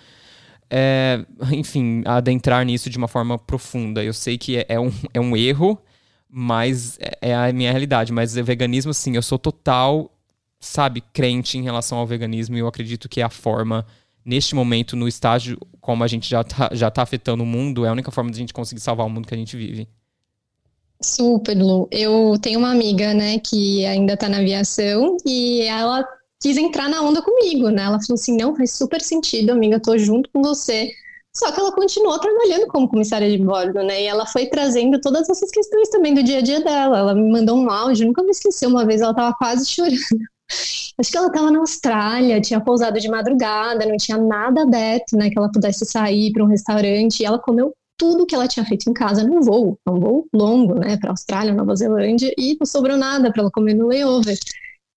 É, 0.69 1.25
enfim, 1.51 2.03
adentrar 2.05 2.63
nisso 2.63 2.89
de 2.89 2.97
uma 2.97 3.07
forma 3.07 3.37
profunda. 3.39 4.03
Eu 4.03 4.13
sei 4.13 4.37
que 4.37 4.57
é, 4.57 4.65
é 4.69 4.79
um, 4.79 4.91
é 5.13 5.19
um 5.19 5.35
erro, 5.35 5.81
mas 6.29 6.97
é, 6.99 7.29
é 7.29 7.35
a 7.35 7.51
minha 7.51 7.71
realidade. 7.71 8.13
Mas 8.13 8.37
o 8.37 8.43
veganismo, 8.43 8.93
sim, 8.93 9.15
eu 9.15 9.21
sou 9.23 9.39
total, 9.39 10.15
sabe, 10.59 11.01
crente 11.11 11.57
em 11.57 11.63
relação 11.63 11.97
ao 11.97 12.05
veganismo 12.05 12.55
e 12.55 12.59
eu 12.59 12.67
acredito 12.67 13.09
que 13.09 13.19
é 13.19 13.23
a 13.23 13.29
forma 13.29 13.85
neste 14.23 14.53
momento, 14.53 14.95
no 14.95 15.07
estágio 15.07 15.57
como 15.81 16.03
a 16.03 16.07
gente 16.07 16.29
já 16.29 16.43
tá, 16.43 16.69
já 16.71 16.91
tá 16.91 17.01
afetando 17.01 17.41
o 17.41 17.47
mundo, 17.47 17.83
é 17.83 17.89
a 17.89 17.91
única 17.91 18.11
forma 18.11 18.29
de 18.29 18.37
a 18.37 18.39
gente 18.41 18.53
conseguir 18.53 18.81
salvar 18.81 19.07
o 19.07 19.09
mundo 19.09 19.27
que 19.27 19.33
a 19.33 19.37
gente 19.37 19.57
vive. 19.57 19.87
Super, 21.01 21.55
Lu. 21.57 21.87
Eu 21.91 22.37
tenho 22.41 22.59
uma 22.59 22.71
amiga, 22.71 23.13
né, 23.13 23.39
que 23.39 23.85
ainda 23.85 24.17
tá 24.17 24.27
na 24.27 24.37
aviação 24.39 25.15
e 25.25 25.61
ela 25.61 26.05
quis 26.41 26.57
entrar 26.57 26.89
na 26.89 27.01
onda 27.01 27.21
comigo, 27.21 27.69
né? 27.69 27.83
Ela 27.83 27.99
falou 28.01 28.15
assim: 28.15 28.35
não, 28.37 28.55
faz 28.55 28.71
super 28.73 29.01
sentido, 29.01 29.51
amiga, 29.51 29.79
tô 29.79 29.97
junto 29.97 30.29
com 30.33 30.41
você. 30.41 30.91
Só 31.35 31.51
que 31.51 31.59
ela 31.59 31.71
continuou 31.73 32.19
trabalhando 32.19 32.67
como 32.67 32.89
comissária 32.89 33.29
de 33.29 33.37
bordo, 33.37 33.81
né? 33.83 34.03
E 34.03 34.05
ela 34.07 34.25
foi 34.25 34.47
trazendo 34.47 34.99
todas 34.99 35.29
essas 35.29 35.49
questões 35.51 35.89
também 35.89 36.13
do 36.13 36.23
dia 36.23 36.39
a 36.39 36.41
dia 36.41 36.61
dela. 36.61 36.97
Ela 36.97 37.15
me 37.15 37.31
mandou 37.31 37.57
um 37.57 37.69
áudio, 37.69 38.07
nunca 38.07 38.23
me 38.23 38.31
esqueci, 38.31 38.65
uma 38.65 38.85
vez 38.85 39.01
ela 39.01 39.13
tava 39.13 39.35
quase 39.37 39.65
chorando. 39.69 39.95
Acho 40.97 41.11
que 41.11 41.17
ela 41.17 41.27
estava 41.27 41.51
na 41.51 41.59
Austrália, 41.59 42.41
tinha 42.41 42.59
pousado 42.59 42.99
de 42.99 43.07
madrugada, 43.07 43.85
não 43.85 43.95
tinha 43.95 44.17
nada 44.17 44.63
aberto, 44.63 45.15
né? 45.15 45.29
Que 45.29 45.37
ela 45.37 45.51
pudesse 45.51 45.85
sair 45.85 46.33
para 46.33 46.43
um 46.43 46.47
restaurante. 46.47 47.21
E 47.21 47.25
ela 47.25 47.39
comeu 47.39 47.73
tudo 47.99 48.25
que 48.25 48.33
ela 48.33 48.47
tinha 48.47 48.65
feito 48.65 48.89
em 48.89 48.93
casa 48.93 49.23
num 49.23 49.41
voo, 49.41 49.77
um 49.85 49.99
voo 49.99 50.27
longo, 50.33 50.73
né? 50.75 50.97
Para 50.97 51.11
Austrália, 51.11 51.53
Nova 51.53 51.75
Zelândia, 51.75 52.33
e 52.37 52.55
não 52.57 52.65
sobrou 52.65 52.97
nada 52.97 53.31
para 53.31 53.41
ela 53.41 53.51
comer 53.51 53.73
no 53.73 53.87
layover. 53.87 54.39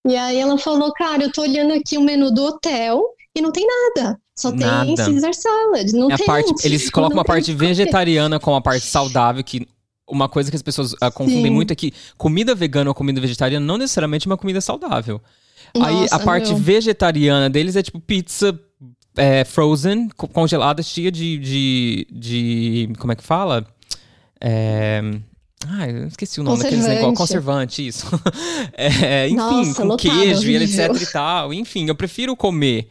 E 0.07 0.17
aí 0.17 0.39
ela 0.39 0.57
falou, 0.57 0.93
cara, 0.93 1.25
eu 1.25 1.33
tô 1.33 1.43
olhando 1.43 1.73
aqui 1.73 1.99
o 1.99 2.01
menu 2.01 2.33
do 2.33 2.45
hotel 2.45 3.03
e 3.37 3.43
não 3.43 3.51
tem 3.51 3.67
nada. 3.67 4.19
Só 4.39 4.53
nada. 4.53 4.87
tem 4.87 4.97
Caesar 4.97 5.35
salad, 5.35 5.93
não 5.93 6.11
é 6.11 6.17
tem. 6.17 6.27
Parte, 6.27 6.55
eles 6.65 6.89
colocam 6.89 7.19
uma 7.19 7.25
parte 7.25 7.53
vegetariana 7.53 8.39
com 8.39 8.55
a 8.55 8.61
parte 8.61 8.87
saudável 8.87 9.43
que 9.45 9.67
uma 10.09 10.29
coisa 10.29 10.51
que 10.51 10.57
as 10.57 10.63
pessoas 10.63 10.93
uh, 10.95 11.13
confundem 11.13 11.45
Sim. 11.45 11.51
muito 11.51 11.73
é 11.73 11.77
que 11.77 11.93
comida 12.17 12.55
vegana 12.55 12.91
ou 12.91 12.95
comida 12.95 13.21
vegetariana 13.21 13.65
não 13.65 13.79
necessariamente 13.79 14.27
é 14.27 14.31
uma 14.31 14.39
comida 14.39 14.61
saudável. 14.61 15.21
Nossa, 15.75 15.89
Aí 15.89 16.07
a 16.11 16.19
parte 16.19 16.49
meu. 16.49 16.59
vegetariana 16.59 17.51
deles 17.51 17.77
é 17.77 17.83
tipo 17.83 18.01
pizza 18.01 18.59
é, 19.17 19.45
frozen, 19.45 20.09
congelada, 20.17 20.83
cheia 20.83 21.11
de, 21.11 21.39
de, 21.39 22.07
de. 22.11 22.93
Como 22.99 23.13
é 23.13 23.17
que 23.17 23.23
fala? 23.23 23.67
É. 24.41 25.01
Ah, 25.69 25.89
eu 25.89 26.09
esqueci 26.09 26.41
o 26.41 26.45
nome 26.45 26.63
daqueles 26.63 26.87
negócios. 26.87 27.19
Conservante, 27.19 27.87
isso. 27.87 28.07
é, 28.75 29.27
enfim, 29.29 29.37
Nossa, 29.37 29.75
com 29.75 29.89
lotado, 29.89 30.11
queijo 30.11 30.51
e 30.51 30.57
etc 30.57 31.01
e 31.01 31.07
tal. 31.07 31.55
Enfim, 31.55 31.87
eu 31.87 31.95
prefiro 31.95 32.35
comer, 32.35 32.89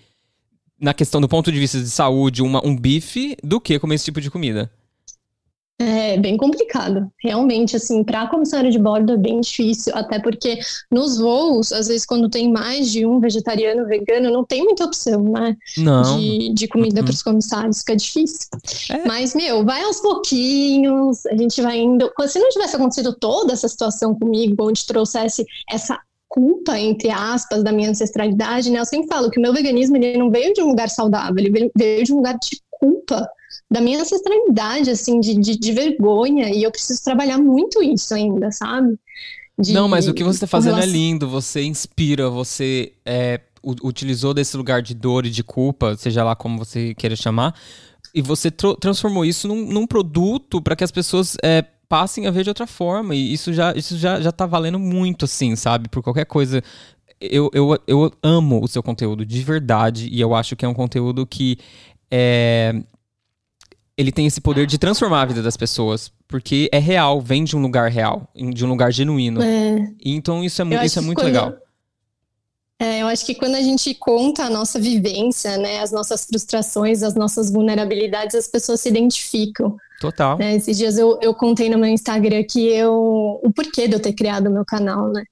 na 0.79 0.93
questão 0.93 1.19
do 1.19 1.27
ponto 1.27 1.51
de 1.51 1.59
vista 1.59 1.79
de 1.79 1.89
saúde, 1.89 2.41
uma, 2.41 2.65
um 2.65 2.75
bife 2.75 3.35
do 3.43 3.59
que 3.59 3.77
comer 3.77 3.95
esse 3.95 4.05
tipo 4.05 4.21
de 4.21 4.31
comida. 4.31 4.71
É 5.83 6.15
bem 6.15 6.37
complicado, 6.37 7.11
realmente, 7.19 7.75
assim, 7.75 8.03
para 8.03 8.27
comissário 8.27 8.69
de 8.69 8.77
bordo 8.77 9.13
é 9.13 9.17
bem 9.17 9.41
difícil, 9.41 9.91
até 9.95 10.19
porque 10.19 10.59
nos 10.91 11.17
voos, 11.17 11.71
às 11.71 11.87
vezes, 11.87 12.05
quando 12.05 12.29
tem 12.29 12.51
mais 12.51 12.91
de 12.91 13.03
um 13.03 13.19
vegetariano, 13.19 13.87
vegano, 13.87 14.29
não 14.29 14.45
tem 14.45 14.63
muita 14.63 14.85
opção, 14.85 15.23
né? 15.23 15.57
Não. 15.77 16.19
De, 16.19 16.53
de 16.53 16.67
comida 16.67 16.99
uhum. 16.99 17.05
para 17.05 17.13
os 17.13 17.23
comissários, 17.23 17.79
fica 17.79 17.95
difícil. 17.95 18.47
É. 18.91 19.07
Mas, 19.07 19.33
meu, 19.33 19.65
vai 19.65 19.81
aos 19.81 19.99
pouquinhos, 19.99 21.25
a 21.25 21.35
gente 21.35 21.59
vai 21.63 21.79
indo. 21.79 22.11
Se 22.27 22.37
não 22.37 22.49
tivesse 22.49 22.75
acontecido 22.75 23.15
toda 23.15 23.53
essa 23.53 23.67
situação 23.67 24.13
comigo, 24.13 24.63
onde 24.63 24.85
trouxesse 24.85 25.43
essa 25.67 25.99
culpa, 26.29 26.77
entre 26.77 27.09
aspas, 27.09 27.63
da 27.63 27.71
minha 27.71 27.89
ancestralidade, 27.89 28.69
né? 28.69 28.79
Eu 28.79 28.85
sempre 28.85 29.07
falo 29.07 29.31
que 29.31 29.39
o 29.39 29.41
meu 29.41 29.51
veganismo 29.51 29.97
ele 29.97 30.15
não 30.15 30.29
veio 30.29 30.53
de 30.53 30.61
um 30.61 30.67
lugar 30.67 30.89
saudável, 30.89 31.43
ele 31.43 31.71
veio 31.75 32.03
de 32.03 32.13
um 32.13 32.17
lugar 32.17 32.37
de 32.37 32.61
culpa 32.69 33.27
da 33.69 33.81
minha 33.81 34.01
ancestralidade, 34.01 34.89
assim, 34.89 35.19
de, 35.19 35.35
de, 35.35 35.57
de, 35.57 35.71
vergonha, 35.71 36.49
e 36.49 36.63
eu 36.63 36.71
preciso 36.71 37.03
trabalhar 37.03 37.37
muito 37.37 37.81
isso 37.81 38.13
ainda, 38.13 38.51
sabe? 38.51 38.97
De, 39.59 39.73
Não, 39.73 39.87
mas 39.87 40.07
o 40.07 40.13
que 40.13 40.23
você 40.23 40.37
está 40.37 40.47
fazendo 40.47 40.73
é 40.73 40.81
relação... 40.81 40.93
é 40.93 40.97
lindo, 40.97 41.27
você 41.27 41.63
inspira, 41.63 42.29
você 42.29 42.93
é, 43.05 43.39
utilizou 43.83 44.33
desse 44.33 44.57
lugar 44.57 44.81
de 44.81 44.93
dor 44.93 45.25
e 45.25 45.29
de 45.29 45.43
culpa, 45.43 45.95
seja 45.97 46.23
lá 46.23 46.35
como 46.35 46.57
você 46.57 46.93
queira 46.95 47.15
chamar, 47.15 47.55
e 48.13 48.21
você 48.21 48.51
transformou 48.51 49.23
isso 49.23 49.47
num, 49.47 49.65
num 49.65 49.87
produto 49.87 50.61
para 50.61 50.75
que 50.75 50.83
as 50.83 50.91
pessoas 50.91 51.37
é, 51.43 51.63
passem 51.87 52.27
a 52.27 52.31
ver 52.31 52.43
de 52.43 52.49
outra 52.49 52.67
forma, 52.67 53.15
e 53.15 53.33
isso 53.33 53.53
já, 53.53 53.73
isso 53.73 53.97
já, 53.97 54.19
já 54.19 54.31
tá 54.31 54.45
valendo 54.45 54.79
muito, 54.79 55.25
assim, 55.25 55.55
sabe? 55.55 55.87
Por 55.89 56.01
qualquer 56.03 56.25
coisa 56.25 56.61
eu, 57.21 57.51
eu, 57.53 57.77
eu 57.85 58.11
amo 58.23 58.63
o 58.63 58.67
seu 58.67 58.81
conteúdo 58.81 59.23
de 59.23 59.43
verdade 59.43 60.09
e 60.11 60.19
eu 60.19 60.33
acho 60.33 60.55
que 60.55 60.65
é 60.65 60.67
um 60.67 60.73
conteúdo 60.73 61.25
que 61.25 61.57
é, 62.09 62.81
ele 63.97 64.11
tem 64.11 64.25
esse 64.25 64.41
poder 64.41 64.65
de 64.65 64.77
transformar 64.77 65.21
a 65.21 65.25
vida 65.25 65.41
das 65.41 65.57
pessoas. 65.57 66.11
Porque 66.27 66.69
é 66.71 66.79
real, 66.79 67.19
vem 67.19 67.43
de 67.43 67.55
um 67.57 67.61
lugar 67.61 67.89
real, 67.91 68.29
de 68.35 68.65
um 68.65 68.69
lugar 68.69 68.91
genuíno. 68.91 69.41
É. 69.41 69.91
então 70.03 70.43
isso 70.43 70.61
é, 70.61 70.85
isso 70.85 70.99
é 70.99 71.01
muito 71.01 71.21
legal. 71.21 71.53
É, 72.81 73.03
eu 73.03 73.07
acho 73.07 73.23
que 73.23 73.35
quando 73.35 73.53
a 73.53 73.61
gente 73.61 73.93
conta 73.93 74.45
a 74.45 74.49
nossa 74.49 74.79
vivência, 74.79 75.55
né, 75.57 75.81
as 75.81 75.91
nossas 75.91 76.25
frustrações, 76.25 77.03
as 77.03 77.13
nossas 77.13 77.51
vulnerabilidades, 77.51 78.33
as 78.33 78.47
pessoas 78.47 78.81
se 78.81 78.89
identificam. 78.89 79.77
Total. 79.99 80.35
Né, 80.39 80.55
esses 80.55 80.75
dias 80.79 80.97
eu, 80.97 81.19
eu 81.21 81.31
contei 81.35 81.69
no 81.69 81.77
meu 81.77 81.89
Instagram 81.89 82.43
que 82.43 82.65
eu. 82.69 83.39
o 83.43 83.51
porquê 83.53 83.87
de 83.87 83.93
eu 83.93 83.99
ter 83.99 84.13
criado 84.13 84.47
o 84.47 84.51
meu 84.51 84.65
canal, 84.65 85.11
né? 85.11 85.23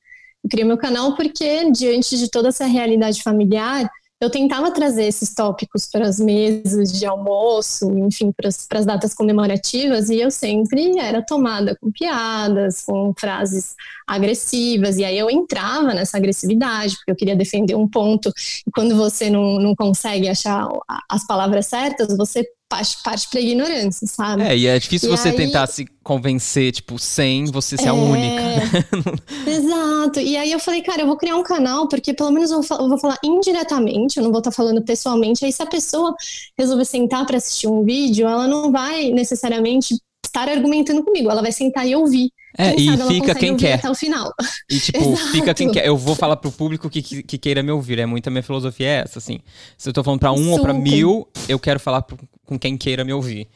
Eu 0.44 0.50
criei 0.50 0.64
meu 0.64 0.78
canal 0.78 1.16
porque, 1.16 1.72
diante 1.72 2.20
de 2.20 2.30
toda 2.30 2.50
essa 2.50 2.68
realidade 2.68 3.24
familiar, 3.24 3.90
eu 4.22 4.30
tentava 4.30 4.72
trazer 4.72 5.06
esses 5.06 5.34
tópicos 5.34 5.88
para 5.88 6.06
as 6.06 6.20
mesas 6.20 6.92
de 6.92 7.06
almoço, 7.06 7.90
enfim, 8.00 8.32
para 8.32 8.50
as 8.50 8.86
datas 8.86 9.14
comemorativas, 9.14 10.10
e 10.10 10.20
eu 10.20 10.30
sempre 10.30 11.00
era 11.00 11.26
tomada 11.26 11.78
com 11.78 11.90
piadas, 11.90 12.84
com 12.84 13.14
frases 13.18 13.76
agressivas, 14.06 14.98
e 14.98 15.06
aí 15.06 15.18
eu 15.18 15.30
entrava 15.30 15.94
nessa 15.94 16.18
agressividade, 16.18 16.96
porque 16.98 17.12
eu 17.12 17.16
queria 17.16 17.36
defender 17.36 17.76
um 17.76 17.88
ponto, 17.88 18.30
e 18.68 18.72
quando 18.72 18.96
você 18.96 19.30
não, 19.30 19.58
não 19.58 19.74
consegue 19.74 20.28
achar 20.28 20.68
as 21.08 21.26
palavras 21.26 21.68
certas, 21.68 22.16
você 22.18 22.46
parte, 22.70 22.98
parte 23.04 23.28
pra 23.28 23.42
ignorância, 23.42 24.08
sabe? 24.08 24.44
É, 24.44 24.56
e 24.56 24.68
é 24.68 24.78
difícil 24.78 25.10
e 25.10 25.18
você 25.18 25.30
aí... 25.30 25.36
tentar 25.36 25.66
se 25.68 25.88
convencer, 26.04 26.72
tipo, 26.72 27.00
sem 27.00 27.46
você 27.46 27.76
ser 27.76 27.88
é... 27.88 27.90
a 27.90 27.94
única. 27.94 28.42
Exato. 29.50 30.20
E 30.20 30.38
aí 30.38 30.52
eu 30.52 30.60
falei, 30.60 30.82
cara, 30.82 31.02
eu 31.02 31.08
vou 31.08 31.18
criar 31.18 31.36
um 31.36 31.44
canal, 31.44 31.88
porque 31.88 32.14
pelo 32.14 32.32
menos 32.32 32.52
eu 32.52 32.62
vou, 32.62 32.78
eu 32.78 32.88
vou 32.88 32.98
falar 33.00 33.18
indiretamente, 33.24 34.18
eu 34.18 34.24
não 34.24 34.32
vou 34.32 34.40
estar 34.40 34.52
falando 34.52 34.82
pessoalmente. 34.84 35.44
Aí 35.44 35.52
se 35.52 35.64
a 35.64 35.66
pessoa 35.66 36.16
resolver 36.58 36.86
sentar 36.86 37.26
para 37.26 37.38
assistir 37.38 37.68
um 37.68 37.84
vídeo, 37.84 38.28
ela 38.28 38.48
não 38.48 38.72
vai 38.72 39.10
necessariamente 39.10 39.96
estar 40.24 40.48
argumentando 40.48 41.04
comigo, 41.04 41.30
ela 41.30 41.42
vai 41.42 41.52
sentar 41.52 41.88
e 41.88 41.96
ouvir. 41.96 42.32
É, 42.58 42.74
quem 42.74 42.94
e 42.94 42.98
fica 42.98 43.36
quem 43.36 43.56
quer. 43.56 43.74
Até 43.76 43.90
o 43.90 43.96
final. 43.96 44.34
E, 44.70 44.80
tipo, 44.80 45.16
fica 45.32 45.54
quem 45.54 45.70
quer. 45.72 45.86
Eu 45.86 45.96
vou 45.96 46.16
falar 46.16 46.36
pro 46.36 46.52
público 46.52 46.90
que, 46.90 47.02
que, 47.02 47.24
que, 47.24 47.38
queira 47.38 47.62
me 47.62 47.72
ouvir. 47.72 48.00
É 48.00 48.06
muita 48.06 48.30
minha 48.30 48.42
filosofia 48.42 48.88
é 48.88 49.02
essa, 49.02 49.20
assim. 49.20 49.40
Se 49.78 49.88
eu 49.90 49.94
tô 49.94 50.04
falando 50.04 50.20
pra 50.20 50.32
um 50.32 50.38
Super. 50.38 50.52
ou 50.52 50.60
pra 50.60 50.74
mil, 50.74 51.28
eu 51.48 51.60
quero 51.60 51.80
falar 51.80 52.02
pro, 52.02 52.18
com 52.50 52.58
quem 52.58 52.76
queira 52.76 53.06
me 53.06 53.14
ouvir. 53.14 53.48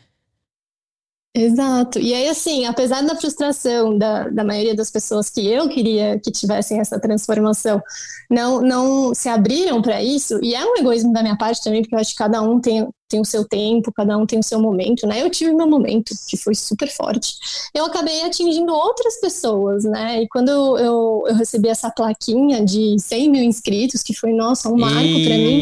Exato. 1.35 1.97
E 1.97 2.13
aí, 2.13 2.29
assim, 2.29 2.67
apesar 2.67 3.01
da 3.01 3.15
frustração 3.15 3.97
da, 3.97 4.29
da 4.29 4.43
maioria 4.43 4.75
das 4.75 4.91
pessoas 4.91 5.31
que 5.31 5.47
eu 5.47 5.67
queria 5.67 6.19
que 6.19 6.31
tivessem 6.31 6.79
essa 6.79 6.99
transformação, 6.99 7.81
não, 8.29 8.61
não 8.61 9.15
se 9.15 9.27
abriram 9.27 9.81
para 9.81 10.01
isso, 10.03 10.39
e 10.43 10.53
é 10.53 10.63
um 10.63 10.77
egoísmo 10.77 11.11
da 11.11 11.23
minha 11.23 11.35
parte 11.35 11.63
também, 11.63 11.81
porque 11.81 11.95
eu 11.95 11.99
acho 11.99 12.11
que 12.11 12.17
cada 12.17 12.39
um 12.43 12.59
tem, 12.61 12.87
tem 13.13 13.21
o 13.21 13.25
seu 13.25 13.45
tempo, 13.45 13.93
cada 13.93 14.17
um 14.17 14.25
tem 14.25 14.39
o 14.39 14.43
seu 14.43 14.59
momento, 14.59 15.05
né? 15.05 15.21
Eu 15.21 15.29
tive 15.29 15.53
meu 15.53 15.67
momento, 15.67 16.15
que 16.27 16.35
foi 16.35 16.55
super 16.55 16.89
forte. 16.89 17.35
Eu 17.71 17.85
acabei 17.85 18.23
atingindo 18.23 18.73
outras 18.73 19.19
pessoas, 19.19 19.83
né? 19.83 20.23
E 20.23 20.27
quando 20.27 20.49
eu, 20.49 20.77
eu 20.77 21.35
recebi 21.35 21.69
essa 21.69 21.91
plaquinha 21.91 22.65
de 22.65 22.99
100 22.99 23.29
mil 23.29 23.43
inscritos, 23.43 24.01
que 24.01 24.15
foi, 24.15 24.33
nossa, 24.33 24.67
um 24.67 24.77
marco 24.77 24.99
e... 24.99 25.25
para 25.27 25.37
mim, 25.37 25.57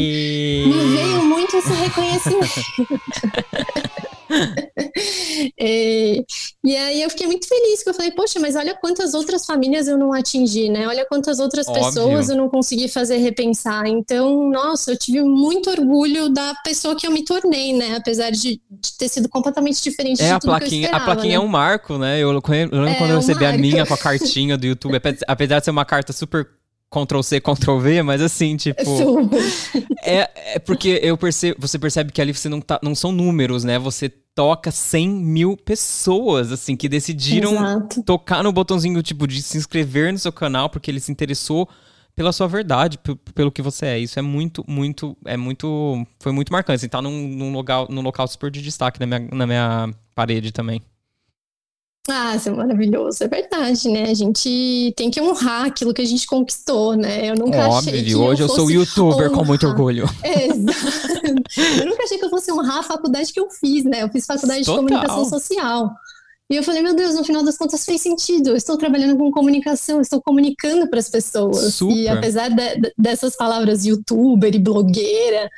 me 0.66 0.96
veio 0.96 1.24
muito 1.26 1.54
esse 1.58 1.72
reconhecimento. 1.72 2.62
e, 5.58 6.24
e, 6.64 6.76
aí 6.76 7.02
eu 7.02 7.10
fiquei 7.10 7.26
muito 7.26 7.46
feliz, 7.46 7.76
porque 7.76 7.90
eu 7.90 7.94
falei, 7.94 8.10
poxa, 8.12 8.40
mas 8.40 8.56
olha 8.56 8.74
quantas 8.74 9.14
outras 9.14 9.44
famílias 9.44 9.88
eu 9.88 9.98
não 9.98 10.12
atingi, 10.12 10.68
né? 10.68 10.86
Olha 10.86 11.06
quantas 11.06 11.38
outras 11.38 11.68
Óbvio. 11.68 11.84
pessoas 11.84 12.28
eu 12.28 12.36
não 12.36 12.48
consegui 12.48 12.88
fazer 12.88 13.18
repensar. 13.18 13.86
Então, 13.86 14.50
nossa, 14.50 14.92
eu 14.92 14.98
tive 14.98 15.22
muito 15.22 15.70
orgulho 15.70 16.28
da 16.28 16.54
pessoa 16.64 16.96
que 16.96 17.06
eu 17.06 17.10
me 17.10 17.24
tornei, 17.24 17.72
né? 17.72 17.96
Apesar 17.96 18.30
de, 18.30 18.60
de 18.70 18.96
ter 18.98 19.08
sido 19.08 19.28
completamente 19.28 19.82
diferente 19.82 20.22
é, 20.22 20.26
de 20.26 20.32
a 20.32 20.40
plaquinha, 20.40 20.86
esperava, 20.86 21.04
A 21.04 21.14
plaquinha 21.14 21.38
né? 21.38 21.44
é 21.44 21.46
um 21.46 21.48
marco, 21.48 21.98
né? 21.98 22.18
Eu, 22.18 22.32
eu 22.32 22.42
lembro 22.42 22.88
é, 22.88 22.94
quando 22.94 23.10
eu 23.10 23.16
recebi 23.16 23.44
um 23.44 23.48
a 23.48 23.52
minha 23.52 23.86
com 23.86 23.94
a 23.94 23.98
cartinha 23.98 24.56
do 24.56 24.66
YouTube, 24.66 25.00
apesar 25.26 25.58
de 25.58 25.64
ser 25.64 25.70
uma 25.70 25.84
carta 25.84 26.12
super 26.12 26.46
Ctrl 26.92 27.22
C, 27.22 27.40
Ctrl 27.40 27.78
V, 27.78 28.02
mas 28.02 28.20
assim, 28.20 28.54
tipo. 28.56 28.82
é, 30.04 30.28
é 30.54 30.58
porque 30.58 31.00
eu 31.02 31.16
percebo, 31.16 31.56
você 31.58 31.78
percebe 31.78 32.12
que 32.12 32.20
ali 32.20 32.34
você 32.34 32.50
não 32.50 32.60
tá, 32.60 32.78
não 32.82 32.94
são 32.94 33.10
números, 33.10 33.64
né? 33.64 33.78
Você 33.78 34.12
toca 34.34 34.70
100 34.70 35.08
mil 35.08 35.56
pessoas, 35.56 36.52
assim, 36.52 36.76
que 36.76 36.88
decidiram 36.88 37.54
Exato. 37.54 38.02
tocar 38.02 38.42
no 38.42 38.52
botãozinho, 38.52 39.02
tipo, 39.02 39.26
de 39.26 39.42
se 39.42 39.58
inscrever 39.58 40.12
no 40.12 40.18
seu 40.18 40.32
canal 40.32 40.70
porque 40.70 40.90
ele 40.90 41.00
se 41.00 41.12
interessou 41.12 41.68
pela 42.14 42.32
sua 42.32 42.46
verdade, 42.46 42.98
pelo 43.34 43.50
que 43.50 43.62
você 43.62 43.86
é. 43.86 43.98
Isso 43.98 44.18
é 44.18 44.22
muito, 44.22 44.64
muito, 44.68 45.16
é 45.24 45.36
muito, 45.36 46.06
foi 46.20 46.32
muito 46.32 46.52
marcante. 46.52 46.76
Assim, 46.76 46.88
tá 46.88 47.00
num, 47.00 47.28
num, 47.28 47.52
local, 47.52 47.88
num 47.90 48.02
local 48.02 48.26
super 48.28 48.50
de 48.50 48.62
destaque 48.62 49.00
na 49.00 49.06
minha, 49.06 49.28
na 49.32 49.46
minha 49.46 49.90
parede 50.14 50.52
também. 50.52 50.82
Ah, 52.08 52.34
isso 52.34 52.48
é 52.48 52.52
maravilhoso, 52.52 53.22
é 53.22 53.28
verdade, 53.28 53.88
né? 53.88 54.10
A 54.10 54.14
gente 54.14 54.92
tem 54.96 55.08
que 55.08 55.20
honrar 55.20 55.66
aquilo 55.66 55.94
que 55.94 56.02
a 56.02 56.04
gente 56.04 56.26
conquistou, 56.26 56.96
né? 56.96 57.30
Eu 57.30 57.36
nunca 57.36 57.68
Óbvio, 57.68 57.90
achei 57.90 58.02
que 58.02 58.14
hoje 58.16 58.42
eu, 58.42 58.48
eu 58.48 58.54
sou 58.54 58.68
youtuber 58.68 59.26
honrar. 59.26 59.30
com 59.30 59.44
muito 59.44 59.66
orgulho. 59.68 60.04
Exato. 60.24 61.80
eu 61.80 61.86
nunca 61.86 62.02
achei 62.02 62.18
que 62.18 62.24
eu 62.24 62.30
fosse 62.30 62.50
honrar 62.52 62.78
a 62.78 62.82
faculdade 62.82 63.32
que 63.32 63.38
eu 63.38 63.48
fiz, 63.50 63.84
né? 63.84 64.02
Eu 64.02 64.08
fiz 64.08 64.26
faculdade 64.26 64.64
Total. 64.64 64.82
de 64.82 64.88
comunicação 64.88 65.24
social. 65.24 65.92
E 66.50 66.56
eu 66.56 66.64
falei, 66.64 66.82
meu 66.82 66.94
Deus, 66.94 67.14
no 67.14 67.24
final 67.24 67.44
das 67.44 67.56
contas 67.56 67.84
fez 67.84 68.02
sentido. 68.02 68.50
Eu 68.50 68.56
estou 68.56 68.76
trabalhando 68.76 69.16
com 69.16 69.30
comunicação, 69.30 70.00
estou 70.00 70.20
comunicando 70.20 70.88
para 70.90 70.98
as 70.98 71.08
pessoas. 71.08 71.74
Super. 71.74 71.96
E 71.96 72.08
apesar 72.08 72.48
de, 72.48 72.92
dessas 72.98 73.36
palavras 73.36 73.86
youtuber 73.86 74.54
e 74.54 74.58
blogueira 74.58 75.48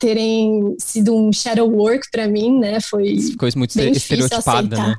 terem 0.00 0.74
sido 0.80 1.14
um 1.14 1.32
shadow 1.32 1.70
work 1.70 2.08
para 2.10 2.26
mim, 2.26 2.58
né? 2.58 2.80
Foi 2.80 3.16
coisa 3.38 3.56
muito 3.56 3.80
estereotipada, 3.80 4.76
né? 4.76 4.96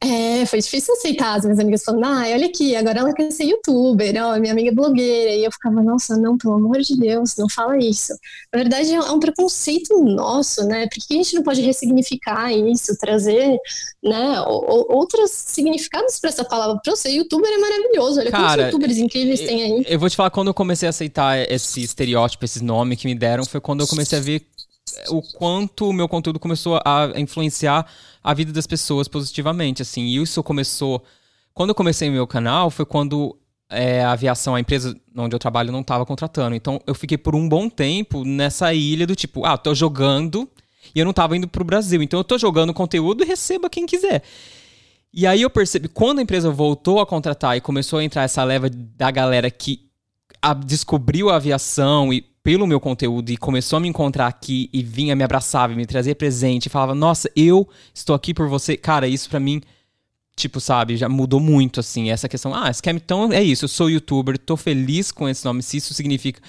É, 0.00 0.46
foi 0.46 0.60
difícil 0.60 0.94
aceitar 0.94 1.34
as 1.36 1.44
minhas 1.44 1.58
amigas 1.58 1.82
falando, 1.82 2.04
ah, 2.04 2.22
olha 2.32 2.46
aqui, 2.46 2.76
agora 2.76 3.00
ela 3.00 3.12
quer 3.12 3.32
ser 3.32 3.44
youtuber, 3.44 4.14
ó, 4.24 4.38
minha 4.38 4.52
amiga 4.52 4.68
é 4.68 4.72
blogueira. 4.72 5.32
E 5.32 5.44
eu 5.44 5.50
ficava, 5.50 5.82
nossa, 5.82 6.16
não, 6.16 6.38
pelo 6.38 6.54
amor 6.54 6.78
de 6.80 6.96
Deus, 6.96 7.34
não 7.36 7.48
fala 7.48 7.76
isso. 7.76 8.12
Na 8.52 8.60
verdade, 8.60 8.94
é 8.94 9.00
um 9.00 9.18
preconceito 9.18 9.98
nosso, 10.04 10.64
né? 10.66 10.86
Por 10.86 11.04
que 11.04 11.14
a 11.14 11.16
gente 11.16 11.34
não 11.34 11.42
pode 11.42 11.60
ressignificar 11.62 12.52
isso, 12.52 12.96
trazer, 12.96 13.58
né, 14.00 14.40
outros 14.46 15.32
significados 15.32 16.20
para 16.20 16.30
essa 16.30 16.44
palavra? 16.44 16.80
Pra 16.80 16.92
eu 16.92 16.96
ser 16.96 17.10
youtuber 17.10 17.50
é 17.50 17.58
maravilhoso, 17.58 18.20
olha 18.20 18.30
Cara, 18.30 18.46
quantos 18.46 18.64
youtubers 18.66 18.98
incríveis 18.98 19.40
tem 19.40 19.62
aí. 19.64 19.84
Eu 19.88 19.98
vou 19.98 20.08
te 20.08 20.14
falar, 20.14 20.30
quando 20.30 20.46
eu 20.46 20.54
comecei 20.54 20.86
a 20.86 20.90
aceitar 20.90 21.38
esse 21.50 21.82
estereótipo, 21.82 22.44
esses 22.44 22.62
nomes 22.62 23.00
que 23.00 23.08
me 23.08 23.16
deram, 23.16 23.44
foi 23.44 23.60
quando 23.60 23.80
eu 23.80 23.88
comecei 23.88 24.16
a 24.16 24.22
ver 24.22 24.46
o 25.08 25.22
quanto 25.22 25.88
o 25.88 25.92
meu 25.92 26.08
conteúdo 26.08 26.38
começou 26.38 26.80
a 26.84 27.12
influenciar 27.16 27.86
a 28.22 28.34
vida 28.34 28.52
das 28.52 28.66
pessoas 28.66 29.08
positivamente, 29.08 29.82
assim. 29.82 30.02
E 30.02 30.22
isso 30.22 30.42
começou... 30.42 31.02
Quando 31.54 31.70
eu 31.70 31.74
comecei 31.74 32.08
meu 32.10 32.26
canal, 32.26 32.70
foi 32.70 32.84
quando 32.84 33.36
é, 33.70 34.02
a 34.02 34.12
aviação, 34.12 34.54
a 34.54 34.60
empresa 34.60 34.96
onde 35.16 35.34
eu 35.34 35.38
trabalho, 35.38 35.72
não 35.72 35.80
estava 35.80 36.06
contratando. 36.06 36.54
Então, 36.54 36.80
eu 36.86 36.94
fiquei 36.94 37.18
por 37.18 37.34
um 37.34 37.48
bom 37.48 37.68
tempo 37.68 38.24
nessa 38.24 38.72
ilha 38.72 39.06
do 39.06 39.16
tipo, 39.16 39.44
ah, 39.44 39.58
tô 39.58 39.74
jogando 39.74 40.48
e 40.94 40.98
eu 41.00 41.04
não 41.04 41.10
estava 41.10 41.36
indo 41.36 41.48
pro 41.48 41.64
Brasil. 41.64 42.02
Então, 42.02 42.20
eu 42.20 42.24
tô 42.24 42.38
jogando 42.38 42.72
conteúdo 42.72 43.22
e 43.24 43.26
receba 43.26 43.68
quem 43.68 43.86
quiser. 43.86 44.22
E 45.12 45.26
aí 45.26 45.42
eu 45.42 45.50
percebi, 45.50 45.88
quando 45.88 46.18
a 46.18 46.22
empresa 46.22 46.50
voltou 46.50 47.00
a 47.00 47.06
contratar 47.06 47.56
e 47.56 47.60
começou 47.60 47.98
a 47.98 48.04
entrar 48.04 48.22
essa 48.22 48.44
leva 48.44 48.70
da 48.70 49.10
galera 49.10 49.50
que 49.50 49.88
a, 50.40 50.54
descobriu 50.54 51.30
a 51.30 51.36
aviação 51.36 52.12
e 52.12 52.24
pelo 52.48 52.66
meu 52.66 52.80
conteúdo 52.80 53.28
e 53.28 53.36
começou 53.36 53.76
a 53.76 53.80
me 53.80 53.88
encontrar 53.88 54.26
aqui 54.26 54.70
e 54.72 54.82
vinha 54.82 55.14
me 55.14 55.22
abraçava, 55.22 55.74
me 55.74 55.84
trazia 55.84 56.14
presente 56.14 56.64
e 56.64 56.70
falava: 56.70 56.94
"Nossa, 56.94 57.30
eu 57.36 57.68
estou 57.92 58.16
aqui 58.16 58.32
por 58.32 58.48
você". 58.48 58.74
Cara, 58.74 59.06
isso 59.06 59.28
para 59.28 59.38
mim 59.38 59.60
tipo, 60.34 60.58
sabe, 60.58 60.96
já 60.96 61.10
mudou 61.10 61.40
muito 61.40 61.78
assim, 61.80 62.10
essa 62.10 62.26
questão. 62.26 62.54
Ah, 62.54 62.72
scam 62.72 62.94
então 62.94 63.30
é 63.34 63.42
isso, 63.42 63.66
eu 63.66 63.68
sou 63.68 63.90
youtuber, 63.90 64.38
tô 64.38 64.56
feliz 64.56 65.12
com 65.12 65.28
esse 65.28 65.44
nome, 65.44 65.62
se 65.62 65.76
isso 65.76 65.92
significa 65.92 66.40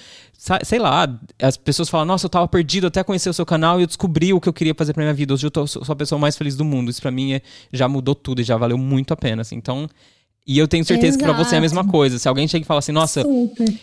sei 0.64 0.78
lá, 0.78 1.06
as 1.38 1.58
pessoas 1.58 1.90
falam: 1.90 2.06
"Nossa, 2.06 2.24
eu 2.24 2.30
tava 2.30 2.48
perdido 2.48 2.86
até 2.86 3.04
conhecer 3.04 3.28
o 3.28 3.34
seu 3.34 3.44
canal 3.44 3.78
e 3.78 3.82
eu 3.82 3.86
descobri 3.86 4.32
o 4.32 4.40
que 4.40 4.48
eu 4.48 4.54
queria 4.54 4.74
fazer 4.74 4.94
para 4.94 5.02
minha 5.02 5.12
vida. 5.12 5.34
Hoje 5.34 5.48
eu 5.48 5.50
tô, 5.50 5.66
sou 5.66 5.82
a 5.86 5.96
pessoa 5.96 6.18
mais 6.18 6.34
feliz 6.34 6.56
do 6.56 6.64
mundo". 6.64 6.90
Isso 6.90 7.02
para 7.02 7.10
mim 7.10 7.34
é, 7.34 7.42
já 7.70 7.86
mudou 7.86 8.14
tudo 8.14 8.40
e 8.40 8.44
já 8.44 8.56
valeu 8.56 8.78
muito 8.78 9.12
a 9.12 9.16
pena, 9.18 9.42
assim. 9.42 9.56
Então, 9.56 9.86
e 10.46 10.58
eu 10.58 10.66
tenho 10.66 10.82
certeza 10.82 11.18
Exato. 11.18 11.18
que 11.18 11.30
para 11.30 11.44
você 11.44 11.56
é 11.56 11.58
a 11.58 11.60
mesma 11.60 11.86
coisa. 11.86 12.18
Se 12.18 12.26
alguém 12.26 12.48
chega 12.48 12.64
e 12.64 12.66
fala 12.66 12.78
assim: 12.78 12.92
"Nossa, 12.92 13.20
Super 13.20 13.78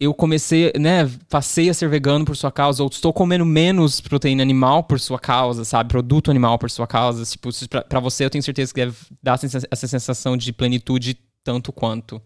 eu 0.00 0.14
comecei, 0.14 0.72
né, 0.78 1.10
passei 1.28 1.68
a 1.68 1.74
ser 1.74 1.86
vegano 1.88 2.24
por 2.24 2.34
sua 2.34 2.50
causa, 2.50 2.82
ou 2.82 2.88
estou 2.88 3.12
comendo 3.12 3.44
menos 3.44 4.00
proteína 4.00 4.42
animal 4.42 4.82
por 4.82 4.98
sua 4.98 5.18
causa, 5.18 5.62
sabe? 5.62 5.90
Produto 5.90 6.30
animal 6.30 6.58
por 6.58 6.70
sua 6.70 6.86
causa. 6.86 7.22
Tipo, 7.24 7.50
para 7.86 8.00
você 8.00 8.24
eu 8.24 8.30
tenho 8.30 8.42
certeza 8.42 8.72
que 8.72 8.80
deve 8.80 8.96
dar 9.22 9.38
essa 9.70 9.86
sensação 9.86 10.38
de 10.38 10.54
plenitude 10.54 11.18
tanto 11.44 11.70
quanto. 11.70 12.20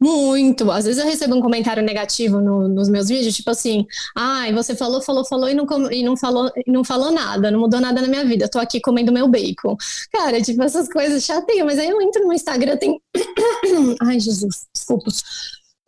Muito. 0.00 0.70
Às 0.70 0.84
vezes 0.84 1.02
eu 1.02 1.08
recebo 1.08 1.34
um 1.34 1.40
comentário 1.40 1.82
negativo 1.82 2.40
no, 2.40 2.68
nos 2.68 2.88
meus 2.88 3.08
vídeos, 3.08 3.34
tipo 3.34 3.50
assim, 3.50 3.84
ai, 4.16 4.50
ah, 4.50 4.54
você 4.54 4.76
falou, 4.76 5.02
falou, 5.02 5.24
falou 5.24 5.48
e 5.48 5.54
não, 5.54 5.66
e 5.90 6.04
não 6.04 6.16
falou 6.16 6.52
e 6.54 6.70
não 6.70 6.84
falou 6.84 7.10
nada, 7.10 7.50
não 7.50 7.58
mudou 7.58 7.80
nada 7.80 8.00
na 8.00 8.06
minha 8.06 8.24
vida. 8.24 8.48
Tô 8.48 8.60
aqui 8.60 8.80
comendo 8.80 9.12
meu 9.12 9.26
bacon. 9.26 9.76
Cara, 10.12 10.40
tipo, 10.40 10.62
essas 10.62 10.88
coisas 10.88 11.24
chateiam, 11.24 11.66
mas 11.66 11.80
aí 11.80 11.88
eu 11.88 12.00
entro 12.00 12.24
no 12.24 12.32
Instagram, 12.32 12.76
tem. 12.76 13.00
ai, 14.00 14.20
Jesus, 14.20 14.68
desculpa. 14.72 15.10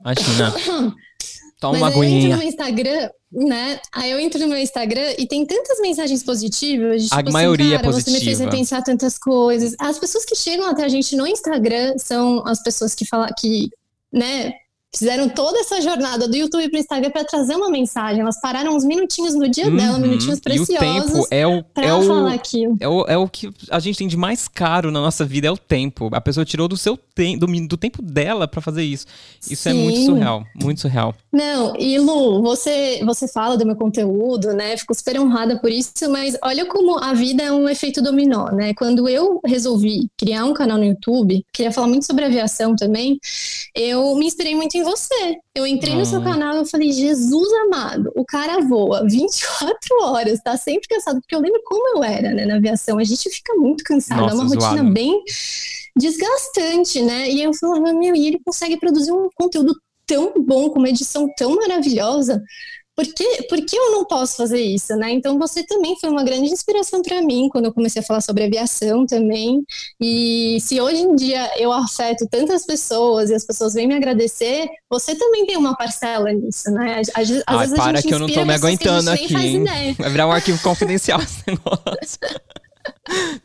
Imagina. 0.01 0.55
Toma 1.61 1.79
Mas 1.79 1.95
uma 1.95 2.05
aguinha. 2.05 2.21
Eu 2.21 2.27
entro 2.27 2.39
no 2.39 2.43
Instagram, 2.43 3.11
né? 3.31 3.81
Aí 3.93 4.11
eu 4.11 4.19
entro 4.19 4.41
no 4.41 4.49
meu 4.49 4.57
Instagram 4.57 5.15
e 5.19 5.27
tem 5.27 5.45
tantas 5.45 5.79
mensagens 5.81 6.23
positivas. 6.23 7.03
Tipo 7.03 7.15
a 7.15 7.21
assim, 7.21 7.31
maioria 7.31 7.77
cara, 7.77 7.83
é 7.83 7.93
positiva. 7.93 8.17
Você 8.17 8.19
me 8.19 8.25
fez 8.25 8.39
repensar 8.41 8.83
tantas 8.83 9.19
coisas. 9.19 9.75
As 9.79 9.99
pessoas 9.99 10.25
que 10.25 10.35
chegam 10.35 10.67
até 10.67 10.85
a 10.85 10.89
gente 10.89 11.15
no 11.15 11.27
Instagram 11.27 11.99
são 11.99 12.43
as 12.47 12.63
pessoas 12.63 12.95
que 12.95 13.05
falam 13.05 13.29
que, 13.39 13.69
né? 14.11 14.55
Fizeram 14.95 15.29
toda 15.29 15.59
essa 15.61 15.81
jornada 15.81 16.29
do 16.29 16.37
YouTube 16.37 16.69
para 16.69 16.77
o 16.77 16.81
Instagram 16.81 17.11
para 17.11 17.25
trazer 17.25 17.55
uma 17.55 17.71
mensagem. 17.71 18.21
Elas 18.21 18.41
pararam 18.41 18.75
uns 18.75 18.85
minutinhos 18.85 19.35
no 19.35 19.49
dia 19.49 19.69
uhum. 19.69 19.77
dela, 19.77 19.99
minutinhos 19.99 20.41
preciosos. 20.41 20.71
E 20.71 20.77
o 20.77 20.79
tempo 20.79 21.29
é 21.31 21.47
o, 21.47 21.65
é 21.77 21.95
o. 21.95 22.05
É 22.81 22.89
o, 22.89 23.05
é 23.07 23.17
o 23.17 23.29
que 23.29 23.51
a 23.71 23.79
gente 23.79 23.99
tem 23.99 24.09
de 24.09 24.17
mais 24.17 24.49
caro 24.49 24.91
na 24.91 25.01
nossa 25.01 25.25
vida, 25.25 25.47
é 25.47 25.51
o 25.51 25.57
tempo. 25.57 26.11
A 26.13 26.21
pessoa 26.21 26.45
tirou 26.45 26.67
do 26.67 26.77
seu 26.77 26.97
tempo, 26.97 27.47
do, 27.47 27.67
do 27.69 27.77
tempo 27.77 28.03
dela 28.03 28.49
para 28.49 28.61
fazer 28.61 28.83
isso. 28.83 29.07
Isso 29.49 29.63
Sim. 29.63 29.71
é 29.71 29.75
muito 29.75 30.05
surreal, 30.05 30.45
muito 30.61 30.81
surreal. 30.81 31.15
Não, 31.33 31.77
e 31.77 31.97
Lu, 31.99 32.43
você, 32.43 33.01
você 33.05 33.29
fala 33.29 33.57
do 33.57 33.65
meu 33.65 33.77
conteúdo, 33.77 34.53
né? 34.53 34.77
Fico 34.77 34.93
super 34.95 35.21
honrada 35.21 35.61
por 35.61 35.71
isso, 35.71 35.93
mas 36.11 36.37
olha 36.43 36.67
como 36.67 36.99
a 36.99 37.15
vida 37.15 37.43
é 37.43 37.53
um 37.53 37.69
efeito 37.69 38.03
dominó, 38.03 38.51
né? 38.51 38.75
Quando 38.75 39.09
eu 39.09 39.41
resolvi 39.45 40.09
criar 40.19 40.45
um 40.45 40.53
canal 40.53 40.77
no 40.77 40.85
YouTube, 40.85 41.45
queria 41.53 41.71
falar 41.71 41.87
muito 41.87 42.05
sobre 42.05 42.25
aviação 42.25 42.75
também, 42.75 43.19
eu 43.75 44.17
me 44.17 44.27
inspirei 44.27 44.57
muito 44.57 44.77
em 44.77 44.83
você. 44.83 45.37
Eu 45.55 45.67
entrei 45.67 45.95
no 45.95 46.05
seu 46.05 46.23
canal 46.23 46.63
e 46.63 46.69
falei, 46.69 46.93
Jesus 46.93 47.53
amado, 47.65 48.11
o 48.17 48.25
cara 48.25 48.61
voa 48.61 49.07
24 49.09 49.79
horas, 50.03 50.41
tá 50.43 50.57
sempre 50.57 50.89
cansado, 50.89 51.21
porque 51.21 51.35
eu 51.35 51.41
lembro 51.41 51.61
como 51.65 51.97
eu 51.97 52.03
era, 52.05 52.33
né, 52.33 52.45
na 52.45 52.57
aviação. 52.57 52.99
A 52.99 53.05
gente 53.05 53.31
fica 53.31 53.55
muito 53.55 53.85
cansado, 53.85 54.21
Nossa, 54.21 54.35
é 54.35 54.39
uma 54.39 54.49
zoado. 54.49 54.65
rotina 54.65 54.91
bem 54.91 55.23
desgastante, 55.97 57.03
né? 57.03 57.31
E 57.31 57.43
eu 57.43 57.53
falava, 57.55 57.93
meu, 57.93 58.15
e 58.15 58.27
ele 58.27 58.41
consegue 58.45 58.77
produzir 58.79 59.13
um 59.13 59.29
conteúdo 59.35 59.75
tão 60.11 60.33
bom, 60.45 60.69
com 60.71 60.81
uma 60.81 60.89
edição 60.89 61.29
tão 61.37 61.55
maravilhosa 61.55 62.43
por 62.97 63.15
que, 63.15 63.43
por 63.45 63.65
que 63.65 63.77
eu 63.77 63.93
não 63.93 64.05
posso 64.05 64.37
fazer 64.37 64.61
isso, 64.61 64.95
né? 64.97 65.11
Então 65.11 65.39
você 65.39 65.63
também 65.63 65.97
foi 65.99 66.11
uma 66.11 66.23
grande 66.23 66.51
inspiração 66.51 67.01
para 67.01 67.23
mim 67.23 67.49
quando 67.49 67.67
eu 67.67 67.73
comecei 67.73 68.03
a 68.03 68.05
falar 68.05 68.21
sobre 68.21 68.45
aviação 68.45 69.07
também. 69.07 69.63
E 69.99 70.59
se 70.61 70.79
hoje 70.81 71.01
em 71.01 71.15
dia 71.15 71.51
eu 71.59 71.73
afeto 71.73 72.29
tantas 72.29 72.67
pessoas 72.67 73.31
e 73.31 73.35
as 73.35 73.45
pessoas 73.45 73.73
vêm 73.73 73.87
me 73.87 73.95
agradecer, 73.95 74.69
você 74.91 75.15
também 75.15 75.47
tem 75.47 75.57
uma 75.57 75.75
parcela 75.75 76.31
nisso, 76.33 76.71
né? 76.73 77.01
Às, 77.01 77.31
às 77.31 77.43
Ai, 77.47 77.59
vezes 77.59 77.75
para 77.75 77.85
a 77.85 77.95
gente 77.95 78.09
que 78.09 78.15
eu 78.15 78.19
não 78.19 78.29
tô 78.29 78.45
me 78.45 78.55
aguentando 78.55 79.11
aqui. 79.11 79.33
Vai 79.99 80.11
virar 80.11 80.27
um 80.27 80.33
arquivo 80.33 80.61
confidencial 80.63 81.21
esse 81.23 81.43
negócio. 81.47 82.19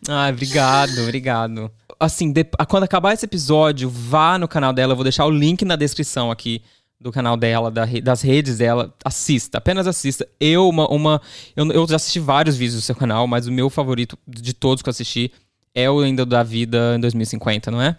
Ai, 0.09 0.31
obrigado, 0.33 1.01
obrigado. 1.01 1.71
Assim, 1.99 2.31
de, 2.31 2.43
quando 2.67 2.83
acabar 2.83 3.13
esse 3.13 3.25
episódio, 3.25 3.89
vá 3.89 4.37
no 4.37 4.47
canal 4.47 4.73
dela, 4.73 4.93
eu 4.93 4.95
vou 4.95 5.03
deixar 5.03 5.25
o 5.25 5.29
link 5.29 5.63
na 5.63 5.75
descrição 5.75 6.31
aqui 6.31 6.61
do 6.99 7.11
canal 7.11 7.35
dela, 7.37 7.69
da, 7.69 7.85
das 8.03 8.21
redes 8.21 8.57
dela, 8.57 8.93
assista, 9.03 9.57
apenas 9.57 9.85
assista. 9.87 10.27
Eu, 10.39 10.67
uma, 10.69 10.87
uma 10.89 11.21
eu, 11.55 11.69
eu, 11.71 11.87
já 11.87 11.97
assisti 11.97 12.19
vários 12.19 12.55
vídeos 12.55 12.75
do 12.75 12.81
seu 12.81 12.95
canal, 12.95 13.27
mas 13.27 13.47
o 13.47 13.51
meu 13.51 13.69
favorito 13.69 14.17
de 14.27 14.53
todos 14.53 14.81
que 14.81 14.89
eu 14.89 14.91
assisti 14.91 15.31
é 15.73 15.89
o 15.89 15.99
Ainda 15.99 16.25
da 16.25 16.41
Vida 16.41 16.95
em 16.95 16.99
2050, 16.99 17.69
não 17.69 17.81
é? 17.81 17.97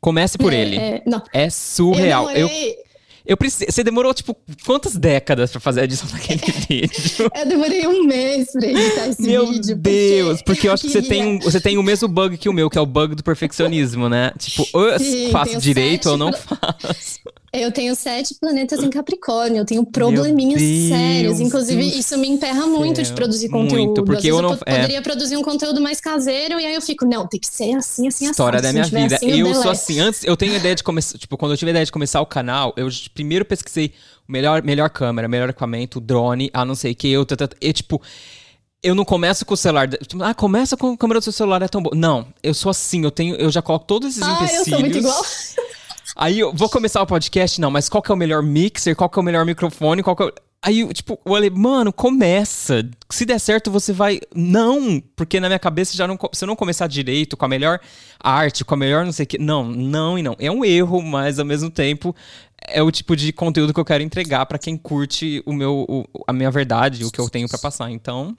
Comece 0.00 0.36
por 0.36 0.52
é, 0.52 0.60
ele. 0.60 0.76
É, 0.76 1.02
é 1.32 1.50
surreal. 1.50 2.30
Eu, 2.30 2.48
eu 2.48 2.76
preciso. 3.36 3.70
Você 3.70 3.84
demorou, 3.84 4.14
tipo, 4.14 4.36
quantas 4.64 4.96
décadas 4.96 5.50
pra 5.50 5.60
fazer 5.60 5.80
a 5.82 5.84
edição 5.84 6.08
daquele 6.10 6.40
vídeo? 6.68 7.30
Eu 7.34 7.46
demorei 7.46 7.86
um 7.86 8.04
mês 8.04 8.50
pra 8.52 8.66
editar 8.66 9.08
esse 9.08 9.22
Meu 9.22 9.46
vídeo. 9.46 9.76
Meu 9.76 9.76
Deus, 9.76 10.42
porque, 10.42 10.68
eu 10.68 10.72
acho 10.72 10.84
que 10.86 10.92
você 10.92 11.02
tem, 11.02 11.38
você 11.38 11.60
tem 11.60 11.76
o 11.76 11.82
mesmo 11.82 12.08
bug 12.08 12.38
que 12.38 12.48
o 12.48 12.52
meu, 12.52 12.70
que 12.70 12.78
é 12.78 12.80
o 12.80 12.86
bug 12.86 13.14
do 13.14 13.22
perfeccionismo, 13.22 14.08
né? 14.08 14.32
Tipo, 14.38 14.66
ou 14.72 14.88
eu 14.88 14.98
Sim, 14.98 15.30
faço 15.30 15.58
direito 15.58 16.10
ou 16.10 16.16
não 16.16 16.32
faço. 16.32 17.20
Eu 17.52 17.72
tenho 17.72 17.94
sete 17.94 18.34
planetas 18.38 18.82
em 18.82 18.90
Capricórnio, 18.90 19.58
eu 19.58 19.64
tenho 19.64 19.84
probleminhas 19.84 20.60
sérios. 20.88 21.40
Inclusive, 21.40 21.82
isso 21.98 22.16
me 22.18 22.28
emperra 22.28 22.66
muito 22.66 23.02
de 23.02 23.12
produzir 23.12 23.48
conteúdo. 23.48 23.84
Muito, 23.84 24.04
porque 24.04 24.30
eu 24.30 24.42
não. 24.42 24.50
Eu 24.50 24.58
é... 24.66 24.74
poderia 24.74 25.02
produzir 25.02 25.36
um 25.36 25.42
conteúdo 25.42 25.80
mais 25.80 26.00
caseiro, 26.00 26.60
e 26.60 26.66
aí 26.66 26.74
eu 26.74 26.82
fico, 26.82 27.06
não, 27.06 27.26
tem 27.26 27.40
que 27.40 27.46
ser 27.46 27.74
assim, 27.74 28.06
assim, 28.06 28.26
assim. 28.26 28.30
História 28.30 28.60
da 28.60 28.72
minha 28.72 28.84
vida. 28.84 29.16
Assim, 29.16 29.30
eu, 29.30 29.46
eu 29.46 29.54
sou 29.54 29.70
assim, 29.70 29.98
antes, 29.98 30.24
eu 30.24 30.36
tenho 30.36 30.54
ideia 30.54 30.74
de 30.74 30.82
começar. 30.82 31.16
Tipo, 31.16 31.36
quando 31.38 31.52
eu 31.52 31.56
tive 31.56 31.70
a 31.70 31.72
ideia 31.72 31.86
de 31.86 31.92
começar 31.92 32.20
o 32.20 32.26
canal, 32.26 32.74
eu 32.76 32.88
primeiro 33.14 33.44
pesquisei 33.44 33.92
melhor, 34.26 34.62
melhor 34.62 34.90
câmera, 34.90 35.26
melhor 35.26 35.48
equipamento, 35.48 36.00
drone, 36.00 36.50
a 36.52 36.64
não 36.64 36.74
sei 36.74 36.92
o 36.92 36.96
que, 36.96 37.08
eu, 37.08 37.26
eu, 37.60 37.72
tipo. 37.72 38.00
Eu 38.80 38.94
não 38.94 39.04
começo 39.04 39.44
com 39.44 39.54
o 39.54 39.56
celular. 39.56 39.88
Tipo, 39.88 40.22
ah, 40.22 40.32
começa 40.32 40.76
com 40.76 40.92
a 40.92 40.96
câmera 40.96 41.18
do 41.18 41.22
seu 41.24 41.32
celular, 41.32 41.60
é 41.62 41.66
tão 41.66 41.82
bom. 41.82 41.90
Não, 41.94 42.28
eu 42.40 42.54
sou 42.54 42.70
assim, 42.70 43.02
eu 43.02 43.10
tenho, 43.10 43.34
eu 43.34 43.50
já 43.50 43.60
coloco 43.60 43.84
todos 43.84 44.10
esses 44.10 44.22
ah, 44.22 44.34
empecilhos. 44.34 44.66
eu 44.68 44.72
sou 44.72 44.80
muito 44.80 44.98
igual. 44.98 45.24
Aí 46.20 46.40
eu 46.40 46.52
vou 46.52 46.68
começar 46.68 47.00
o 47.00 47.06
podcast, 47.06 47.60
não, 47.60 47.70
mas 47.70 47.88
qual 47.88 48.02
que 48.02 48.10
é 48.10 48.14
o 48.14 48.18
melhor 48.18 48.42
mixer? 48.42 48.96
Qual 48.96 49.08
que 49.08 49.16
é 49.16 49.22
o 49.22 49.24
melhor 49.24 49.46
microfone? 49.46 50.02
Qual 50.02 50.16
que 50.16 50.24
é 50.24 50.26
o... 50.26 50.32
Aí, 50.60 50.92
tipo, 50.92 51.12
eu 51.24 51.32
falei, 51.32 51.48
mano, 51.48 51.92
começa. 51.92 52.84
Se 53.08 53.24
der 53.24 53.38
certo, 53.38 53.70
você 53.70 53.92
vai. 53.92 54.18
Não! 54.34 55.00
Porque 55.14 55.38
na 55.38 55.48
minha 55.48 55.60
cabeça 55.60 55.96
já 55.96 56.08
não. 56.08 56.18
Se 56.32 56.42
eu 56.42 56.48
não 56.48 56.56
começar 56.56 56.88
direito, 56.88 57.36
com 57.36 57.44
a 57.44 57.48
melhor 57.48 57.78
arte, 58.18 58.64
com 58.64 58.74
a 58.74 58.76
melhor 58.76 59.04
não 59.04 59.12
sei 59.12 59.22
o 59.22 59.26
que. 59.28 59.38
Não, 59.38 59.64
não 59.64 60.18
e 60.18 60.22
não. 60.24 60.34
É 60.40 60.50
um 60.50 60.64
erro, 60.64 61.00
mas 61.00 61.38
ao 61.38 61.44
mesmo 61.44 61.70
tempo 61.70 62.12
é 62.66 62.82
o 62.82 62.90
tipo 62.90 63.14
de 63.14 63.32
conteúdo 63.32 63.72
que 63.72 63.78
eu 63.78 63.84
quero 63.84 64.02
entregar 64.02 64.44
para 64.46 64.58
quem 64.58 64.76
curte 64.76 65.40
o 65.46 65.52
meu, 65.52 65.86
o, 65.88 66.04
a 66.26 66.32
minha 66.32 66.50
verdade, 66.50 67.04
o 67.04 67.12
que 67.12 67.20
eu 67.20 67.30
tenho 67.30 67.48
para 67.48 67.58
passar. 67.58 67.92
Então, 67.92 68.36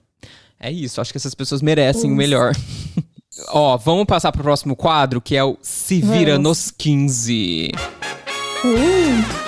é 0.60 0.70
isso. 0.70 1.00
Acho 1.00 1.10
que 1.10 1.16
essas 1.16 1.34
pessoas 1.34 1.62
merecem 1.62 2.12
o 2.12 2.14
melhor. 2.14 2.54
Ó, 3.48 3.76
vamos 3.76 4.04
passar 4.04 4.32
pro 4.32 4.42
próximo 4.42 4.76
quadro, 4.76 5.20
que 5.20 5.36
é 5.36 5.44
o 5.44 5.56
Se 5.62 6.00
Vira 6.00 6.32
vamos. 6.32 6.48
nos 6.48 6.70
15. 6.70 7.72
Uh. 8.64 9.40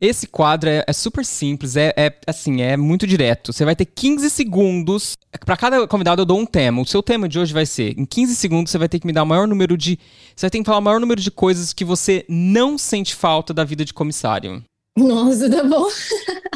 Esse 0.00 0.26
quadro 0.26 0.70
é, 0.70 0.82
é 0.86 0.92
super 0.94 1.22
simples, 1.22 1.76
é, 1.76 1.92
é, 1.94 2.18
assim, 2.26 2.62
é 2.62 2.74
muito 2.74 3.06
direto. 3.06 3.52
Você 3.52 3.66
vai 3.66 3.76
ter 3.76 3.84
15 3.84 4.30
segundos. 4.30 5.12
Para 5.44 5.58
cada 5.58 5.86
convidado 5.86 6.22
eu 6.22 6.26
dou 6.26 6.38
um 6.38 6.46
tema. 6.46 6.80
O 6.80 6.86
seu 6.86 7.02
tema 7.02 7.28
de 7.28 7.38
hoje 7.38 7.52
vai 7.52 7.66
ser: 7.66 7.98
em 7.98 8.06
15 8.06 8.34
segundos 8.34 8.70
você 8.70 8.78
vai 8.78 8.88
ter 8.88 8.98
que 8.98 9.06
me 9.06 9.12
dar 9.12 9.22
o 9.22 9.26
maior 9.26 9.46
número 9.46 9.76
de. 9.76 9.98
Você 10.34 10.46
vai 10.46 10.50
ter 10.50 10.58
que 10.58 10.64
falar 10.64 10.78
o 10.78 10.82
maior 10.82 11.00
número 11.00 11.20
de 11.20 11.30
coisas 11.30 11.74
que 11.74 11.84
você 11.84 12.24
não 12.30 12.78
sente 12.78 13.14
falta 13.14 13.52
da 13.52 13.62
vida 13.62 13.84
de 13.84 13.92
comissário. 13.92 14.64
Nossa, 14.96 15.48
tá 15.48 15.64
bom. 15.64 15.88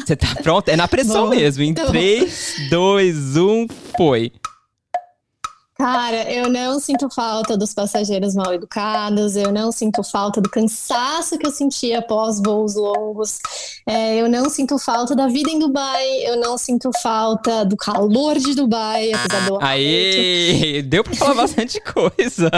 Você 0.05 0.15
tá 0.15 0.35
pronto? 0.43 0.69
É 0.69 0.75
na 0.75 0.87
pressão 0.87 1.23
bom, 1.25 1.29
mesmo. 1.29 1.63
Em 1.63 1.73
tá 1.73 1.85
3, 1.87 2.69
2, 2.69 3.37
1, 3.37 3.67
foi. 3.97 4.31
Cara, 5.77 6.31
eu 6.31 6.49
não 6.49 6.79
sinto 6.79 7.09
falta 7.09 7.57
dos 7.57 7.73
passageiros 7.73 8.33
mal 8.33 8.53
educados, 8.53 9.35
eu 9.35 9.51
não 9.51 9.73
sinto 9.73 10.01
falta 10.03 10.39
do 10.39 10.49
cansaço 10.49 11.37
que 11.37 11.45
eu 11.45 11.51
sentia 11.51 11.99
após 11.99 12.41
voos 12.41 12.75
longos, 12.75 13.39
é, 13.85 14.15
eu 14.15 14.29
não 14.29 14.49
sinto 14.49 14.79
falta 14.79 15.13
da 15.13 15.27
vida 15.27 15.49
em 15.49 15.59
Dubai, 15.59 16.07
eu 16.23 16.39
não 16.39 16.57
sinto 16.57 16.89
falta 17.03 17.65
do 17.65 17.75
calor 17.75 18.39
de 18.39 18.55
Dubai, 18.55 19.11
apesar 19.11 19.49
do. 19.49 19.61
Aê! 19.61 20.81
Deu 20.81 21.03
pra 21.03 21.13
falar 21.13 21.33
bastante 21.33 21.81
coisa. 21.81 22.49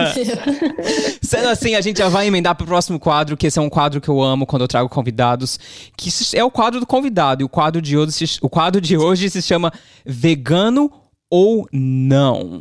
Sendo 1.19 1.49
assim, 1.49 1.73
a 1.73 1.81
gente 1.81 1.97
já 1.97 2.09
vai 2.09 2.27
emendar 2.27 2.53
pro 2.53 2.67
próximo 2.67 2.99
quadro, 2.99 3.35
que 3.35 3.47
esse 3.47 3.57
é 3.57 3.61
um 3.63 3.69
quadro 3.69 3.99
que 3.99 4.09
eu 4.09 4.21
amo 4.21 4.45
quando 4.45 4.61
eu 4.61 4.67
trago 4.67 4.89
convidados, 4.89 5.59
que 5.97 6.11
é 6.35 6.43
o 6.43 6.51
quadro 6.51 6.79
do 6.79 6.85
convidado, 6.85 7.41
e 7.41 7.45
o 7.45 7.49
quadro 7.49 7.81
de 7.81 7.97
hoje, 7.97 8.37
o 8.43 8.49
quadro 8.49 8.79
de 8.79 8.95
hoje 8.95 9.27
se 9.27 9.41
chama 9.41 9.73
Vegano 10.05 10.91
ou 11.31 11.67
Não. 11.71 12.59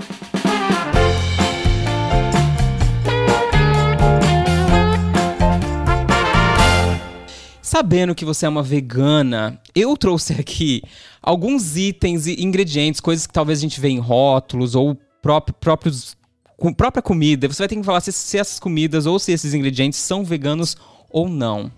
Sabendo 7.66 8.14
que 8.14 8.24
você 8.24 8.46
é 8.46 8.48
uma 8.48 8.62
vegana, 8.62 9.60
eu 9.74 9.96
trouxe 9.96 10.34
aqui 10.34 10.84
alguns 11.20 11.76
itens 11.76 12.28
e 12.28 12.40
ingredientes, 12.40 13.00
coisas 13.00 13.26
que 13.26 13.32
talvez 13.32 13.58
a 13.58 13.62
gente 13.62 13.80
vê 13.80 13.88
em 13.88 13.98
rótulos 13.98 14.76
ou 14.76 14.96
próprios 15.20 16.16
com 16.56 16.72
própria 16.72 17.02
comida. 17.02 17.48
Você 17.48 17.58
vai 17.58 17.66
ter 17.66 17.74
que 17.74 17.82
falar 17.82 18.00
se, 18.02 18.12
se, 18.12 18.38
essas 18.38 18.60
comidas 18.60 19.04
ou 19.04 19.18
se 19.18 19.32
esses 19.32 19.52
ingredientes 19.52 19.98
são 19.98 20.22
veganos 20.22 20.76
ou 21.10 21.28
não. 21.28 21.72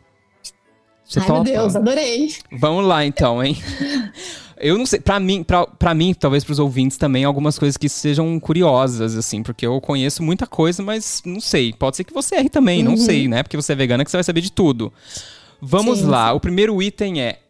Você 1.07 1.21
Ai, 1.21 1.27
topa? 1.27 1.43
meu 1.43 1.55
Deus, 1.55 1.75
adorei. 1.75 2.35
Vamos 2.53 2.85
lá 2.85 3.07
então, 3.07 3.43
hein? 3.43 3.57
Eu 4.61 4.77
não 4.77 4.85
sei, 4.85 5.01
para 5.01 5.19
mim, 5.19 5.43
para 5.79 5.95
mim, 5.95 6.13
talvez 6.13 6.45
para 6.45 6.53
os 6.53 6.59
ouvintes 6.59 6.99
também, 6.99 7.25
algumas 7.25 7.59
coisas 7.59 7.79
que 7.79 7.89
sejam 7.89 8.39
curiosas, 8.41 9.17
assim, 9.17 9.41
porque 9.41 9.65
eu 9.65 9.81
conheço 9.81 10.21
muita 10.21 10.49
coisa, 10.49 10.83
mas 10.83 11.23
não 11.25 11.41
sei. 11.41 11.73
Pode 11.73 11.97
ser 11.97 12.03
que 12.03 12.13
você 12.13 12.35
erre 12.35 12.49
também, 12.49 12.81
uhum. 12.81 12.91
não 12.91 12.97
sei, 12.97 13.29
né? 13.29 13.45
Porque 13.45 13.57
você 13.57 13.73
é 13.73 13.77
vegana 13.77 14.05
que 14.05 14.11
você 14.11 14.17
vai 14.17 14.25
saber 14.25 14.41
de 14.41 14.51
tudo. 14.51 14.93
Vamos 15.61 16.01
sim, 16.01 16.07
lá. 16.07 16.33
O 16.33 16.41
primeiro 16.41 16.81
item 16.83 17.21
é 17.21 17.41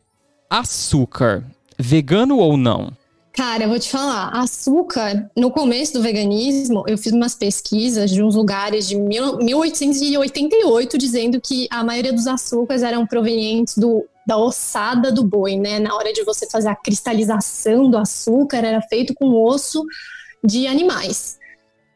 açúcar. 0.48 1.44
Vegano 1.78 2.38
ou 2.38 2.56
não? 2.56 2.92
Cara, 3.38 3.64
eu 3.64 3.68
vou 3.68 3.78
te 3.78 3.88
falar, 3.88 4.30
açúcar, 4.30 5.30
no 5.36 5.48
começo 5.48 5.92
do 5.92 6.02
veganismo, 6.02 6.82
eu 6.88 6.98
fiz 6.98 7.12
umas 7.12 7.36
pesquisas 7.36 8.11
de 8.11 8.20
uns 8.20 8.34
lugares 8.34 8.88
de 8.88 8.96
1888 8.96 10.98
dizendo 10.98 11.40
que 11.40 11.68
a 11.70 11.84
maioria 11.84 12.12
dos 12.12 12.26
açúcares 12.26 12.82
eram 12.82 13.06
provenientes 13.06 13.78
do, 13.78 14.04
da 14.26 14.36
ossada 14.36 15.12
do 15.12 15.22
boi, 15.22 15.56
né? 15.56 15.78
Na 15.78 15.94
hora 15.94 16.12
de 16.12 16.24
você 16.24 16.50
fazer 16.50 16.68
a 16.68 16.74
cristalização 16.74 17.88
do 17.88 17.96
açúcar, 17.96 18.56
era 18.56 18.82
feito 18.82 19.14
com 19.14 19.32
osso 19.32 19.84
de 20.42 20.66
animais. 20.66 21.38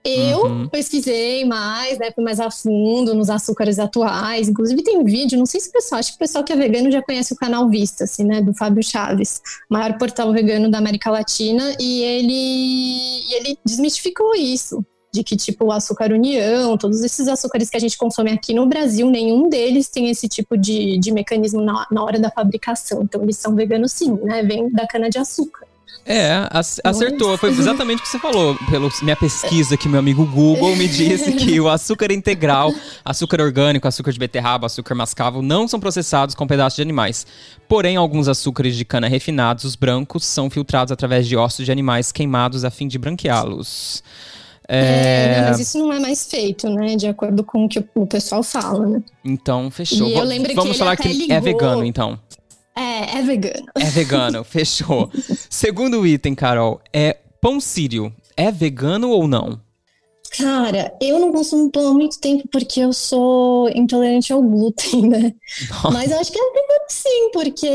Eu 0.05 0.47
uhum. 0.47 0.69
pesquisei 0.69 1.45
mais, 1.45 1.97
né, 1.99 2.13
mais 2.19 2.41
a 2.41 2.51
fundo 2.51 3.15
nos 3.15 3.31
açúcares 3.31 3.79
atuais. 3.79 4.49
Inclusive 4.49 4.83
tem 4.83 5.05
vídeo, 5.05 5.39
não 5.39 5.47
sei 5.47 5.61
se 5.61 5.69
o 5.69 5.73
pessoal, 5.73 6.01
acho 6.01 6.11
que 6.11 6.17
o 6.17 6.19
pessoal 6.19 6.43
que 6.43 6.53
é 6.53 6.57
vegano 6.57 6.91
já 6.91 7.01
conhece 7.01 7.33
o 7.33 7.37
canal 7.37 7.69
Vista, 7.69 8.05
assim, 8.05 8.25
né, 8.25 8.43
do 8.43 8.53
Fábio 8.53 8.83
Chaves, 8.83 9.41
maior 9.71 9.97
portal 9.99 10.33
vegano 10.33 10.69
da 10.69 10.79
América 10.79 11.11
Latina, 11.11 11.77
e 11.79 12.03
ele, 12.03 13.35
ele 13.37 13.59
desmistificou 13.65 14.35
isso, 14.35 14.85
de 15.15 15.23
que 15.23 15.37
tipo 15.37 15.67
o 15.67 15.73
açúcar 15.73 16.11
união, 16.11 16.77
todos 16.77 17.03
esses 17.03 17.29
açúcares 17.29 17.71
que 17.71 17.77
a 17.77 17.81
gente 17.81 17.97
consome 17.97 18.33
aqui 18.33 18.53
no 18.55 18.67
Brasil, 18.67 19.09
nenhum 19.09 19.49
deles 19.49 19.89
tem 19.89 20.09
esse 20.09 20.27
tipo 20.27 20.57
de, 20.57 20.99
de 20.99 21.13
mecanismo 21.13 21.61
na, 21.61 21.87
na 21.91 22.03
hora 22.03 22.19
da 22.19 22.31
fabricação. 22.31 23.03
Então 23.03 23.23
eles 23.23 23.37
são 23.37 23.55
veganos 23.55 23.93
sim, 23.93 24.13
né, 24.23 24.43
vem 24.43 24.71
da 24.73 24.87
cana 24.87 25.09
de 25.09 25.19
açúcar. 25.19 25.72
É, 26.05 26.49
acertou. 26.83 27.39
Foi 27.39 27.51
exatamente 27.51 28.01
o 28.01 28.03
que 28.03 28.09
você 28.09 28.19
falou. 28.19 28.57
Pela 28.69 28.89
minha 29.03 29.17
pesquisa 29.17 29.77
que 29.77 29.89
meu 29.89 30.01
amigo 30.01 30.27
Google 30.27 30.75
me 30.75 30.89
disse 30.89 31.33
que 31.33 31.61
o 31.61 31.69
açúcar 31.69 32.13
integral, 32.13 32.75
açúcar 33.05 33.41
orgânico, 33.41 33.87
açúcar 33.87 34.13
de 34.13 34.19
beterraba, 34.19 34.67
açúcar 34.67 34.95
mascavo 34.95 35.43
não 35.43 35.69
são 35.69 35.79
processados 35.79 36.35
com 36.35 36.47
pedaços 36.47 36.77
de 36.77 36.83
animais. 36.83 37.27
Porém, 37.69 37.97
alguns 37.97 38.27
açúcares 38.27 38.77
de 38.77 38.85
cana 38.85 39.07
refinados, 39.07 39.65
os 39.65 39.77
brancos, 39.77 40.25
são 40.25 40.51
filtrados 40.51 40.91
através 40.91 41.27
de 41.27 41.37
ossos 41.37 41.65
de 41.65 41.71
animais 41.71 42.11
queimados 42.11 42.65
a 42.65 42.71
fim 42.71 42.89
de 42.89 42.99
branqueá-los. 42.99 44.03
É... 44.69 45.37
é... 45.37 45.47
mas 45.51 45.61
isso 45.61 45.79
não 45.79 45.93
é 45.93 46.01
mais 46.01 46.27
feito, 46.27 46.69
né? 46.69 46.97
De 46.97 47.07
acordo 47.07 47.45
com 47.45 47.65
o 47.65 47.69
que 47.69 47.85
o 47.95 48.07
pessoal 48.07 48.43
fala, 48.43 48.87
né? 48.87 49.03
Então, 49.25 49.71
fechou. 49.71 50.11
Vamos 50.55 50.79
falar 50.79 50.97
que 50.97 51.09
ligou... 51.09 51.37
é 51.37 51.41
vegano, 51.41 51.85
então. 51.85 52.19
É, 52.75 53.19
é 53.19 53.23
vegano. 53.23 53.67
É 53.75 53.85
vegano, 53.85 54.45
fechou. 54.45 55.11
Segundo 55.51 56.07
item, 56.07 56.35
Carol, 56.35 56.81
é 56.93 57.19
pão 57.41 57.61
sírio. 57.61 58.13
É 58.37 58.51
vegano 58.51 59.11
ou 59.11 59.29
não? 59.29 59.61
Cara, 60.39 60.95
eu 60.99 61.19
não 61.19 61.31
consumo 61.31 61.71
pão 61.71 61.89
há 61.89 61.93
muito 61.93 62.19
tempo 62.19 62.49
porque 62.51 62.81
eu 62.81 62.93
sou 62.93 63.69
intolerante 63.69 64.33
ao 64.33 64.43
glúten, 64.43 65.07
né? 65.07 65.35
Nossa. 65.69 65.91
Mas 65.91 66.11
eu 66.11 66.19
acho 66.19 66.33
que 66.33 66.39
é 66.39 66.43
vegano 66.43 66.87
sim, 66.89 67.31
porque 67.33 67.67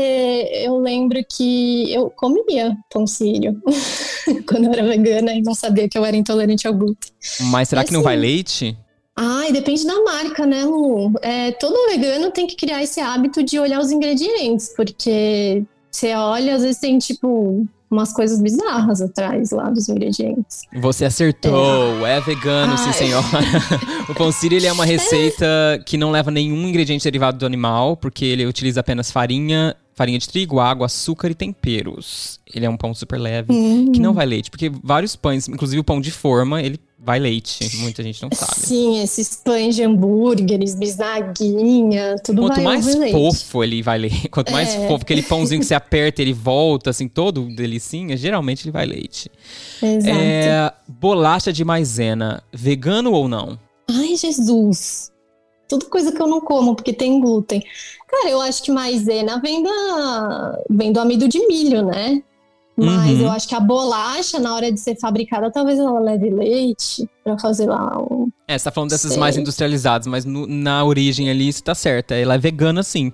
eu 0.64 0.76
lembro 0.78 1.24
que 1.24 1.92
eu 1.92 2.10
comia 2.10 2.76
pão 2.90 3.06
sírio 3.06 3.62
quando 4.48 4.64
eu 4.64 4.72
era 4.72 4.82
vegana 4.82 5.32
e 5.32 5.40
não 5.40 5.54
sabia 5.54 5.88
que 5.88 5.96
eu 5.96 6.04
era 6.04 6.16
intolerante 6.16 6.66
ao 6.66 6.74
glúten. 6.74 7.12
Mas 7.42 7.68
será 7.68 7.84
que 7.84 7.92
não 7.92 8.02
vai 8.02 8.16
leite? 8.16 8.76
Ai, 9.20 9.50
depende 9.50 9.84
da 9.84 10.00
marca, 10.04 10.46
né, 10.46 10.64
Lu? 10.64 11.12
É, 11.22 11.50
todo 11.50 11.90
vegano 11.90 12.30
tem 12.30 12.46
que 12.46 12.54
criar 12.54 12.84
esse 12.84 13.00
hábito 13.00 13.42
de 13.42 13.58
olhar 13.58 13.80
os 13.80 13.90
ingredientes, 13.90 14.72
porque 14.76 15.64
você 15.90 16.14
olha, 16.14 16.54
às 16.54 16.62
vezes 16.62 16.78
tem, 16.78 16.98
tipo, 16.98 17.66
umas 17.90 18.12
coisas 18.12 18.40
bizarras 18.40 19.00
atrás 19.00 19.50
lá 19.50 19.70
dos 19.70 19.88
ingredientes. 19.88 20.62
Você 20.72 21.04
acertou, 21.04 22.06
é, 22.06 22.18
é 22.18 22.20
vegano, 22.20 22.74
Ai. 22.78 22.78
sim 22.78 22.92
senhora. 22.92 23.26
o 24.08 24.14
pão 24.14 24.30
ele 24.44 24.68
é 24.68 24.72
uma 24.72 24.84
receita 24.86 25.44
é. 25.44 25.78
que 25.78 25.96
não 25.96 26.12
leva 26.12 26.30
nenhum 26.30 26.68
ingrediente 26.68 27.02
derivado 27.02 27.38
do 27.38 27.46
animal, 27.46 27.96
porque 27.96 28.24
ele 28.24 28.46
utiliza 28.46 28.78
apenas 28.78 29.10
farinha, 29.10 29.74
farinha 29.96 30.20
de 30.20 30.28
trigo, 30.28 30.60
água, 30.60 30.86
açúcar 30.86 31.28
e 31.28 31.34
temperos. 31.34 32.38
Ele 32.54 32.64
é 32.64 32.70
um 32.70 32.76
pão 32.76 32.94
super 32.94 33.18
leve, 33.18 33.52
hum. 33.52 33.90
que 33.90 33.98
não 33.98 34.14
vai 34.14 34.26
leite, 34.26 34.48
porque 34.48 34.70
vários 34.84 35.16
pães, 35.16 35.48
inclusive 35.48 35.80
o 35.80 35.84
pão 35.84 36.00
de 36.00 36.12
forma, 36.12 36.62
ele 36.62 36.78
vai 36.98 37.18
leite. 37.18 37.76
Muita 37.78 38.02
gente 38.02 38.20
não 38.22 38.30
sabe. 38.32 38.54
Sim, 38.54 39.00
esses 39.00 39.36
pães 39.36 39.76
de 39.76 39.84
hambúrgueres, 39.84 40.74
bisnaguinha, 40.74 42.16
tudo 42.24 42.42
Quanto 42.42 42.54
vai 42.56 42.64
mais 42.64 42.86
fofo 43.12 43.62
ele 43.62 43.82
vai 43.82 43.98
leite. 43.98 44.28
Quanto 44.30 44.52
mais 44.52 44.74
é. 44.74 44.88
fofo, 44.88 45.02
aquele 45.02 45.22
pãozinho 45.22 45.60
que 45.60 45.66
você 45.66 45.74
aperta, 45.74 46.20
ele 46.20 46.32
volta, 46.32 46.90
assim, 46.90 47.08
todo 47.08 47.48
delicinha, 47.54 48.16
geralmente 48.16 48.64
ele 48.64 48.72
vai 48.72 48.84
leite. 48.84 49.30
Exato. 49.82 50.18
É, 50.18 50.72
bolacha 50.88 51.52
de 51.52 51.64
maisena, 51.64 52.42
vegano 52.52 53.12
ou 53.12 53.28
não? 53.28 53.58
Ai, 53.88 54.16
Jesus! 54.16 55.12
Tudo 55.68 55.86
coisa 55.86 56.10
que 56.10 56.20
eu 56.20 56.26
não 56.26 56.40
como, 56.40 56.74
porque 56.74 56.94
tem 56.94 57.20
glúten. 57.20 57.62
Cara, 58.08 58.30
eu 58.30 58.40
acho 58.40 58.62
que 58.62 58.72
maisena 58.72 59.38
vem, 59.38 59.62
da... 59.62 60.58
vem 60.70 60.92
do 60.92 60.98
amido 60.98 61.28
de 61.28 61.46
milho, 61.46 61.84
né? 61.84 62.22
Mas 62.80 63.18
uhum. 63.18 63.22
eu 63.22 63.30
acho 63.32 63.48
que 63.48 63.56
a 63.56 63.60
bolacha, 63.60 64.38
na 64.38 64.54
hora 64.54 64.70
de 64.70 64.78
ser 64.78 64.96
fabricada, 65.00 65.50
talvez 65.50 65.80
ela 65.80 65.98
leve 65.98 66.30
leite 66.30 67.10
para 67.24 67.36
fazer 67.36 67.66
lá 67.66 67.98
o. 67.98 68.28
É, 68.46 68.56
você 68.56 68.64
tá 68.64 68.70
falando 68.70 68.90
dessas 68.90 69.10
Sei. 69.10 69.20
mais 69.20 69.36
industrializadas, 69.36 70.06
mas 70.06 70.24
no, 70.24 70.46
na 70.46 70.84
origem 70.84 71.28
ali 71.28 71.52
você 71.52 71.60
tá 71.60 71.74
certa. 71.74 72.14
Ela 72.14 72.36
é 72.36 72.38
vegana 72.38 72.84
sim. 72.84 73.12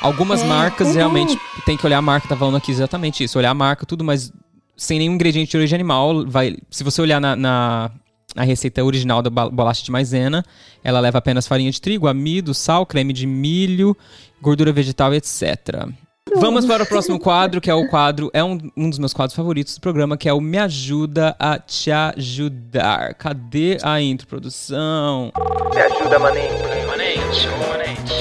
Algumas 0.00 0.42
é, 0.42 0.46
marcas 0.46 0.88
uhum. 0.88 0.94
realmente 0.94 1.38
tem 1.64 1.76
que 1.76 1.86
olhar 1.86 1.98
a 1.98 2.02
marca, 2.02 2.26
tá 2.26 2.36
falando 2.36 2.56
aqui 2.56 2.72
exatamente 2.72 3.22
isso. 3.22 3.38
Olhar 3.38 3.50
a 3.50 3.54
marca, 3.54 3.86
tudo, 3.86 4.02
mas 4.02 4.32
sem 4.76 4.98
nenhum 4.98 5.14
ingrediente 5.14 5.52
de 5.52 5.56
origem 5.56 5.76
animal. 5.76 6.26
Vai, 6.26 6.56
se 6.68 6.82
você 6.82 7.00
olhar 7.00 7.20
na, 7.20 7.36
na, 7.36 7.92
na 8.34 8.42
receita 8.42 8.82
original 8.82 9.22
da 9.22 9.30
bolacha 9.30 9.84
de 9.84 9.92
maisena, 9.92 10.44
ela 10.82 10.98
leva 10.98 11.18
apenas 11.18 11.46
farinha 11.46 11.70
de 11.70 11.80
trigo, 11.80 12.08
amido, 12.08 12.52
sal, 12.52 12.84
creme 12.84 13.12
de 13.12 13.28
milho, 13.28 13.96
gordura 14.42 14.72
vegetal, 14.72 15.14
etc. 15.14 15.86
Vamos 16.32 16.64
para 16.64 16.82
o 16.82 16.86
próximo 16.86 17.18
quadro, 17.18 17.60
que 17.60 17.70
é 17.70 17.74
o 17.74 17.86
quadro, 17.88 18.30
é 18.32 18.42
um, 18.42 18.58
um 18.76 18.88
dos 18.88 18.98
meus 18.98 19.12
quadros 19.12 19.36
favoritos 19.36 19.74
do 19.74 19.80
programa, 19.80 20.16
que 20.16 20.28
é 20.28 20.32
o 20.32 20.40
Me 20.40 20.58
Ajuda 20.58 21.36
a 21.38 21.58
Te 21.58 21.92
Ajudar. 21.92 23.14
Cadê 23.14 23.78
a 23.82 24.00
introdução? 24.00 25.30
Me 25.74 25.80
ajuda, 25.80 26.18
Manente. 26.18 26.52
Manente, 26.86 27.48
ô 27.48 27.68
Manente. 27.68 28.14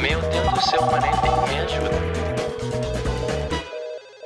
Meu 0.00 0.20
Deus 0.30 0.54
do 0.54 0.60
céu, 0.62 0.82
Manente, 0.86 1.18
me 1.48 1.58
ajuda. 1.60 1.90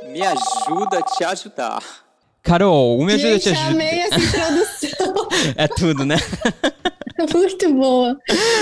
Me 0.09 0.23
ajuda 0.23 0.99
a 0.99 1.03
te 1.03 1.25
ajudar. 1.25 2.10
Carol, 2.43 2.99
o 2.99 3.05
Me 3.05 3.15
Ajuda 3.15 3.33
Gente, 3.33 3.49
a 3.49 3.53
Te 3.53 3.59
Ajudar. 3.59 3.71
amei 3.71 4.01
essa 4.01 4.17
introdução. 4.17 5.29
é 5.57 5.69
tudo, 5.69 6.05
né? 6.05 6.17
Muito 7.35 7.75
boa. 7.75 8.17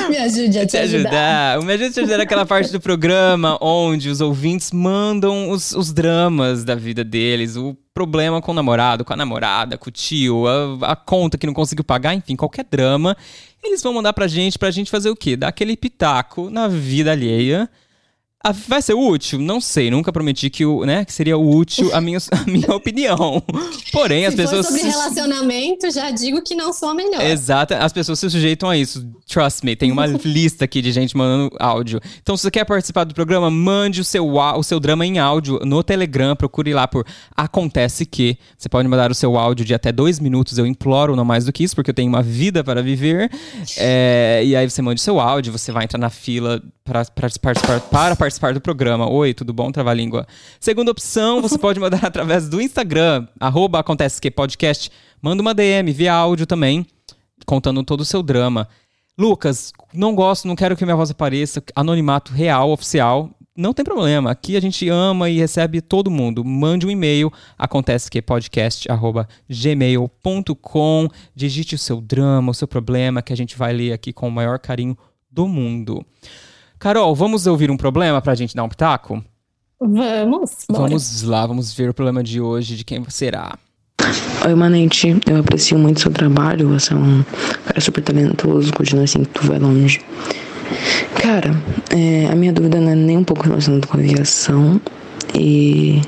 Me 0.08 0.16
ajude 0.16 0.58
a 0.58 0.66
te, 0.66 0.72
te 0.72 0.76
ajudar. 0.78 1.54
ajudar. 1.54 1.62
Me 1.64 1.72
Ajude 1.74 1.84
a 1.84 1.92
Te 1.92 2.00
Ajudar 2.00 2.18
é 2.18 2.22
aquela 2.22 2.44
parte 2.44 2.72
do 2.72 2.80
programa 2.80 3.56
onde 3.60 4.08
os 4.08 4.20
ouvintes 4.20 4.72
mandam 4.72 5.50
os, 5.50 5.72
os 5.72 5.92
dramas 5.92 6.64
da 6.64 6.74
vida 6.74 7.04
deles, 7.04 7.56
o 7.56 7.76
problema 7.94 8.42
com 8.42 8.50
o 8.50 8.54
namorado, 8.54 9.04
com 9.04 9.12
a 9.12 9.16
namorada, 9.16 9.78
com 9.78 9.88
o 9.88 9.92
tio, 9.92 10.46
a, 10.48 10.92
a, 10.92 10.96
conta 10.96 11.38
que 11.38 11.46
não 11.46 11.54
conseguiu 11.54 11.84
pagar, 11.84 12.14
enfim, 12.14 12.34
qualquer 12.34 12.66
drama. 12.68 13.16
Eles 13.62 13.82
vão 13.82 13.92
mandar 13.92 14.12
pra 14.12 14.26
gente, 14.26 14.58
pra 14.58 14.70
gente 14.70 14.90
fazer 14.90 15.10
o 15.10 15.16
quê? 15.16 15.36
Dar 15.36 15.48
aquele 15.48 15.76
pitaco 15.76 16.50
na 16.50 16.66
vida 16.66 17.12
alheia 17.12 17.68
vai 18.52 18.82
ser 18.82 18.94
útil? 18.94 19.38
Não 19.38 19.60
sei, 19.60 19.90
nunca 19.90 20.12
prometi 20.12 20.50
que, 20.50 20.64
o, 20.64 20.84
né, 20.84 21.04
que 21.04 21.12
seria 21.12 21.36
útil 21.36 21.94
a 21.94 22.00
minha, 22.00 22.18
a 22.32 22.50
minha 22.50 22.74
opinião. 22.74 23.42
Porém, 23.92 24.26
as 24.26 24.34
se 24.34 24.36
pessoas. 24.36 24.66
sobre 24.66 24.82
relacionamento, 24.82 25.90
já 25.90 26.10
digo 26.10 26.42
que 26.42 26.54
não 26.54 26.72
sou 26.72 26.90
a 26.90 26.94
melhor. 26.94 27.20
Exato, 27.20 27.74
as 27.74 27.92
pessoas 27.92 28.18
se 28.18 28.30
sujeitam 28.30 28.68
a 28.68 28.76
isso. 28.76 29.06
Trust 29.26 29.64
me, 29.64 29.76
tem 29.76 29.92
uma 29.92 30.06
lista 30.24 30.64
aqui 30.64 30.80
de 30.80 30.92
gente 30.92 31.16
mandando 31.16 31.54
áudio. 31.58 32.00
Então, 32.22 32.36
se 32.36 32.42
você 32.42 32.50
quer 32.50 32.64
participar 32.64 33.04
do 33.04 33.14
programa, 33.14 33.50
mande 33.50 34.00
o 34.00 34.04
seu, 34.04 34.26
o 34.36 34.62
seu 34.62 34.80
drama 34.80 35.04
em 35.04 35.18
áudio 35.18 35.60
no 35.64 35.82
Telegram, 35.82 36.34
procure 36.34 36.72
lá 36.72 36.86
por 36.86 37.06
Acontece 37.36 38.06
Que. 38.06 38.38
Você 38.56 38.68
pode 38.68 38.88
mandar 38.88 39.10
o 39.10 39.14
seu 39.14 39.36
áudio 39.36 39.64
de 39.64 39.74
até 39.74 39.92
dois 39.92 40.18
minutos, 40.20 40.58
eu 40.58 40.66
imploro, 40.66 41.16
não 41.16 41.24
mais 41.24 41.44
do 41.44 41.52
que 41.52 41.64
isso, 41.64 41.74
porque 41.74 41.90
eu 41.90 41.94
tenho 41.94 42.08
uma 42.08 42.22
vida 42.22 42.62
para 42.64 42.82
viver. 42.82 43.30
É, 43.76 44.42
e 44.44 44.56
aí 44.56 44.68
você 44.68 44.80
mande 44.82 45.00
o 45.00 45.04
seu 45.04 45.20
áudio, 45.20 45.52
você 45.52 45.72
vai 45.72 45.84
entrar 45.84 45.98
na 45.98 46.10
fila 46.10 46.62
para 46.84 47.04
participar, 47.14 47.54
para 47.80 48.16
participar 48.16 48.37
do 48.38 48.60
programa. 48.60 49.10
Oi, 49.10 49.34
tudo 49.34 49.52
bom, 49.52 49.72
Trava-Língua? 49.72 50.26
Segunda 50.60 50.90
opção, 50.90 51.42
você 51.42 51.58
pode 51.58 51.80
mandar 51.80 52.04
através 52.04 52.48
do 52.48 52.60
Instagram, 52.60 53.26
arroba 53.38 53.80
acontece 53.80 54.20
que 54.20 54.30
podcast. 54.30 54.90
Manda 55.20 55.42
uma 55.42 55.52
DM 55.52 55.92
via 55.92 56.14
áudio 56.14 56.46
também, 56.46 56.86
contando 57.44 57.82
todo 57.82 58.00
o 58.00 58.04
seu 58.04 58.22
drama. 58.22 58.68
Lucas, 59.18 59.72
não 59.92 60.14
gosto, 60.14 60.46
não 60.46 60.54
quero 60.54 60.76
que 60.76 60.84
minha 60.84 60.94
voz 60.94 61.10
apareça. 61.10 61.60
Anonimato 61.74 62.32
real, 62.32 62.70
oficial. 62.70 63.30
Não 63.56 63.74
tem 63.74 63.84
problema. 63.84 64.30
Aqui 64.30 64.56
a 64.56 64.60
gente 64.60 64.88
ama 64.88 65.28
e 65.28 65.38
recebe 65.38 65.80
todo 65.80 66.08
mundo. 66.08 66.44
Mande 66.44 66.86
um 66.86 66.90
e-mail, 66.90 67.32
acontece 67.58 68.08
que 68.08 68.22
podcast@gmail.com. 68.22 71.08
Digite 71.34 71.74
o 71.74 71.78
seu 71.78 72.00
drama, 72.00 72.52
o 72.52 72.54
seu 72.54 72.68
problema, 72.68 73.20
que 73.20 73.32
a 73.32 73.36
gente 73.36 73.58
vai 73.58 73.72
ler 73.72 73.92
aqui 73.92 74.12
com 74.12 74.28
o 74.28 74.30
maior 74.30 74.60
carinho 74.60 74.96
do 75.28 75.48
mundo. 75.48 76.06
Carol, 76.78 77.14
vamos 77.14 77.46
ouvir 77.46 77.70
um 77.70 77.76
problema 77.76 78.22
pra 78.22 78.34
gente 78.34 78.54
dar 78.54 78.62
um 78.62 78.68
pitaco? 78.68 79.22
Vamos. 79.80 80.64
Bora. 80.70 80.88
Vamos 80.88 81.22
lá, 81.22 81.46
vamos 81.46 81.72
ver 81.72 81.90
o 81.90 81.94
problema 81.94 82.22
de 82.22 82.40
hoje, 82.40 82.76
de 82.76 82.84
quem 82.84 83.04
será. 83.08 83.58
Oi, 84.46 84.54
Manente. 84.54 85.16
Eu 85.26 85.40
aprecio 85.40 85.76
muito 85.76 86.00
seu 86.00 86.12
trabalho. 86.12 86.68
Você 86.68 86.92
é 86.92 86.96
um 86.96 87.24
cara 87.64 87.80
super 87.80 88.02
talentoso, 88.02 88.72
continua 88.72 89.04
assim 89.04 89.24
que 89.24 89.30
tu 89.30 89.46
vai 89.46 89.58
longe. 89.58 90.00
Cara, 91.20 91.50
é, 91.90 92.30
a 92.30 92.34
minha 92.36 92.52
dúvida 92.52 92.80
não 92.80 92.92
é 92.92 92.94
nem 92.94 93.16
um 93.16 93.24
pouco 93.24 93.42
relacionada 93.42 93.86
com 93.86 93.96
a 93.96 94.00
aviação. 94.00 94.80
E 95.34 96.00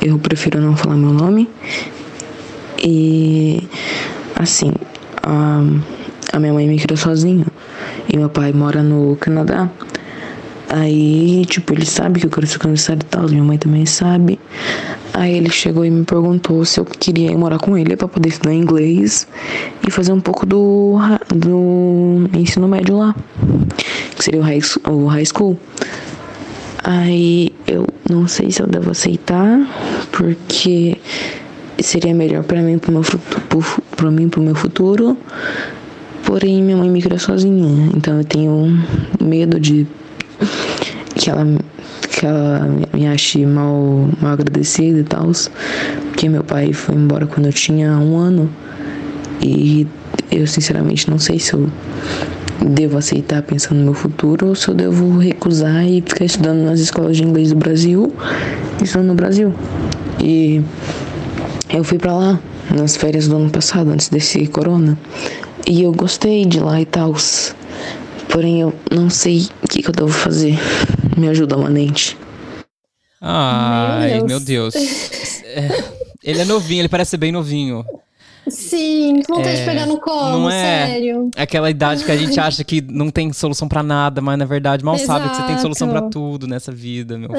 eu 0.00 0.18
prefiro 0.18 0.60
não 0.60 0.76
falar 0.76 0.96
meu 0.96 1.12
nome. 1.12 1.48
E 2.82 3.68
assim, 4.36 4.72
a, 5.22 5.60
a 6.32 6.38
minha 6.38 6.52
mãe 6.52 6.68
me 6.68 6.78
criou 6.78 6.96
sozinha. 6.96 7.46
E 8.08 8.16
meu 8.16 8.28
pai 8.28 8.52
mora 8.52 8.82
no 8.82 9.16
Canadá. 9.16 9.68
Aí, 10.70 11.46
tipo, 11.46 11.72
ele 11.72 11.86
sabe 11.86 12.20
que 12.20 12.26
eu 12.26 12.30
quero 12.30 12.46
ser 12.46 12.58
comissário 12.58 13.00
e 13.02 13.06
tal, 13.06 13.26
minha 13.28 13.42
mãe 13.42 13.56
também 13.56 13.86
sabe. 13.86 14.38
Aí 15.14 15.34
ele 15.34 15.50
chegou 15.50 15.84
e 15.84 15.90
me 15.90 16.04
perguntou 16.04 16.64
se 16.64 16.78
eu 16.78 16.84
queria 16.84 17.30
ir 17.30 17.36
morar 17.36 17.58
com 17.58 17.76
ele 17.76 17.96
para 17.96 18.06
poder 18.06 18.28
estudar 18.28 18.52
inglês 18.52 19.26
e 19.86 19.90
fazer 19.90 20.12
um 20.12 20.20
pouco 20.20 20.44
do, 20.44 20.98
do 21.34 22.28
ensino 22.34 22.68
médio 22.68 22.98
lá, 22.98 23.16
que 24.14 24.24
seria 24.24 24.40
o 24.40 24.44
high, 24.44 24.60
o 24.88 25.06
high 25.06 25.24
school. 25.24 25.58
Aí 26.84 27.52
eu 27.66 27.86
não 28.08 28.28
sei 28.28 28.50
se 28.50 28.60
eu 28.60 28.66
devo 28.66 28.90
aceitar, 28.90 29.58
porque 30.12 30.98
seria 31.80 32.14
melhor 32.14 32.44
para 32.44 32.60
mim, 32.60 32.78
pro 32.78 32.92
meu, 32.92 33.02
pro 33.96 34.12
mim, 34.12 34.28
pro 34.28 34.42
meu 34.42 34.54
futuro. 34.54 35.16
Porém, 36.28 36.62
minha 36.62 36.76
mãe 36.76 37.00
criou 37.00 37.18
sozinha, 37.18 37.88
então 37.96 38.18
eu 38.18 38.24
tenho 38.24 38.78
medo 39.18 39.58
de 39.58 39.86
que 41.14 41.30
ela, 41.30 41.46
que 42.10 42.26
ela 42.26 42.68
me 42.92 43.06
ache 43.06 43.46
mal, 43.46 44.10
mal 44.20 44.32
agradecida 44.34 44.98
e 44.98 45.04
tal. 45.04 45.30
Porque 46.08 46.28
meu 46.28 46.44
pai 46.44 46.74
foi 46.74 46.96
embora 46.96 47.26
quando 47.26 47.46
eu 47.46 47.52
tinha 47.54 47.92
um 47.96 48.18
ano. 48.18 48.50
E 49.42 49.86
eu 50.30 50.46
sinceramente 50.46 51.08
não 51.08 51.18
sei 51.18 51.38
se 51.38 51.54
eu 51.54 51.66
devo 52.60 52.98
aceitar 52.98 53.40
pensando 53.40 53.78
no 53.78 53.84
meu 53.84 53.94
futuro 53.94 54.48
ou 54.48 54.54
se 54.54 54.68
eu 54.68 54.74
devo 54.74 55.16
recusar 55.16 55.88
e 55.88 56.02
ficar 56.02 56.26
estudando 56.26 56.62
nas 56.62 56.78
escolas 56.78 57.16
de 57.16 57.24
inglês 57.24 57.54
do 57.54 57.56
Brasil, 57.56 58.12
estudando 58.82 59.06
no 59.06 59.14
Brasil. 59.14 59.54
E 60.22 60.60
eu 61.70 61.82
fui 61.82 61.96
para 61.96 62.12
lá 62.12 62.40
nas 62.76 62.98
férias 62.98 63.26
do 63.28 63.36
ano 63.36 63.48
passado, 63.48 63.88
antes 63.88 64.10
desse 64.10 64.46
corona. 64.46 64.98
E 65.68 65.82
eu 65.82 65.92
gostei 65.92 66.46
de 66.46 66.60
lá 66.60 66.80
e 66.80 66.86
tal. 66.86 67.14
Porém, 68.30 68.62
eu 68.62 68.72
não 68.90 69.10
sei 69.10 69.48
o 69.62 69.68
que, 69.68 69.82
que 69.82 69.88
eu 69.88 69.92
devo 69.92 70.08
fazer. 70.08 70.58
Me 71.14 71.28
ajuda, 71.28 71.58
Manente. 71.58 72.16
Ai, 73.20 74.22
meu 74.22 74.40
Deus. 74.40 74.74
Meu 74.74 74.82
Deus. 74.82 75.42
É, 75.44 75.84
ele 76.24 76.40
é 76.40 76.44
novinho, 76.46 76.80
ele 76.80 76.88
parece 76.88 77.10
ser 77.10 77.16
bem 77.18 77.32
novinho. 77.32 77.84
Sim, 78.50 79.20
que 79.20 79.32
vontade 79.32 79.56
é, 79.56 79.60
de 79.60 79.64
pegar 79.64 79.86
no 79.86 80.00
colo, 80.00 80.40
não 80.40 80.50
é 80.50 80.86
sério. 80.86 81.30
Aquela 81.36 81.70
idade 81.70 82.04
que 82.04 82.10
a 82.10 82.16
gente 82.16 82.38
acha 82.40 82.64
que 82.64 82.80
não 82.80 83.10
tem 83.10 83.32
solução 83.32 83.68
para 83.68 83.82
nada, 83.82 84.20
mas 84.20 84.38
na 84.38 84.44
verdade 84.44 84.84
mal 84.84 84.94
Exato. 84.94 85.06
sabe 85.06 85.30
que 85.30 85.36
você 85.36 85.42
tem 85.46 85.58
solução 85.58 85.88
para 85.88 86.02
tudo 86.02 86.46
nessa 86.46 86.72
vida, 86.72 87.18
meu 87.18 87.30
é. 87.34 87.38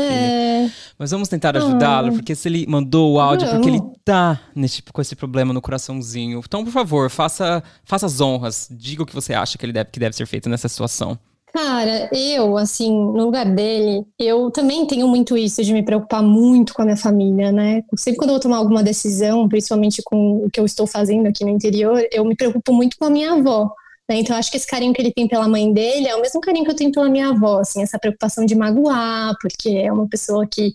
filho. 0.68 0.74
Mas 0.98 1.12
vamos 1.12 1.28
tentar 1.28 1.56
ajudá-lo, 1.58 2.14
porque 2.14 2.36
se 2.36 2.48
ele 2.48 2.66
mandou 2.68 3.14
o 3.14 3.20
áudio, 3.20 3.48
porque 3.50 3.70
ele 3.70 3.82
tá 4.04 4.40
nesse, 4.56 4.82
com 4.82 5.02
esse 5.02 5.16
problema 5.16 5.54
no 5.54 5.62
coraçãozinho. 5.62 6.42
Então, 6.46 6.64
por 6.64 6.72
favor, 6.72 7.10
faça, 7.10 7.64
faça 7.84 8.06
as 8.06 8.20
honras, 8.20 8.68
diga 8.72 9.04
o 9.04 9.06
que 9.06 9.16
você 9.16 9.34
acha 9.34 9.58
que 9.58 9.66
ele 9.66 9.74
deve, 9.74 9.90
que 9.92 10.00
deve 10.00 10.16
ser 10.16 10.26
feito 10.26 10.50
nessa 10.50 10.68
situação. 10.68 11.18
Cara, 11.54 12.10
eu, 12.14 12.58
assim, 12.58 12.92
no 12.92 13.26
lugar 13.26 13.46
dele, 13.46 14.06
eu 14.20 14.52
também 14.52 14.86
tenho 14.86 15.08
muito 15.08 15.36
isso 15.36 15.64
de 15.64 15.74
me 15.74 15.84
preocupar 15.84 16.22
muito 16.22 16.74
com 16.74 16.84
a 16.84 16.86
minha 16.86 16.98
família, 16.98 17.52
né? 17.52 17.84
Sempre 17.98 18.20
quando 18.20 18.30
eu 18.30 18.34
vou 18.36 18.42
tomar 18.42 18.58
alguma 18.58 18.84
decisão, 18.84 19.50
principalmente 19.50 20.02
com 20.04 20.46
o 20.46 20.50
que 20.50 20.60
eu 20.60 20.66
estou 20.66 20.86
fazendo 20.86 21.28
aqui 21.28 21.44
no 21.44 21.50
interior, 21.50 22.02
eu 22.12 22.24
me 22.24 22.36
preocupo 22.36 22.72
muito 22.72 22.98
com 22.98 23.06
a 23.06 23.10
minha 23.10 23.34
avó. 23.34 23.74
Né? 24.08 24.18
Então, 24.18 24.36
acho 24.36 24.52
que 24.52 24.58
esse 24.58 24.68
carinho 24.68 24.94
que 24.94 25.02
ele 25.02 25.12
tem 25.12 25.28
pela 25.28 25.48
mãe 25.48 25.72
dele 25.74 26.08
é 26.08 26.16
o 26.16 26.22
mesmo 26.22 26.40
carinho 26.40 26.66
que 26.66 26.72
eu 26.72 26.76
tenho 26.76 26.92
pela 26.92 27.10
minha 27.10 27.30
avó, 27.30 27.60
assim, 27.60 27.82
essa 27.82 27.98
preocupação 27.98 28.46
de 28.46 28.56
magoar, 28.56 29.36
porque 29.42 29.70
é 29.70 29.92
uma 29.92 30.08
pessoa 30.08 30.48
que 30.48 30.74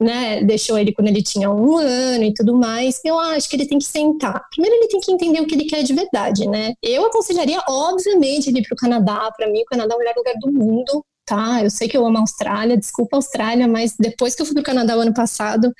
né, 0.00 0.42
deixou 0.42 0.78
ele 0.78 0.92
quando 0.92 1.08
ele 1.08 1.22
tinha 1.22 1.50
um 1.50 1.76
ano 1.76 2.24
e 2.24 2.32
tudo 2.32 2.56
mais, 2.56 3.00
eu 3.04 3.18
acho 3.18 3.48
que 3.48 3.56
ele 3.56 3.66
tem 3.66 3.78
que 3.78 3.84
sentar. 3.84 4.42
Primeiro 4.50 4.76
ele 4.76 4.88
tem 4.88 5.00
que 5.00 5.12
entender 5.12 5.40
o 5.40 5.46
que 5.46 5.54
ele 5.54 5.66
quer 5.66 5.82
de 5.82 5.92
verdade, 5.92 6.48
né? 6.48 6.72
Eu 6.82 7.04
aconselharia, 7.06 7.60
obviamente, 7.68 8.48
ele 8.48 8.60
ir 8.60 8.62
para 8.66 8.74
o 8.74 8.78
Canadá. 8.78 9.30
Para 9.36 9.50
mim, 9.50 9.60
o 9.60 9.66
Canadá 9.66 9.94
é 9.94 9.96
o 9.96 9.98
melhor 9.98 10.14
lugar 10.16 10.34
do 10.40 10.50
mundo, 10.50 11.04
tá? 11.26 11.62
Eu 11.62 11.70
sei 11.70 11.86
que 11.86 11.96
eu 11.96 12.06
amo 12.06 12.16
a 12.16 12.20
Austrália, 12.20 12.76
desculpa 12.76 13.16
a 13.16 13.18
Austrália, 13.18 13.68
mas 13.68 13.94
depois 13.98 14.34
que 14.34 14.40
eu 14.40 14.46
fui 14.46 14.54
para 14.54 14.62
o 14.62 14.64
Canadá 14.64 14.96
o 14.96 15.00
ano 15.00 15.12
passado, 15.12 15.70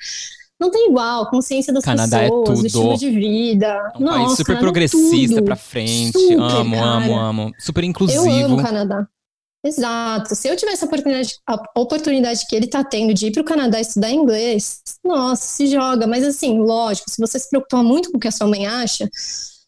não 0.59 0.69
tem 0.69 0.89
igual, 0.89 1.27
consciência 1.27 1.73
das 1.73 1.83
Canadá 1.83 2.21
é 2.21 2.29
pessoas, 2.29 2.63
é 2.63 2.67
estilo 2.67 2.97
de 2.97 3.09
vida. 3.09 3.91
É 3.95 3.97
um 3.97 4.01
Nossa, 4.01 4.19
país 4.19 4.37
super 4.37 4.59
progressista 4.59 5.41
para 5.41 5.55
frente. 5.55 6.11
Super, 6.11 6.39
amo, 6.39 6.75
cara. 6.75 6.85
amo, 6.85 7.19
amo. 7.19 7.51
Super 7.57 7.83
inclusivo. 7.83 8.27
Eu 8.27 8.45
amo 8.45 8.59
o 8.59 8.61
Canadá. 8.61 9.07
Exato. 9.63 10.35
Se 10.35 10.47
eu 10.47 10.55
tivesse 10.55 10.83
a 10.83 10.87
oportunidade, 10.87 11.35
a 11.47 11.79
oportunidade 11.79 12.47
que 12.47 12.55
ele 12.55 12.65
está 12.65 12.83
tendo 12.83 13.13
de 13.13 13.27
ir 13.27 13.31
para 13.31 13.41
o 13.41 13.45
Canadá 13.45 13.79
estudar 13.79 14.09
inglês, 14.11 14.81
nossa, 15.03 15.43
se 15.43 15.67
joga. 15.67 16.07
Mas 16.07 16.23
assim, 16.23 16.57
lógico, 16.59 17.09
se 17.09 17.21
você 17.21 17.37
se 17.39 17.47
preocupa 17.49 17.83
muito 17.83 18.11
com 18.11 18.17
o 18.17 18.19
que 18.19 18.27
a 18.27 18.31
sua 18.31 18.47
mãe 18.47 18.65
acha, 18.65 19.07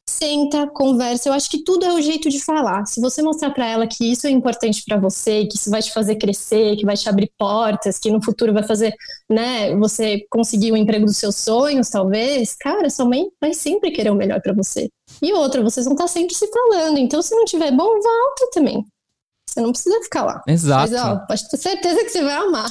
senta, 0.09 0.67
conversa. 0.67 1.29
Eu 1.29 1.33
acho 1.33 1.49
que 1.49 1.63
tudo 1.63 1.85
é 1.85 1.93
o 1.93 2.01
jeito 2.01 2.29
de 2.29 2.39
falar. 2.43 2.85
Se 2.85 2.99
você 2.99 3.21
mostrar 3.21 3.51
para 3.51 3.67
ela 3.67 3.87
que 3.87 4.11
isso 4.11 4.25
é 4.27 4.31
importante 4.31 4.83
para 4.85 4.97
você, 4.97 5.45
que 5.45 5.57
isso 5.57 5.69
vai 5.69 5.81
te 5.81 5.93
fazer 5.93 6.15
crescer, 6.15 6.75
que 6.75 6.85
vai 6.85 6.95
te 6.95 7.07
abrir 7.07 7.31
portas, 7.37 7.99
que 7.99 8.11
no 8.11 8.23
futuro 8.23 8.53
vai 8.53 8.63
fazer, 8.63 8.93
né, 9.29 9.75
você 9.75 10.25
conseguir 10.29 10.71
o 10.71 10.77
emprego 10.77 11.05
dos 11.05 11.17
seus 11.17 11.35
sonhos, 11.35 11.89
talvez, 11.89 12.55
cara, 12.55 12.89
sua 12.89 13.05
mãe 13.05 13.27
vai 13.39 13.53
sempre 13.53 13.91
querer 13.91 14.09
o 14.11 14.15
melhor 14.15 14.41
para 14.41 14.53
você. 14.53 14.89
E 15.21 15.33
outra, 15.33 15.61
vocês 15.61 15.85
vão 15.85 15.93
estar 15.93 16.07
sempre 16.07 16.33
se 16.33 16.47
falando. 16.47 16.97
Então, 16.97 17.21
se 17.21 17.35
não 17.35 17.45
tiver 17.45 17.71
bom, 17.71 17.85
volta 17.85 18.49
também. 18.51 18.83
Você 19.53 19.61
não 19.61 19.71
precisa 19.71 20.01
ficar 20.01 20.23
lá. 20.23 20.41
Exato. 20.47 20.91
Mas, 20.91 21.01
ó, 21.01 21.15
pode 21.27 21.47
ter 21.49 21.57
certeza 21.57 22.03
que 22.03 22.09
você 22.09 22.23
vai 22.23 22.33
amar. 22.35 22.69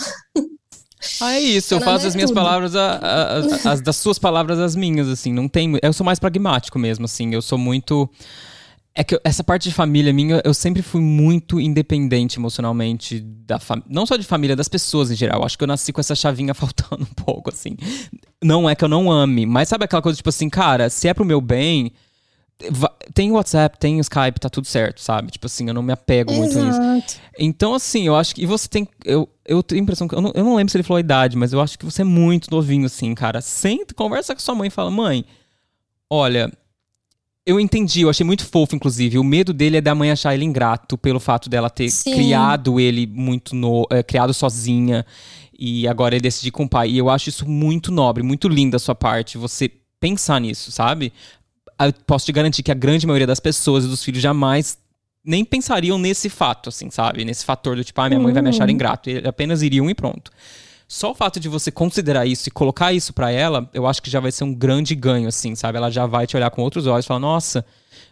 Ah, 1.20 1.32
é 1.34 1.40
isso. 1.40 1.74
Eu 1.74 1.78
Canadá 1.80 1.92
faço 1.96 2.04
é 2.06 2.08
as 2.08 2.14
minhas 2.14 2.30
tudo. 2.30 2.36
palavras, 2.36 2.74
a- 2.76 2.92
a- 2.96 3.38
a- 3.38 3.38
as 3.72 3.80
das 3.80 3.96
suas 3.96 4.18
palavras, 4.18 4.58
as 4.58 4.74
minhas, 4.76 5.08
assim. 5.08 5.32
Não 5.32 5.48
tem. 5.48 5.78
Eu 5.82 5.92
sou 5.92 6.04
mais 6.04 6.18
pragmático 6.18 6.78
mesmo, 6.78 7.04
assim. 7.04 7.32
Eu 7.34 7.42
sou 7.42 7.58
muito. 7.58 8.08
É 8.94 9.02
que 9.02 9.14
eu- 9.14 9.20
essa 9.24 9.42
parte 9.42 9.68
de 9.68 9.74
família 9.74 10.12
minha, 10.12 10.42
eu 10.44 10.52
sempre 10.52 10.82
fui 10.82 11.00
muito 11.00 11.58
independente 11.60 12.38
emocionalmente 12.38 13.20
da 13.20 13.58
família. 13.58 13.88
Não 13.90 14.04
só 14.06 14.16
de 14.16 14.24
família, 14.26 14.54
das 14.54 14.68
pessoas 14.68 15.10
em 15.10 15.14
geral. 15.16 15.44
Acho 15.44 15.56
que 15.56 15.64
eu 15.64 15.68
nasci 15.68 15.92
com 15.92 16.00
essa 16.00 16.14
chavinha 16.14 16.52
faltando 16.54 17.02
um 17.04 17.14
pouco, 17.24 17.50
assim. 17.50 17.76
Não 18.42 18.68
é 18.68 18.74
que 18.74 18.84
eu 18.84 18.88
não 18.88 19.10
ame, 19.10 19.46
mas 19.46 19.68
sabe 19.68 19.84
aquela 19.84 20.02
coisa 20.02 20.16
tipo 20.16 20.28
assim, 20.28 20.48
cara, 20.48 20.90
se 20.90 21.08
é 21.08 21.14
pro 21.14 21.24
meu 21.24 21.40
bem. 21.40 21.92
Tem 23.14 23.30
o 23.30 23.34
WhatsApp, 23.34 23.78
tem 23.78 23.98
o 23.98 24.00
Skype, 24.00 24.40
tá 24.40 24.48
tudo 24.48 24.66
certo, 24.66 25.00
sabe? 25.00 25.30
Tipo 25.30 25.46
assim, 25.46 25.68
eu 25.68 25.74
não 25.74 25.82
me 25.82 25.92
apego 25.92 26.32
muito 26.32 26.58
nisso. 26.58 26.80
Exato. 26.80 27.14
Então, 27.38 27.74
assim, 27.74 28.06
eu 28.06 28.16
acho 28.16 28.34
que. 28.34 28.42
E 28.42 28.46
você 28.46 28.68
tem. 28.68 28.86
Eu, 29.04 29.28
eu 29.44 29.62
tenho 29.62 29.80
a 29.80 29.82
impressão 29.82 30.06
que. 30.06 30.14
Eu 30.14 30.20
não, 30.20 30.32
eu 30.34 30.44
não 30.44 30.54
lembro 30.54 30.70
se 30.70 30.76
ele 30.76 30.84
falou 30.84 30.98
a 30.98 31.00
idade, 31.00 31.36
mas 31.36 31.52
eu 31.52 31.60
acho 31.60 31.78
que 31.78 31.84
você 31.84 32.02
é 32.02 32.04
muito 32.04 32.50
novinho, 32.50 32.86
assim, 32.86 33.14
cara. 33.14 33.40
Senta, 33.40 33.94
conversa 33.94 34.34
com 34.34 34.40
sua 34.40 34.54
mãe 34.54 34.68
e 34.68 34.70
fala: 34.70 34.90
mãe, 34.90 35.24
olha. 36.10 36.50
Eu 37.44 37.58
entendi, 37.58 38.02
eu 38.02 38.08
achei 38.08 38.24
muito 38.24 38.46
fofo, 38.46 38.76
inclusive. 38.76 39.18
O 39.18 39.24
medo 39.24 39.52
dele 39.52 39.78
é 39.78 39.80
da 39.80 39.96
mãe 39.96 40.12
achar 40.12 40.32
ele 40.32 40.44
ingrato 40.44 40.96
pelo 40.96 41.18
fato 41.18 41.50
dela 41.50 41.68
ter 41.68 41.90
Sim. 41.90 42.12
criado 42.12 42.78
ele 42.78 43.04
muito 43.04 43.56
no, 43.56 43.84
é, 43.90 44.00
criado 44.00 44.32
sozinha 44.32 45.04
e 45.58 45.88
agora 45.88 46.14
ele 46.14 46.22
decidir 46.22 46.52
com 46.52 46.62
o 46.62 46.68
pai. 46.68 46.90
E 46.90 46.98
eu 46.98 47.10
acho 47.10 47.28
isso 47.28 47.48
muito 47.48 47.90
nobre, 47.90 48.22
muito 48.22 48.46
lindo 48.46 48.72
da 48.72 48.78
sua 48.78 48.94
parte, 48.94 49.36
você 49.36 49.68
pensar 50.02 50.40
nisso, 50.40 50.72
sabe? 50.72 51.12
Eu 51.86 51.92
posso 52.06 52.26
te 52.26 52.32
garantir 52.32 52.62
que 52.62 52.70
a 52.70 52.74
grande 52.74 53.06
maioria 53.06 53.26
das 53.26 53.40
pessoas 53.40 53.84
e 53.84 53.88
dos 53.88 54.02
filhos 54.02 54.22
jamais 54.22 54.78
nem 55.24 55.44
pensariam 55.44 55.98
nesse 55.98 56.28
fato, 56.28 56.68
assim, 56.68 56.90
sabe? 56.90 57.24
Nesse 57.24 57.44
fator 57.44 57.76
do 57.76 57.84
tipo, 57.84 58.00
ah, 58.00 58.08
minha 58.08 58.20
mãe 58.20 58.32
vai 58.32 58.42
me 58.42 58.48
achar 58.48 58.68
ingrato. 58.68 59.08
E 59.08 59.26
apenas 59.26 59.62
iriam 59.62 59.88
e 59.88 59.94
pronto. 59.94 60.30
Só 60.88 61.12
o 61.12 61.14
fato 61.14 61.40
de 61.40 61.48
você 61.48 61.70
considerar 61.70 62.26
isso 62.26 62.48
e 62.48 62.52
colocar 62.52 62.92
isso 62.92 63.12
pra 63.12 63.30
ela, 63.30 63.68
eu 63.72 63.86
acho 63.86 64.02
que 64.02 64.10
já 64.10 64.20
vai 64.20 64.30
ser 64.30 64.44
um 64.44 64.52
grande 64.52 64.94
ganho, 64.94 65.28
assim, 65.28 65.54
sabe? 65.54 65.78
Ela 65.78 65.90
já 65.90 66.04
vai 66.06 66.26
te 66.26 66.36
olhar 66.36 66.50
com 66.50 66.60
outros 66.60 66.86
olhos 66.86 67.06
e 67.06 67.08
falar, 67.08 67.20
nossa, 67.20 67.64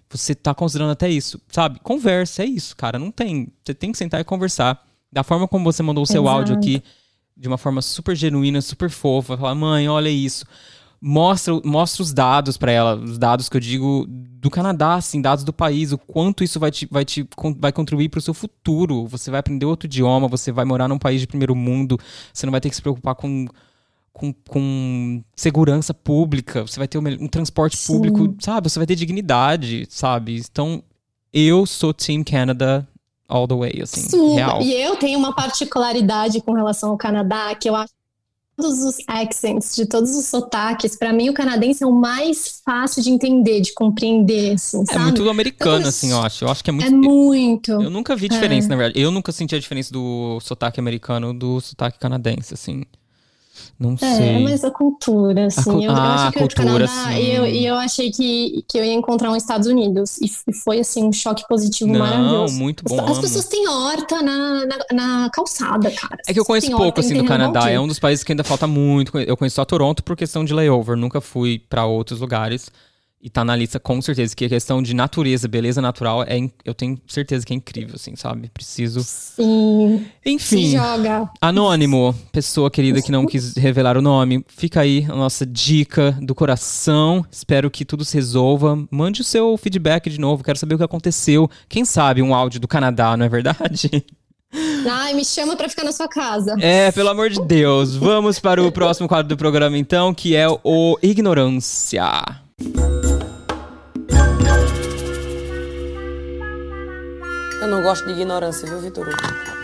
você 0.09 0.35
tá 0.35 0.55
considerando 0.55 0.93
até 0.93 1.09
isso, 1.09 1.41
sabe? 1.49 1.79
Conversa, 1.81 2.43
é 2.43 2.47
isso, 2.47 2.75
cara. 2.77 2.99
Não 2.99 3.11
tem. 3.11 3.49
Você 3.63 3.75
tem 3.75 3.93
que 3.93 3.99
sentar 3.99 4.21
e 4.21 4.25
conversar. 4.25 4.83
Da 5.13 5.23
forma 5.23 5.47
como 5.47 5.65
você 5.65 5.83
mandou 5.83 6.05
o 6.05 6.07
seu 6.07 6.23
Exato. 6.23 6.37
áudio 6.37 6.57
aqui, 6.57 6.83
de 7.37 7.49
uma 7.49 7.59
forma 7.59 7.83
super 7.83 8.17
genuína, 8.17 8.61
super 8.63 8.89
fofa, 8.89 9.37
falar, 9.37 9.55
mãe, 9.55 9.89
olha 9.89 10.09
isso. 10.09 10.45
Mostra, 11.03 11.59
mostra 11.65 12.03
os 12.03 12.13
dados 12.13 12.59
pra 12.59 12.71
ela, 12.71 12.95
os 12.97 13.17
dados 13.17 13.49
que 13.49 13.57
eu 13.57 13.61
digo 13.61 14.07
do 14.07 14.51
Canadá, 14.51 14.95
assim, 14.95 15.21
dados 15.21 15.45
do 15.45 15.53
país, 15.53 15.93
o 15.93 15.99
quanto 15.99 16.45
isso 16.45 16.61
vai 16.61 16.71
te, 16.71 16.87
vai 16.91 17.05
te 17.05 17.27
vai 17.59 17.73
contribuir 17.73 18.09
pro 18.09 18.21
seu 18.21 18.35
futuro. 18.35 19.07
Você 19.07 19.31
vai 19.31 19.41
aprender 19.41 19.65
outro 19.67 19.87
idioma, 19.87 20.29
você 20.29 20.53
vai 20.53 20.65
morar 20.65 20.89
num 20.89 20.99
país 20.99 21.21
de 21.21 21.27
primeiro 21.27 21.55
mundo, 21.55 21.99
você 22.33 22.45
não 22.45 22.51
vai 22.51 22.61
ter 22.61 22.69
que 22.69 22.77
se 22.77 22.83
preocupar 22.83 23.15
com, 23.15 23.47
com, 24.13 24.33
com 24.49 25.23
segurança 25.35 25.95
pública, 25.95 26.67
você 26.67 26.79
vai 26.79 26.89
ter 26.89 26.99
um, 26.99 27.07
um 27.07 27.29
transporte 27.29 27.77
Sim. 27.77 27.93
público, 27.93 28.35
sabe? 28.41 28.69
Você 28.69 28.79
vai 28.79 28.87
ter 28.87 28.95
dignidade, 28.95 29.87
sabe? 29.89 30.43
Então, 30.51 30.83
eu 31.33 31.65
sou 31.65 31.95
Team 31.95 32.25
Canada 32.25 32.87
all 33.29 33.47
the 33.47 33.55
way, 33.55 33.81
assim, 33.83 34.09
Super. 34.09 34.35
real. 34.35 34.61
E 34.63 34.75
eu 34.75 34.97
tenho 34.97 35.19
uma 35.19 35.35
particularidade 35.35 36.41
com 36.41 36.53
relação 36.53 36.91
ao 36.91 36.99
Canadá, 36.99 37.55
que 37.55 37.69
eu 37.69 37.77
acho 37.77 37.93
todos 38.61 38.83
os 38.83 38.97
accents, 39.07 39.75
de 39.75 39.87
todos 39.87 40.15
os 40.17 40.27
sotaques, 40.27 40.97
pra 40.97 41.13
mim 41.13 41.29
o 41.29 41.35
canadense 41.35 41.83
é 41.83 41.87
o 41.87 41.93
mais 41.93 42.61
fácil 42.65 43.03
de 43.03 43.11
entender, 43.11 43.61
de 43.61 43.73
compreender, 43.75 44.55
assim, 44.55 44.83
É 44.83 44.93
sabe? 44.93 45.05
muito 45.05 45.29
americano, 45.29 45.85
Eu- 45.85 45.89
assim, 45.89 46.11
eu 46.11 46.21
acho. 46.21 46.45
Eu 46.45 46.49
acho 46.51 46.63
que 46.63 46.71
é 46.71 46.73
muito. 46.73 46.87
É 46.87 46.91
muito. 46.91 47.71
Eu 47.73 47.91
nunca 47.91 48.15
vi 48.15 48.29
diferença, 48.29 48.69
É. 48.69 48.71
na 48.71 48.77
verdade. 48.77 49.01
Eu 49.01 49.11
nunca 49.11 49.33
senti 49.33 49.55
a 49.55 49.59
diferença 49.59 49.93
do 49.93 50.39
sotaque 50.41 50.79
americano 50.79 51.33
do 51.35 51.61
sotaque 51.61 51.99
canadense, 51.99 52.55
assim. 52.55 52.83
Não 53.79 53.95
É, 54.01 54.17
sei. 54.17 54.43
mas 54.45 54.63
a 54.65 54.71
cultura, 54.71 55.47
assim. 55.47 55.63
cu- 55.73 55.83
eu, 55.83 55.91
Ah, 55.91 56.29
a 56.29 56.33
que 56.33 56.39
pro 56.39 56.49
cultura, 56.49 56.87
Canadá 56.87 57.13
sim. 57.13 57.19
e 57.21 57.35
eu, 57.35 57.47
e 57.47 57.67
eu 57.67 57.75
achei 57.77 58.11
que, 58.11 58.65
que 58.69 58.79
eu 58.79 58.85
ia 58.85 58.93
encontrar 58.93 59.31
um 59.31 59.37
Estados 59.37 59.67
Unidos. 59.67 60.19
E, 60.19 60.29
foi, 60.53 60.81
assim, 60.81 61.05
um 61.05 61.13
choque 61.13 61.47
positivo 61.49 61.91
Não, 61.93 61.99
maravilhoso. 62.01 62.55
muito 62.55 62.85
bom. 62.87 63.03
As 63.05 63.11
amo. 63.13 63.21
pessoas 63.21 63.47
têm 63.47 63.67
horta 63.69 64.23
na, 64.23 64.67
na, 64.67 64.77
na 64.93 65.31
calçada, 65.31 65.91
cara. 65.91 66.19
É 66.29 66.33
que 66.33 66.39
eu 66.41 66.45
conheço 66.45 66.69
pouco, 66.69 66.85
horta 66.85 67.01
assim, 67.01 67.15
do 67.17 67.25
Canadá. 67.25 67.71
É 67.71 67.81
um 67.81 67.89
dos 67.89 67.99
países 67.99 68.23
que 68.23 68.33
ainda 68.33 68.45
falta 68.45 68.67
muito. 68.67 69.19
Eu 69.19 69.37
conheço 69.37 69.57
só 69.57 69.65
Toronto 69.65 70.03
por 70.05 70.17
questão 70.17 70.45
de 70.45 70.53
layover. 70.55 70.97
Nunca 70.97 71.21
fui 71.21 71.59
pra 71.69 71.87
outros 71.87 72.21
lugares. 72.21 72.71
E 73.23 73.29
tá 73.29 73.45
na 73.45 73.55
lista 73.55 73.79
com 73.79 74.01
certeza. 74.01 74.35
Que 74.35 74.47
a 74.47 74.49
questão 74.49 74.83
de 74.83 74.95
natureza, 74.95 75.47
beleza 75.47 75.83
natural, 75.83 76.23
é, 76.23 76.39
eu 76.65 76.73
tenho 76.73 76.99
certeza 77.07 77.45
que 77.45 77.53
é 77.53 77.57
incrível, 77.57 77.97
assim, 77.97 78.17
sabe? 78.17 78.49
Preciso. 78.49 79.03
Sim, 79.03 80.07
se 80.23 80.31
Enfim. 80.31 80.71
joga. 80.73 81.29
Anônimo, 81.39 82.15
pessoa 82.33 82.71
querida 82.71 83.03
que 83.03 83.13
não 83.13 83.27
quis 83.27 83.55
revelar 83.57 83.99
o 83.99 84.03
nome, 84.03 84.43
fica 84.49 84.81
aí 84.81 85.05
a 85.07 85.15
nossa 85.15 85.45
dica 85.45 86.17
do 86.23 86.35
coração. 86.35 87.25
Espero 87.31 87.71
que 87.71 87.85
tudo 87.85 88.07
se 88.07 88.15
resolva. 88.15 88.83
Mande 88.91 89.21
o 89.21 89.25
seu 89.25 89.55
feedback 89.59 90.09
de 90.09 90.19
novo, 90.19 90.43
quero 90.43 90.59
saber 90.59 90.77
o 90.77 90.79
que 90.79 90.85
aconteceu. 90.85 91.51
Quem 91.69 91.85
sabe 91.85 92.23
um 92.23 92.35
áudio 92.35 92.59
do 92.59 92.69
Canadá, 92.69 93.19
não 93.19 93.27
é 93.27 93.29
verdade? 93.29 93.91
Ai, 94.89 95.13
me 95.13 95.25
chama 95.27 95.57
pra 95.57 95.69
ficar 95.69 95.85
na 95.85 95.93
sua 95.93 96.09
casa. 96.09 96.57
É, 96.59 96.91
pelo 96.91 97.11
amor 97.11 97.29
de 97.29 97.41
Deus. 97.43 97.95
Vamos 97.95 98.39
para 98.39 98.63
o 98.63 98.73
próximo 98.73 99.07
quadro 99.07 99.29
do 99.29 99.37
programa, 99.37 99.77
então, 99.77 100.13
que 100.15 100.35
é 100.35 100.49
o 100.49 100.99
Ignorância. 101.03 102.03
Eu 107.61 107.69
não 107.69 107.83
gosto 107.83 108.07
de 108.07 108.13
ignorância, 108.13 108.67
viu, 108.69 108.81
Vitor? 108.81 109.09
Hugo? 109.09 109.61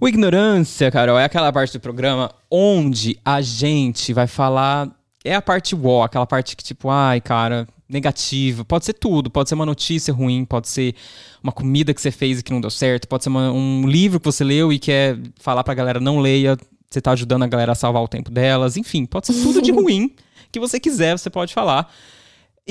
O 0.00 0.08
Ignorância, 0.08 0.90
Carol, 0.90 1.18
é 1.18 1.24
aquela 1.24 1.52
parte 1.52 1.72
do 1.72 1.80
programa 1.80 2.30
onde 2.50 3.18
a 3.24 3.40
gente 3.40 4.12
vai 4.12 4.26
falar. 4.28 4.88
É 5.24 5.34
a 5.34 5.42
parte 5.42 5.74
wow, 5.74 6.04
aquela 6.04 6.26
parte 6.26 6.56
que, 6.56 6.62
tipo, 6.62 6.88
ai, 6.88 7.20
cara, 7.20 7.66
negativa. 7.88 8.64
Pode 8.64 8.84
ser 8.84 8.92
tudo. 8.92 9.28
Pode 9.28 9.48
ser 9.48 9.56
uma 9.56 9.66
notícia 9.66 10.14
ruim, 10.14 10.44
pode 10.44 10.68
ser 10.68 10.94
uma 11.42 11.50
comida 11.52 11.92
que 11.92 12.00
você 12.00 12.12
fez 12.12 12.38
e 12.38 12.42
que 12.44 12.52
não 12.52 12.60
deu 12.60 12.70
certo, 12.70 13.08
pode 13.08 13.24
ser 13.24 13.28
uma- 13.30 13.50
um 13.50 13.86
livro 13.88 14.20
que 14.20 14.26
você 14.26 14.44
leu 14.44 14.72
e 14.72 14.78
quer 14.78 15.18
falar 15.40 15.64
pra 15.64 15.74
galera 15.74 15.98
não 15.98 16.20
leia. 16.20 16.56
Você 16.88 17.00
tá 17.00 17.10
ajudando 17.10 17.42
a 17.42 17.46
galera 17.48 17.72
a 17.72 17.74
salvar 17.74 18.02
o 18.02 18.08
tempo 18.08 18.30
delas. 18.30 18.76
Enfim, 18.76 19.04
pode 19.04 19.26
ser 19.26 19.34
tudo 19.42 19.60
de 19.60 19.70
ruim 19.72 20.14
que 20.52 20.60
você 20.60 20.78
quiser, 20.80 21.18
você 21.18 21.28
pode 21.28 21.52
falar. 21.52 21.92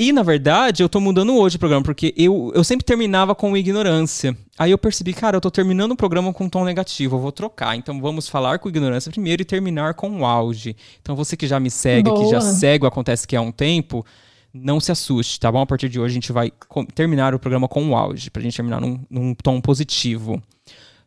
E, 0.00 0.12
na 0.12 0.22
verdade, 0.22 0.80
eu 0.80 0.88
tô 0.88 1.00
mudando 1.00 1.36
hoje 1.36 1.56
o 1.56 1.58
programa, 1.58 1.82
porque 1.82 2.14
eu, 2.16 2.52
eu 2.54 2.62
sempre 2.62 2.84
terminava 2.84 3.34
com 3.34 3.56
ignorância. 3.56 4.38
Aí 4.56 4.70
eu 4.70 4.78
percebi, 4.78 5.12
cara, 5.12 5.38
eu 5.38 5.40
tô 5.40 5.50
terminando 5.50 5.90
o 5.90 5.96
programa 5.96 6.32
com 6.32 6.44
um 6.44 6.48
tom 6.48 6.64
negativo, 6.64 7.16
eu 7.16 7.20
vou 7.20 7.32
trocar. 7.32 7.74
Então 7.74 8.00
vamos 8.00 8.28
falar 8.28 8.60
com 8.60 8.68
ignorância 8.68 9.10
primeiro 9.10 9.42
e 9.42 9.44
terminar 9.44 9.94
com 9.94 10.20
o 10.20 10.24
auge. 10.24 10.76
Então 11.02 11.16
você 11.16 11.36
que 11.36 11.48
já 11.48 11.58
me 11.58 11.68
segue, 11.68 12.08
que 12.12 12.30
já 12.30 12.38
Boa. 12.38 12.52
segue 12.52 12.84
o 12.84 12.86
Acontece 12.86 13.26
Que 13.26 13.34
há 13.34 13.40
um 13.40 13.50
tempo, 13.50 14.06
não 14.54 14.78
se 14.78 14.92
assuste, 14.92 15.40
tá 15.40 15.50
bom? 15.50 15.62
A 15.62 15.66
partir 15.66 15.88
de 15.88 15.98
hoje 15.98 16.12
a 16.12 16.14
gente 16.14 16.30
vai 16.30 16.52
terminar 16.94 17.34
o 17.34 17.38
programa 17.40 17.66
com 17.66 17.90
o 17.90 17.96
auge, 17.96 18.30
pra 18.30 18.40
gente 18.40 18.54
terminar 18.54 18.80
num, 18.80 19.00
num 19.10 19.34
tom 19.34 19.60
positivo. 19.60 20.40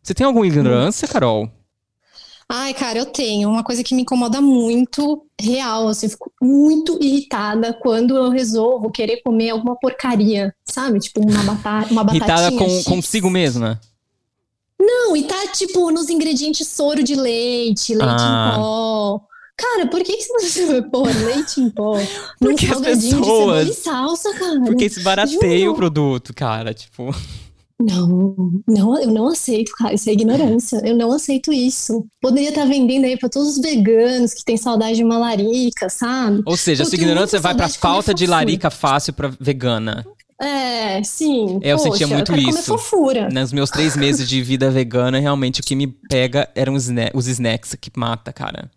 Você 0.04 0.14
tem 0.14 0.26
alguma 0.26 0.46
ignorância, 0.46 1.08
Carol? 1.08 1.50
Ai, 2.54 2.74
cara, 2.74 3.00
eu 3.00 3.06
tenho 3.06 3.50
uma 3.50 3.64
coisa 3.64 3.82
que 3.84 3.96
me 3.96 4.02
incomoda 4.02 4.42
muito, 4.42 5.26
real, 5.40 5.88
assim, 5.88 6.08
eu 6.08 6.10
fico 6.12 6.32
muito 6.42 6.98
irritada 7.02 7.72
quando 7.74 8.16
eu 8.18 8.30
resolvo 8.30 8.92
querer 8.92 9.22
comer 9.24 9.52
alguma 9.52 9.76
porcaria, 9.78 10.54
sabe? 10.66 11.00
Tipo 11.00 11.22
uma 11.22 11.44
batata, 11.44 11.92
uma 11.92 12.04
batatinha 12.04 12.26
Irritada 12.48 12.52
com, 12.58 12.84
consigo 12.84 13.30
mesma? 13.30 13.80
Não, 14.80 15.16
e 15.16 15.24
tá, 15.24 15.48
tipo, 15.48 15.92
nos 15.92 16.10
ingredientes 16.10 16.68
soro 16.68 17.02
de 17.04 17.16
leite, 17.16 17.94
leite 17.94 18.10
Ah. 18.20 18.52
em 18.54 18.60
pó. 18.60 19.22
Cara, 19.56 19.86
por 19.88 20.04
que 20.04 20.18
que 20.18 20.24
você 20.28 20.66
vai 20.68 20.82
pôr 20.82 21.08
leite 21.24 21.62
em 21.62 21.70
pó 21.70 21.94
Porque 22.40 22.66
as 22.66 22.72
salgadinho 22.72 23.00
de 23.00 23.20
pessoas- 23.20 23.28
cebola 23.38 23.64
e 23.64 23.74
salsa, 23.74 24.34
cara? 24.34 24.62
Porque 24.62 24.90
se 24.90 25.02
barateia 25.02 25.60
Juro. 25.60 25.72
o 25.72 25.76
produto, 25.76 26.34
cara. 26.34 26.74
Tipo. 26.74 27.16
Não, 27.82 28.52
não, 28.68 29.02
eu 29.02 29.12
não 29.12 29.28
aceito, 29.28 29.72
cara. 29.78 29.94
Isso 29.94 30.10
é 30.10 30.14
ignorância. 30.14 30.82
Eu 30.86 30.96
não 30.96 31.12
aceito 31.12 31.52
isso. 31.52 32.06
Poderia 32.22 32.50
estar 32.50 32.66
vendendo 32.66 33.06
aí 33.06 33.18
pra 33.18 33.30
todos 33.30 33.58
os 33.58 33.62
veganos 33.62 34.34
que 34.34 34.44
têm 34.46 34.58
saudade 34.58 34.96
de 34.98 35.04
uma 35.04 35.18
larica, 35.18 35.90
sabe? 35.90 36.42
Ou 36.46 36.56
seja, 36.56 36.84
tenho 36.86 37.04
ignorância 37.04 37.40
vai 37.40 37.54
de 37.54 37.60
comer 37.62 37.74
falta 37.74 38.14
de 38.14 38.26
fofura. 38.26 38.38
larica 38.38 38.70
fácil 38.70 39.14
pra 39.14 39.32
vegana. 39.40 40.06
É, 40.42 41.04
sim. 41.04 41.60
É, 41.62 41.72
eu 41.72 41.78
sentia 41.78 42.08
Poxa, 42.08 42.16
muito 42.16 42.32
eu 42.34 42.50
isso. 42.50 42.64
fofura. 42.64 43.30
Nos 43.30 43.54
meus 43.54 43.70
três 43.70 43.96
meses 43.96 44.28
de 44.28 44.42
vida 44.42 44.72
vegana, 44.72 45.20
realmente 45.20 45.62
o 45.62 45.64
que 45.64 45.76
me 45.76 45.88
pega 45.88 46.50
eram 46.56 46.74
os, 46.74 46.88
os 47.14 47.28
snacks 47.28 47.76
que 47.80 47.92
mata, 47.96 48.34
cara. 48.34 48.70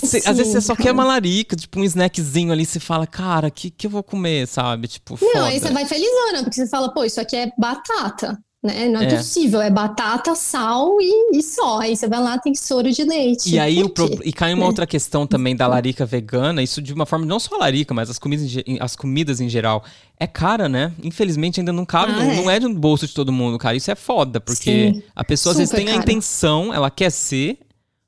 Que 0.00 0.06
cê- 0.06 0.22
às 0.26 0.36
vezes 0.36 0.52
você 0.52 0.60
só 0.60 0.74
quer 0.76 0.92
uma 0.92 1.04
larica, 1.04 1.54
tipo 1.56 1.78
um 1.80 1.84
snackzinho 1.84 2.52
ali, 2.52 2.64
você 2.66 2.80
fala, 2.80 3.06
cara, 3.06 3.50
que 3.50 3.70
que 3.70 3.86
eu 3.86 3.90
vou 3.90 4.02
comer, 4.02 4.46
sabe? 4.46 4.88
Tipo, 4.88 5.18
Não, 5.20 5.30
foda. 5.32 5.44
aí 5.46 5.60
você 5.60 5.70
vai 5.70 5.84
felizona, 5.86 6.42
porque 6.42 6.54
você 6.56 6.66
fala, 6.66 6.92
pô, 6.92 7.04
isso 7.04 7.20
aqui 7.20 7.36
é 7.36 7.50
batata, 7.58 8.38
né? 8.62 8.88
Não 8.88 9.00
é, 9.00 9.04
É. 9.12 9.16
possível, 9.16 9.60
é 9.60 9.70
batata, 9.70 10.34
sal 10.34 10.96
e, 11.00 11.36
e 11.38 11.42
só. 11.42 11.80
Aí 11.80 11.94
você 11.96 12.08
vai 12.08 12.18
lá, 12.20 12.38
tem 12.38 12.54
soro 12.54 12.90
de 12.90 13.04
leite. 13.04 13.50
E 13.54 13.58
aí 13.58 13.82
o 13.82 13.90
pro... 13.90 14.08
e 14.24 14.32
cai 14.32 14.54
uma 14.54 14.64
outra 14.64 14.86
questão 14.86 15.26
também 15.26 15.54
da 15.54 15.66
larica 15.66 16.06
vegana, 16.06 16.62
isso 16.62 16.80
de 16.80 16.92
uma 16.94 17.04
forma 17.04 17.26
não 17.26 17.38
só 17.38 17.56
a 17.56 17.58
larica, 17.58 17.92
mas 17.92 18.08
as 18.08 18.18
comidas 18.18 18.46
em, 18.66 18.78
as 18.80 18.96
comidas 18.96 19.40
em 19.40 19.48
geral 19.50 19.84
é 20.18 20.26
cara, 20.26 20.66
né? 20.68 20.92
Infelizmente 21.02 21.60
ainda 21.60 21.72
não 21.74 21.84
cabe, 21.84 22.12
Ah, 22.12 22.16
não, 22.16 22.30
é. 22.30 22.36
não 22.36 22.50
é 22.50 22.58
no 22.60 22.72
bolso 22.74 23.06
de 23.06 23.12
todo 23.12 23.30
mundo, 23.30 23.58
cara. 23.58 23.76
Isso 23.76 23.90
é 23.90 23.94
foda, 23.94 24.40
porque 24.40 24.92
Sim. 24.94 25.02
a 25.14 25.22
pessoa 25.22 25.52
às 25.52 25.58
vezes 25.58 25.70
Super 25.70 25.84
tem 25.84 25.88
a 25.94 25.98
caro. 25.98 26.10
intenção, 26.10 26.72
ela 26.72 26.90
quer 26.90 27.10
ser, 27.10 27.58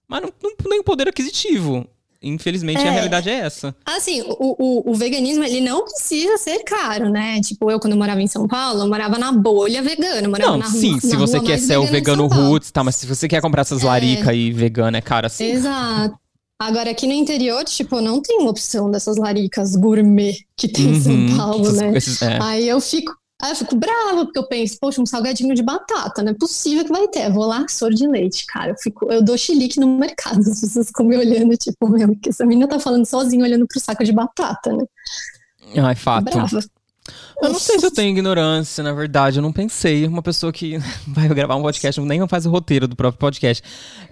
mas 0.08 0.22
não, 0.22 0.30
não 0.42 0.56
tem 0.56 0.78
o 0.80 0.84
poder 0.84 1.08
aquisitivo. 1.08 1.86
Infelizmente 2.22 2.78
a 2.78 2.86
É. 2.86 2.90
realidade 2.90 3.28
é 3.28 3.34
essa. 3.34 3.76
Assim, 3.84 4.22
o, 4.22 4.36
o, 4.58 4.90
o 4.90 4.94
veganismo, 4.94 5.44
ele 5.44 5.60
não 5.60 5.84
precisa 5.84 6.36
ser 6.38 6.60
caro, 6.64 7.08
né? 7.10 7.40
Tipo, 7.42 7.70
eu, 7.70 7.78
quando 7.78 7.92
eu 7.92 7.98
morava 7.98 8.20
em 8.22 8.26
São 8.26 8.48
Paulo, 8.48 8.80
eu 8.80 8.88
morava 8.88 9.18
na 9.18 9.30
bolha 9.30 9.82
vegana. 9.82 10.26
Morava 10.28 10.52
Não, 10.52 10.58
na, 10.58 10.64
sim, 10.66 10.94
na 10.94 11.00
se 11.00 11.14
rua 11.14 11.26
você 11.26 11.40
quer 11.40 11.58
ser 11.58 11.76
o 11.76 11.86
vegano 11.86 12.28
Paulo. 12.28 12.48
roots, 12.48 12.70
tá, 12.70 12.82
mas 12.82 12.96
se 12.96 13.06
você 13.06 13.28
quer 13.28 13.40
comprar 13.42 13.62
essas 13.62 13.82
larica 13.82 14.32
e 14.34 14.50
vegana 14.50 14.98
é 14.98 15.00
cara 15.00 15.26
assim. 15.28 15.44
Exato. 15.44 16.16
Agora, 16.58 16.90
aqui 16.90 17.06
no 17.06 17.12
interior, 17.12 17.62
tipo, 17.64 18.00
não 18.00 18.20
tem 18.22 18.40
opção 18.48 18.90
dessas 18.90 19.18
laricas 19.18 19.76
gourmet 19.76 20.34
que 20.56 20.66
tem 20.66 20.86
em 20.86 20.92
Uhum, 20.94 21.28
São 21.28 21.36
Paulo, 21.36 21.66
essas- 21.66 21.76
né? 21.76 21.92
esses- 21.94 22.22
é. 22.22 22.38
Aí 22.42 22.66
eu 22.66 22.80
fico, 22.80 23.12
aí 23.42 23.50
eu 23.50 23.56
fico 23.56 23.76
brava, 23.76 24.24
porque 24.24 24.38
eu 24.38 24.46
penso, 24.46 24.78
poxa, 24.80 25.00
um 25.00 25.06
salgadinho 25.06 25.54
de 25.54 25.62
batata, 25.62 26.22
não 26.22 26.32
é 26.32 26.34
possível 26.34 26.84
que 26.84 26.92
vai 26.92 27.06
ter. 27.08 27.26
Eu 27.26 27.32
vou 27.32 27.46
lá, 27.46 27.66
soro 27.68 27.94
de 27.94 28.06
leite, 28.06 28.46
cara. 28.46 28.72
Eu, 28.72 28.76
fico, 28.76 29.10
eu 29.10 29.22
dou 29.22 29.36
chilique 29.36 29.78
no 29.78 29.98
mercado, 29.98 30.40
as 30.50 30.60
pessoas 30.60 30.86
ficam 30.88 31.06
me 31.06 31.16
olhando, 31.16 31.56
tipo, 31.56 31.88
meu, 31.88 32.16
que 32.16 32.30
essa 32.30 32.46
menina 32.46 32.68
tá 32.68 32.78
falando 32.78 33.04
sozinha, 33.04 33.44
olhando 33.44 33.66
pro 33.66 33.80
saco 33.80 34.04
de 34.04 34.12
batata, 34.12 34.72
né? 34.72 34.84
Ai, 35.76 35.94
fato. 35.94 36.24
Brava. 36.24 36.60
Eu 37.40 37.50
não 37.50 37.58
sei 37.58 37.78
se 37.78 37.86
eu 37.86 37.90
tenho 37.90 38.10
ignorância, 38.10 38.82
na 38.82 38.92
verdade. 38.92 39.38
Eu 39.38 39.42
não 39.42 39.52
pensei. 39.52 40.06
Uma 40.06 40.22
pessoa 40.22 40.52
que 40.52 40.78
vai 41.06 41.28
gravar 41.28 41.56
um 41.56 41.62
podcast, 41.62 42.00
nem 42.00 42.26
faz 42.26 42.46
o 42.46 42.50
roteiro 42.50 42.88
do 42.88 42.96
próprio 42.96 43.18
podcast. 43.18 43.62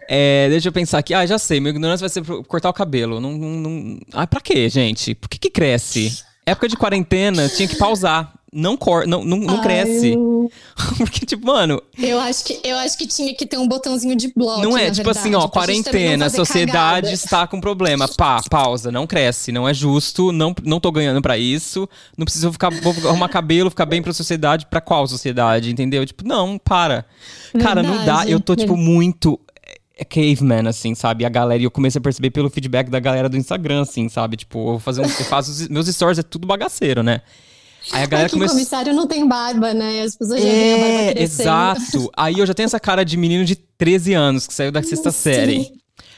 É, 0.09 0.49
deixa 0.49 0.68
eu 0.68 0.72
pensar 0.72 0.99
aqui. 0.99 1.14
Ah, 1.14 1.25
já 1.27 1.39
sei. 1.39 1.61
Minha 1.61 1.70
ignorância 1.70 2.07
vai 2.07 2.11
ser 2.11 2.45
cortar 2.45 2.68
o 2.68 2.75
cabelo. 2.75 3.20
Não, 3.20 3.33
não, 3.33 3.51
não... 3.51 4.01
Ah, 4.12 4.27
pra 4.27 4.41
quê, 4.41 4.68
gente? 4.68 5.14
Por 5.14 5.29
que, 5.29 5.39
que 5.39 5.51
cresce? 5.51 6.22
Época 6.47 6.68
de 6.68 6.77
quarentena, 6.77 7.49
tinha 7.49 7.66
que 7.66 7.77
pausar. 7.77 8.33
Não, 8.55 8.76
cor... 8.76 9.07
não, 9.07 9.24
não, 9.24 9.38
não 9.38 9.57
Ai, 9.57 9.62
cresce. 9.62 10.12
eu- 10.12 10.50
Porque, 10.98 11.24
tipo, 11.26 11.46
mano, 11.46 11.82
Eu 11.98 12.20
acho, 12.20 12.44
que, 12.44 12.61
eu 12.62 12.76
acho 12.76 12.96
que 12.98 13.07
tinha 13.07 13.34
que 13.34 13.46
ter 13.46 13.59
um 13.59 13.66
botãozinho 13.66 14.14
de 14.14 14.32
bloco. 14.34 14.61
não 14.62 14.76
é 14.78 14.86
na 14.88 14.90
tipo 14.92 15.11
assim, 15.11 15.30
verdade, 15.30 15.44
ó, 15.44 15.48
também 15.48 15.76
não 15.76 15.82
quarentena, 15.84 16.26
a 16.26 16.30
sociedade 16.30 17.07
cagada. 17.07 17.12
está 17.12 17.46
com 17.46 17.61
problema. 17.61 18.07
Pá, 18.07 18.40
pausa, 18.50 18.92
não 18.92 19.07
cresce, 19.07 19.50
não 19.50 19.68
é 19.68 19.72
justo, 19.74 20.30
não, 20.32 20.55
não 20.62 20.78
tô 20.78 20.92
ganhando 20.92 21.20
pra 21.22 21.36
isso, 21.38 21.88
não 22.16 22.24
preciso 22.24 22.52
ficar, 22.52 22.70
vou 22.70 22.92
arrumar 23.09 23.28
cabelo, 23.28 23.70
ficar 23.70 23.86
bem 23.86 24.02
pra 24.02 24.12
sociedade, 24.12 24.66
pra 24.66 24.80
qual 24.80 25.07
sociedade, 25.09 25.70
entendeu? 25.70 26.05
Tipo, 26.07 26.26
não, 26.26 26.59
para. 26.59 27.05
Cara, 27.61 27.82
não 27.82 27.96
dá, 27.96 28.16
Verdade. 28.18 28.30
eu 28.32 28.40
tô, 28.40 28.55
tipo, 28.55 28.76
muito 28.76 29.40
é 29.96 30.05
caveman, 30.05 30.66
assim, 30.68 30.94
sabe? 30.94 31.24
A 31.24 31.28
galera, 31.28 31.62
e 31.62 31.64
eu 31.64 31.70
comecei 31.70 31.98
a 31.98 32.02
perceber 32.02 32.30
pelo 32.30 32.50
feedback 32.50 32.90
da 32.90 32.98
galera 33.00 33.28
do 33.28 33.36
Instagram, 33.36 33.82
assim, 33.82 34.09
sabe? 34.09 34.36
Tipo, 34.36 34.59
eu, 34.59 34.64
vou 34.72 34.78
fazer 34.80 35.00
um, 35.00 35.05
eu 35.05 35.11
faço, 35.24 35.50
os- 35.52 35.68
meus 35.68 35.86
stories 35.86 36.18
é 36.18 36.22
tudo 36.22 36.46
bagaceiro, 36.46 37.02
né? 37.02 37.20
Aí 37.93 38.03
a 38.03 38.07
galera 38.07 38.26
Aqui, 38.26 38.35
começou... 38.35 38.57
comissário 38.57 38.95
não 38.95 39.07
tem 39.07 39.26
barba, 39.28 39.74
né? 39.74 40.03
As 40.03 40.16
pessoas 40.16 40.41
já 40.43 40.49
veem 40.49 40.72
a 40.74 40.76
barba 40.78 40.93
É, 40.95 41.14
crescendo. 41.14 41.43
exato. 41.43 42.11
Aí 42.16 42.39
eu 42.39 42.47
já 42.47 42.55
tenho 42.55 42.64
essa 42.66 42.80
cara 42.80 43.05
de 43.05 43.16
menino 43.16 43.45
de 43.45 43.57
13 43.57 44.14
anos 44.14 44.47
que 44.47 44.55
saiu 44.55 44.72
da 44.72 44.82
sexta 44.82 45.11
Sim. 45.11 45.18
série. 45.18 45.72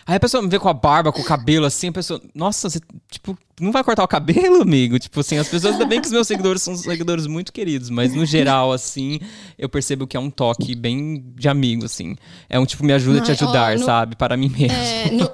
Aí 0.09 0.15
a 0.15 0.21
pessoa 0.21 0.41
me 0.41 0.49
vê 0.49 0.57
com 0.57 0.69
a 0.69 0.73
barba, 0.73 1.11
com 1.11 1.21
o 1.21 1.25
cabelo 1.25 1.67
assim, 1.67 1.89
a 1.89 1.93
pessoa, 1.93 2.23
nossa, 2.33 2.71
você, 2.71 2.79
tipo, 3.11 3.37
não 3.61 3.73
vai 3.73 3.83
cortar 3.83 4.05
o 4.05 4.09
cabelo, 4.09 4.63
amigo? 4.63 4.97
Tipo 5.01 5.19
assim, 5.19 5.37
as 5.37 5.49
pessoas, 5.49 5.73
ainda 5.73 5.85
bem 5.85 6.01
que 6.01 6.07
os 6.07 6.13
meus 6.13 6.29
seguidores 6.29 6.63
são 6.63 6.77
seguidores 6.77 7.27
muito 7.27 7.53
queridos, 7.53 7.91
mas 7.91 8.15
no 8.15 8.25
geral, 8.25 8.73
assim, 8.73 9.19
eu 9.59 9.69
percebo 9.69 10.07
que 10.07 10.17
é 10.17 10.21
um 10.21 10.31
toque 10.31 10.77
bem 10.77 11.25
de 11.35 11.49
amigo, 11.49 11.85
assim. 11.87 12.15
É 12.49 12.57
um 12.57 12.65
tipo, 12.65 12.85
me 12.85 12.93
ajuda 12.93 13.19
a 13.19 13.21
te 13.23 13.33
Ai, 13.33 13.37
ó, 13.41 13.45
ajudar, 13.45 13.79
no- 13.81 13.85
sabe? 13.85 14.15
Para 14.15 14.37
mim 14.37 14.49
mesmo. 14.49 14.77
É, 14.77 15.11
no, 15.11 15.29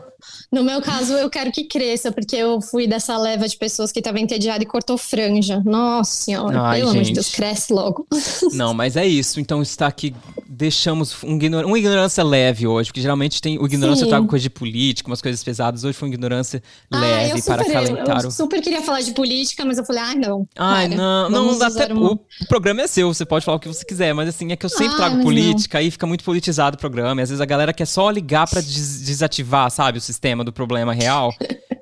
no 0.51 0.63
meu 0.65 0.81
caso, 0.83 1.13
eu 1.15 1.29
quero 1.31 1.51
que 1.53 1.65
cresça, 1.65 2.11
porque 2.13 2.37
eu 2.37 2.61
fui 2.61 2.87
dessa 2.87 3.17
leva 3.17 3.49
de 3.49 3.57
pessoas 3.57 3.91
que 3.93 4.01
estavam 4.01 4.21
entediadas 4.21 4.63
e 4.63 4.67
cortou 4.67 4.97
franja. 4.99 5.61
Nossa 5.65 6.11
senhora, 6.25 6.61
Ai, 6.61 6.79
pelo 6.79 6.91
amor 6.91 7.03
de. 7.03 7.13
Deus, 7.13 7.29
cresce 7.31 7.73
logo. 7.73 8.07
Não, 8.53 8.73
mas 8.75 8.97
é 8.97 9.07
isso. 9.07 9.41
Então 9.41 9.63
está 9.63 9.87
aqui, 9.87 10.15
deixamos 10.49 11.17
um 11.25 11.37
ignor- 11.37 11.65
uma 11.65 11.79
ignorância 11.79 12.23
leve 12.23 12.67
hoje, 12.67 12.91
porque 12.91 13.01
geralmente 13.01 13.41
tem 13.41 13.59
o 13.59 13.67
ignorância 13.67 14.05
eu 14.05 14.09
trago 14.09 14.27
coisa 14.27 14.43
de 14.43 14.51
política, 14.51 15.09
umas 15.09 15.23
coisas 15.23 15.43
pesadas. 15.43 15.85
Hoje 15.85 15.97
foi 15.97 16.09
uma 16.09 16.15
ignorância 16.15 16.63
Ah, 16.91 17.01
leve 17.01 17.43
para 17.43 17.63
eu, 17.65 17.71
acalentar 17.71 18.23
eu 18.23 18.29
o 18.29 18.31
super 18.31 18.61
queria 18.61 18.83
falar 18.83 19.01
de 19.01 19.13
política, 19.13 19.65
mas 19.65 19.79
eu 19.79 19.85
falei, 19.85 20.03
ai, 20.03 20.15
não. 20.15 20.47
Ai, 20.57 20.89
para, 20.89 20.97
não, 20.97 21.31
não, 21.31 21.59
dá 21.59 21.67
até. 21.69 21.93
uma- 21.93 22.13
O, 22.13 22.15
o 22.15 22.47
programa 22.49 22.83
é 22.83 22.87
seu, 22.87 23.13
você 23.13 23.25
pode 23.25 23.45
falar 23.45 23.57
o 23.57 23.61
que 23.61 23.69
você 23.69 23.85
quiser, 23.85 24.13
mas 24.15 24.29
assim, 24.29 24.53
é 24.53 24.57
que 24.57 24.67
eu 24.67 24.71
sempre 24.71 24.95
Ah, 24.95 24.97
trago 24.97 25.23
política, 25.23 25.79
aí 25.79 25.91
fica 25.91 26.07
muito 26.07 26.23
politizado 26.25 26.77
o 26.77 26.79
programa, 26.79 27.21
e 27.21 27.25
às 27.25 27.31
vezes 27.31 27.41
a 27.41 27.47
galera 27.47 27.73
quer 27.73 27.87
só 27.87 28.11
ligar 28.11 28.49
pra 28.49 28.61
des- 28.61 29.01
desativar, 29.03 29.71
sabe, 29.71 29.99
o 29.99 30.01
sistema 30.13 30.45
do 30.45 30.53
problema 30.53 30.93
real. 30.93 31.35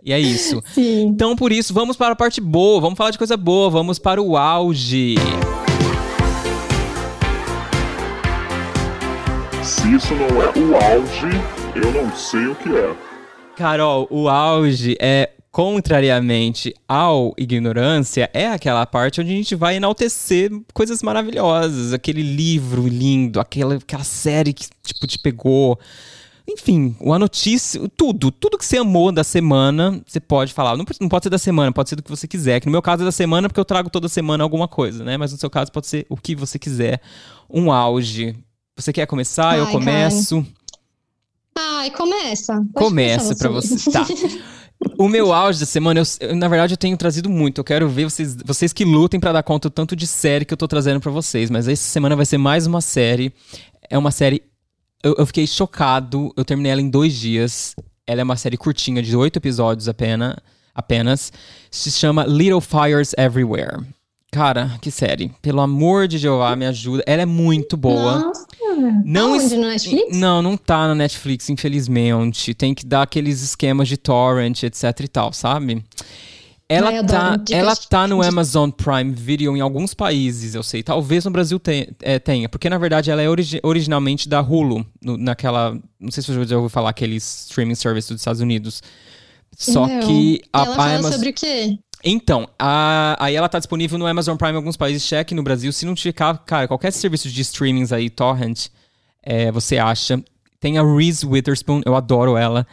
e 0.02 0.12
é 0.12 0.18
isso. 0.18 0.62
Sim. 0.72 1.02
Então, 1.02 1.36
por 1.36 1.52
isso, 1.52 1.74
vamos 1.74 1.96
para 1.96 2.12
a 2.12 2.16
parte 2.16 2.40
boa, 2.40 2.80
vamos 2.80 2.96
falar 2.96 3.10
de 3.10 3.18
coisa 3.18 3.36
boa, 3.36 3.68
vamos 3.68 3.98
para 3.98 4.22
o 4.22 4.36
auge. 4.36 5.16
Se 9.62 9.94
isso 9.94 10.14
não 10.14 10.42
é 10.42 10.48
o 10.58 10.76
auge, 10.76 11.26
eu 11.74 11.92
não 11.92 12.14
sei 12.16 12.46
o 12.46 12.54
que 12.54 12.68
é. 12.70 12.94
Carol, 13.56 14.06
o 14.10 14.28
auge 14.28 14.96
é, 15.00 15.30
contrariamente 15.50 16.74
ao 16.88 17.34
ignorância, 17.36 18.30
é 18.32 18.48
aquela 18.48 18.86
parte 18.86 19.20
onde 19.20 19.30
a 19.30 19.36
gente 19.36 19.54
vai 19.54 19.76
enaltecer 19.76 20.50
coisas 20.72 21.02
maravilhosas, 21.02 21.92
aquele 21.92 22.22
livro 22.22 22.86
lindo, 22.86 23.40
aquela, 23.40 23.74
aquela 23.74 24.04
série 24.04 24.52
que 24.52 24.66
tipo 24.82 25.06
te 25.06 25.18
pegou. 25.18 25.78
Enfim, 26.52 26.96
uma 27.00 27.18
notícia, 27.18 27.80
tudo, 27.96 28.30
tudo 28.32 28.58
que 28.58 28.64
você 28.64 28.78
amou 28.78 29.12
da 29.12 29.22
semana, 29.22 30.02
você 30.04 30.18
pode 30.18 30.52
falar. 30.52 30.76
Não, 30.76 30.84
não 31.00 31.08
pode 31.08 31.24
ser 31.24 31.30
da 31.30 31.38
semana, 31.38 31.72
pode 31.72 31.88
ser 31.88 31.96
do 31.96 32.02
que 32.02 32.10
você 32.10 32.26
quiser. 32.26 32.58
Que 32.58 32.66
no 32.66 32.72
meu 32.72 32.82
caso 32.82 33.02
é 33.02 33.04
da 33.04 33.12
semana, 33.12 33.48
porque 33.48 33.60
eu 33.60 33.64
trago 33.64 33.88
toda 33.88 34.08
semana 34.08 34.42
alguma 34.42 34.66
coisa, 34.66 35.04
né? 35.04 35.16
Mas 35.16 35.32
no 35.32 35.38
seu 35.38 35.48
caso 35.48 35.70
pode 35.70 35.86
ser 35.86 36.06
o 36.08 36.16
que 36.16 36.34
você 36.34 36.58
quiser. 36.58 37.00
Um 37.48 37.70
auge. 37.70 38.36
Você 38.76 38.92
quer 38.92 39.06
começar? 39.06 39.56
eu 39.56 39.66
Ai, 39.66 39.72
começo. 39.72 40.46
Ai, 41.56 41.90
começa. 41.90 42.54
Pode 42.54 42.72
Começa 42.72 43.36
pra 43.36 43.48
você. 43.48 43.90
Tá. 43.90 44.06
O 44.98 45.08
meu 45.08 45.32
auge 45.32 45.60
da 45.60 45.66
semana, 45.66 46.00
eu, 46.00 46.28
eu, 46.28 46.34
na 46.34 46.48
verdade, 46.48 46.72
eu 46.72 46.78
tenho 46.78 46.96
trazido 46.96 47.28
muito. 47.28 47.58
Eu 47.60 47.64
quero 47.64 47.88
ver 47.88 48.04
vocês, 48.04 48.36
vocês 48.42 48.72
que 48.72 48.84
lutem 48.84 49.20
pra 49.20 49.32
dar 49.32 49.42
conta 49.42 49.68
do 49.68 49.72
tanto 49.72 49.94
de 49.94 50.06
série 50.06 50.44
que 50.44 50.54
eu 50.54 50.58
tô 50.58 50.66
trazendo 50.66 51.00
pra 51.00 51.12
vocês. 51.12 51.50
Mas 51.50 51.68
essa 51.68 51.82
semana 51.82 52.16
vai 52.16 52.24
ser 52.24 52.38
mais 52.38 52.66
uma 52.66 52.80
série. 52.80 53.32
É 53.88 53.98
uma 53.98 54.10
série. 54.10 54.42
Eu, 55.02 55.14
eu 55.18 55.26
fiquei 55.26 55.46
chocado. 55.46 56.32
Eu 56.36 56.44
terminei 56.44 56.72
ela 56.72 56.80
em 56.80 56.88
dois 56.90 57.14
dias. 57.14 57.74
Ela 58.06 58.20
é 58.20 58.24
uma 58.24 58.36
série 58.36 58.56
curtinha, 58.56 59.02
de 59.02 59.16
oito 59.16 59.36
episódios 59.38 59.88
apenas. 59.88 60.36
apenas. 60.74 61.32
Se 61.70 61.90
chama 61.90 62.24
Little 62.26 62.60
Fires 62.60 63.14
Everywhere. 63.16 63.78
Cara, 64.32 64.78
que 64.80 64.90
série. 64.92 65.32
Pelo 65.42 65.60
amor 65.60 66.06
de 66.06 66.16
Jeová, 66.16 66.54
me 66.54 66.64
ajuda. 66.66 67.02
Ela 67.06 67.22
é 67.22 67.26
muito 67.26 67.76
boa. 67.76 68.20
Nossa. 68.20 68.46
Não 69.04 69.30
Aonde, 69.32 69.44
es- 69.44 69.52
no 69.52 69.62
Netflix? 69.66 70.16
Não, 70.16 70.40
não 70.40 70.56
tá 70.56 70.86
na 70.88 70.94
Netflix, 70.94 71.50
infelizmente. 71.50 72.54
Tem 72.54 72.72
que 72.74 72.86
dar 72.86 73.02
aqueles 73.02 73.42
esquemas 73.42 73.88
de 73.88 73.96
torrent, 73.96 74.62
etc 74.62 74.84
e 75.00 75.08
tal, 75.08 75.32
sabe? 75.32 75.84
Ela 76.72 76.90
Ai, 76.90 77.04
tá, 77.04 77.36
dicas 77.36 77.50
ela 77.60 77.74
tá 77.74 78.06
no 78.06 78.22
Amazon 78.22 78.70
Prime 78.70 79.10
Video 79.12 79.56
em 79.56 79.60
alguns 79.60 79.92
países, 79.92 80.54
eu 80.54 80.62
sei. 80.62 80.84
Talvez 80.84 81.24
no 81.24 81.30
Brasil 81.32 81.58
tenha, 81.58 81.88
é, 82.00 82.16
tenha 82.20 82.48
porque 82.48 82.70
na 82.70 82.78
verdade 82.78 83.10
ela 83.10 83.20
é 83.20 83.28
origi- 83.28 83.58
originalmente 83.64 84.28
da 84.28 84.40
Hulu, 84.40 84.86
no- 85.02 85.16
naquela, 85.16 85.76
não 85.98 86.12
sei 86.12 86.22
se 86.22 86.32
você 86.32 86.46
já 86.46 86.54
ouviu 86.56 86.68
falar 86.70 86.90
aquele 86.90 87.16
streaming 87.16 87.74
service 87.74 88.08
dos 88.08 88.20
Estados 88.20 88.40
Unidos. 88.40 88.82
Só 89.58 89.84
Não. 89.88 90.00
que 90.06 90.40
a, 90.52 90.62
Ela 90.62 90.72
a 90.72 90.76
fala 90.76 90.90
Amazon 90.94 91.12
sobre 91.12 91.30
o 91.30 91.32
quê? 91.32 91.76
então, 92.04 92.48
a- 92.56 93.16
aí 93.18 93.34
ela 93.34 93.48
tá 93.48 93.58
disponível 93.58 93.98
no 93.98 94.06
Amazon 94.06 94.36
Prime 94.36 94.52
em 94.52 94.56
alguns 94.56 94.76
países, 94.76 95.02
cheque 95.02 95.34
no 95.34 95.42
Brasil. 95.42 95.72
Se 95.72 95.84
não 95.84 95.96
ficar, 95.96 96.38
cara, 96.46 96.68
qualquer 96.68 96.92
serviço 96.92 97.28
de 97.28 97.40
streamings 97.42 97.90
aí, 97.92 98.08
torrent, 98.08 98.68
é, 99.24 99.50
você 99.50 99.76
acha. 99.76 100.22
Tem 100.60 100.78
a 100.78 100.84
Reese 100.84 101.26
Witherspoon, 101.26 101.80
eu 101.84 101.96
adoro 101.96 102.36
ela. 102.36 102.64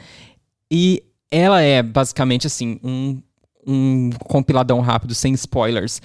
E 0.71 1.01
ela 1.31 1.61
é 1.61 1.81
basicamente 1.81 2.45
assim, 2.45 2.79
um, 2.83 3.19
um 3.67 4.09
compiladão 4.19 4.79
rápido, 4.79 5.13
sem 5.13 5.33
spoilers. 5.33 6.01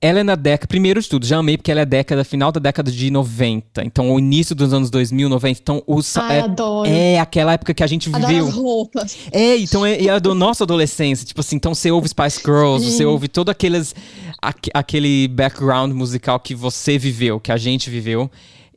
Ela 0.00 0.20
é 0.20 0.22
na 0.22 0.36
década, 0.36 0.68
primeiro 0.68 1.02
de 1.02 1.08
tudo, 1.08 1.26
já 1.26 1.38
amei 1.38 1.56
porque 1.56 1.72
ela 1.72 1.80
é 1.80 1.84
década, 1.84 2.22
final 2.22 2.52
da 2.52 2.60
década 2.60 2.88
de 2.88 3.10
90. 3.10 3.82
Então, 3.84 4.12
o 4.12 4.18
início 4.20 4.54
dos 4.54 4.72
anos 4.72 4.90
2000, 4.90 5.28
90. 5.28 5.60
Então, 5.60 5.82
o, 5.88 5.98
Ai, 6.20 6.36
é, 6.38 6.40
adoro. 6.42 6.88
é 6.88 7.18
aquela 7.18 7.54
época 7.54 7.74
que 7.74 7.82
a 7.82 7.86
gente 7.88 8.08
Adoro 8.08 8.26
viveu. 8.28 8.46
as 8.46 8.54
roupas. 8.54 9.16
É, 9.32 9.56
então 9.56 9.84
é, 9.84 10.00
é 10.04 10.08
a 10.10 10.20
do 10.20 10.36
nossa 10.36 10.62
adolescência. 10.62 11.26
Tipo 11.26 11.40
assim, 11.40 11.56
então 11.56 11.74
você 11.74 11.90
ouve 11.90 12.08
Spice 12.08 12.40
Girls, 12.44 12.88
você 12.92 13.04
ouve 13.04 13.26
todo 13.26 13.48
aqueles, 13.48 13.92
aque- 14.40 14.70
aquele 14.72 15.26
background 15.26 15.90
musical 15.92 16.38
que 16.38 16.54
você 16.54 16.96
viveu, 16.96 17.40
que 17.40 17.50
a 17.50 17.56
gente 17.56 17.90
viveu. 17.90 18.30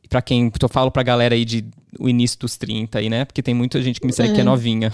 Pra 0.08 0.20
quem, 0.20 0.50
eu 0.60 0.68
falo 0.68 0.90
pra 0.90 1.04
galera 1.04 1.36
aí 1.36 1.44
de 1.44 1.64
o 2.00 2.08
início 2.08 2.36
dos 2.40 2.56
30 2.56 2.98
aí, 2.98 3.08
né? 3.08 3.24
Porque 3.24 3.42
tem 3.42 3.54
muita 3.54 3.80
gente 3.80 4.00
que 4.00 4.06
me 4.08 4.12
segue 4.12 4.34
que 4.34 4.40
é 4.40 4.44
novinha. 4.44 4.92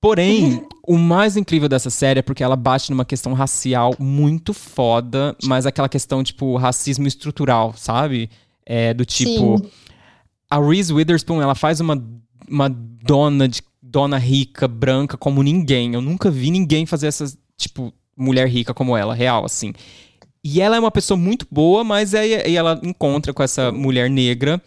Porém, 0.00 0.64
o 0.86 0.96
mais 0.96 1.36
incrível 1.36 1.68
dessa 1.68 1.90
série 1.90 2.20
é 2.20 2.22
porque 2.22 2.42
ela 2.42 2.56
bate 2.56 2.90
numa 2.90 3.04
questão 3.04 3.32
racial 3.32 3.94
muito 3.98 4.52
foda, 4.52 5.36
mas 5.44 5.66
aquela 5.66 5.88
questão, 5.88 6.22
tipo, 6.22 6.56
racismo 6.56 7.06
estrutural, 7.06 7.74
sabe? 7.76 8.30
É, 8.64 8.92
do 8.92 9.04
tipo. 9.04 9.58
Sim. 9.58 9.70
A 10.50 10.60
Reese 10.60 10.92
Witherspoon, 10.92 11.42
ela 11.42 11.54
faz 11.54 11.80
uma, 11.80 12.00
uma 12.48 12.68
dona 12.68 13.48
de 13.48 13.62
dona 13.82 14.18
rica, 14.18 14.68
branca, 14.68 15.16
como 15.16 15.42
ninguém. 15.42 15.94
Eu 15.94 16.00
nunca 16.00 16.30
vi 16.30 16.50
ninguém 16.50 16.86
fazer 16.86 17.06
essa, 17.06 17.26
tipo, 17.56 17.92
mulher 18.16 18.48
rica 18.48 18.74
como 18.74 18.96
ela, 18.96 19.14
real, 19.14 19.44
assim. 19.44 19.72
E 20.48 20.60
ela 20.60 20.76
é 20.76 20.78
uma 20.78 20.92
pessoa 20.92 21.18
muito 21.18 21.44
boa, 21.50 21.82
mas 21.82 22.14
aí, 22.14 22.32
ela 22.54 22.78
encontra 22.84 23.34
com 23.34 23.42
essa 23.42 23.72
mulher 23.72 24.08
negra. 24.08 24.62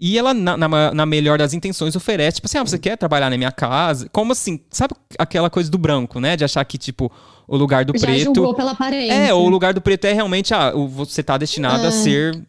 E 0.00 0.16
ela, 0.16 0.32
na, 0.32 0.56
na, 0.56 0.94
na 0.94 1.04
melhor 1.04 1.36
das 1.36 1.52
intenções, 1.52 1.94
oferece, 1.94 2.36
tipo 2.36 2.46
assim, 2.46 2.56
ah, 2.56 2.62
você 2.64 2.78
quer 2.78 2.96
trabalhar 2.96 3.28
na 3.28 3.36
minha 3.36 3.52
casa? 3.52 4.08
Como 4.10 4.32
assim? 4.32 4.58
Sabe 4.70 4.94
aquela 5.18 5.50
coisa 5.50 5.70
do 5.70 5.76
branco, 5.76 6.18
né? 6.18 6.34
De 6.34 6.44
achar 6.44 6.64
que, 6.64 6.78
tipo, 6.78 7.12
o 7.46 7.58
lugar 7.58 7.84
do 7.84 7.92
Já 7.98 8.06
preto. 8.06 8.54
pela 8.54 8.70
aparência. 8.70 9.12
É, 9.12 9.34
ou 9.34 9.44
o 9.44 9.50
lugar 9.50 9.74
do 9.74 9.82
preto 9.82 10.06
é 10.06 10.14
realmente, 10.14 10.54
ah, 10.54 10.72
você 10.88 11.22
tá 11.22 11.36
destinado 11.36 11.84
a 11.84 11.88
É. 11.88 11.90
ser 11.90 12.42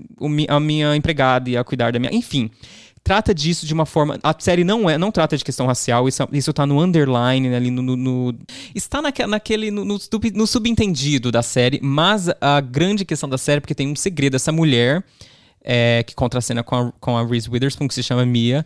a 0.47 0.59
minha 0.59 0.95
empregada 0.95 1.49
e 1.49 1.57
a 1.57 1.63
cuidar 1.65 1.91
da 1.91 1.99
minha. 1.99 2.15
Enfim. 2.15 2.49
Trata 3.03 3.33
disso 3.33 3.65
de 3.65 3.73
uma 3.73 3.85
forma. 3.85 4.19
A 4.21 4.35
série 4.37 4.63
não 4.63 4.89
é, 4.89 4.97
não 4.97 5.11
trata 5.11 5.35
de 5.37 5.43
questão 5.43 5.65
racial, 5.65 6.07
isso, 6.07 6.27
isso 6.31 6.53
tá 6.53 6.65
no 6.65 6.79
underline, 6.79 7.53
ali 7.55 7.71
no. 7.71 7.81
no- 7.81 7.95
no- 7.95 8.35
está 8.75 9.01
naque, 9.01 9.25
naquele. 9.25 9.71
No, 9.71 9.83
no 9.85 9.97
no 10.33 10.47
subentendido 10.47 11.31
da 11.31 11.41
série, 11.41 11.79
mas 11.81 12.29
a 12.41 12.59
grande 12.61 13.05
questão 13.05 13.27
da 13.27 13.37
série, 13.37 13.61
porque 13.61 13.73
tem 13.75 13.87
um 13.91 13.95
segredo, 13.95 14.35
essa 14.35 14.51
mulher 14.51 15.03
é, 15.63 16.03
que 16.05 16.13
contracena 16.13 16.63
com 16.63 16.75
a, 16.75 16.91
com 16.99 17.17
a 17.17 17.25
Reese 17.25 17.49
Witherspoon, 17.49 17.87
que 17.87 17.93
se 17.93 18.03
chama 18.03 18.25
Mia, 18.25 18.65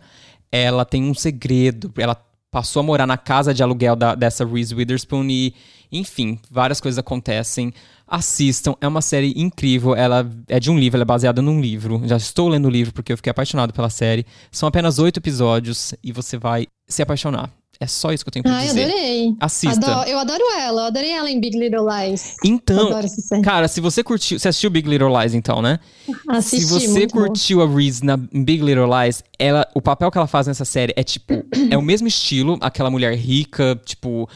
ela 0.52 0.84
tem 0.84 1.02
um 1.04 1.14
segredo. 1.14 1.92
Ela 1.96 2.16
passou 2.54 2.78
a 2.78 2.82
morar 2.84 3.04
na 3.04 3.16
casa 3.18 3.52
de 3.52 3.64
aluguel 3.64 3.96
da- 3.96 4.14
dessa 4.14 4.44
Reese 4.46 4.72
Witherspoon 4.76 5.26
e, 5.28 5.52
enfim, 5.90 6.38
várias 6.48 6.80
coisas 6.80 7.00
acontecem. 7.00 7.74
Assistam, 8.06 8.76
é 8.80 8.86
uma 8.86 9.02
série 9.02 9.34
incrível. 9.36 9.92
Ela 9.96 10.24
é 10.46 10.60
de 10.60 10.70
um 10.70 10.78
livro, 10.78 10.96
ela 10.96 11.02
é 11.02 11.04
baseada 11.04 11.42
num 11.42 11.60
livro. 11.60 12.00
Já 12.04 12.16
estou 12.16 12.48
lendo 12.48 12.66
o 12.66 12.70
livro 12.70 12.94
porque 12.94 13.12
eu 13.12 13.16
fiquei 13.16 13.32
apaixonado 13.32 13.72
pela 13.72 13.90
série. 13.90 14.24
São 14.52 14.68
apenas 14.68 15.00
oito 15.00 15.16
episódios 15.18 15.94
e 16.00 16.12
você 16.12 16.38
vai 16.38 16.68
se 16.86 17.02
apaixonar. 17.02 17.50
É 17.84 17.86
só 17.86 18.12
isso 18.12 18.24
que 18.24 18.28
eu 18.28 18.32
tenho 18.32 18.42
pra 18.42 18.54
Ai, 18.56 18.66
dizer. 18.66 18.84
adorei. 18.84 19.36
Assista. 19.38 19.90
Adoro- 19.92 20.08
eu 20.08 20.18
adoro 20.18 20.42
ela, 20.58 20.80
eu 20.82 20.86
adorei 20.86 21.10
ela 21.10 21.30
em 21.30 21.38
Big 21.38 21.58
Little 21.58 21.86
Lies. 21.86 22.36
Então, 22.42 22.86
adoro 22.88 23.04
essa 23.04 23.20
série. 23.20 23.42
cara, 23.42 23.68
se 23.68 23.78
você 23.80 24.02
curtiu. 24.02 24.38
Você 24.38 24.48
assistiu 24.48 24.70
Big 24.70 24.88
Little 24.88 25.10
Lies, 25.20 25.34
então, 25.34 25.60
né? 25.60 25.78
Assisti, 26.28 26.64
Se 26.66 26.72
você 26.72 26.88
muito 26.88 27.14
bom. 27.14 27.20
curtiu 27.26 27.60
a 27.62 27.68
Reese 27.68 28.02
na 28.04 28.16
Big 28.16 28.62
Little 28.62 28.88
Lies, 28.88 29.22
ela, 29.38 29.68
o 29.74 29.82
papel 29.82 30.10
que 30.10 30.16
ela 30.16 30.26
faz 30.26 30.46
nessa 30.46 30.64
série 30.64 30.94
é 30.96 31.02
tipo, 31.04 31.44
é 31.70 31.76
o 31.76 31.82
mesmo 31.82 32.08
estilo, 32.08 32.56
aquela 32.62 32.90
mulher 32.90 33.14
rica, 33.14 33.78
tipo, 33.84 34.26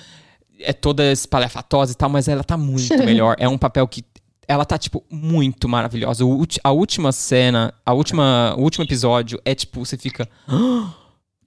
é 0.60 0.72
toda 0.74 1.10
espalhafatosa 1.10 1.92
e 1.92 1.94
tal, 1.94 2.10
mas 2.10 2.28
ela 2.28 2.44
tá 2.44 2.56
muito 2.56 2.96
melhor. 3.02 3.34
É 3.38 3.48
um 3.48 3.56
papel 3.56 3.88
que 3.88 4.04
ela 4.46 4.64
tá 4.64 4.76
tipo 4.78 5.02
muito 5.10 5.68
maravilhosa. 5.68 6.24
O 6.24 6.44
a 6.64 6.70
última 6.72 7.12
cena, 7.12 7.72
a 7.84 7.92
última, 7.94 8.54
o 8.58 8.62
último 8.62 8.84
episódio 8.84 9.40
é 9.44 9.54
tipo, 9.54 9.84
você 9.84 9.96
fica 9.96 10.28
"Ah!" 10.48 10.90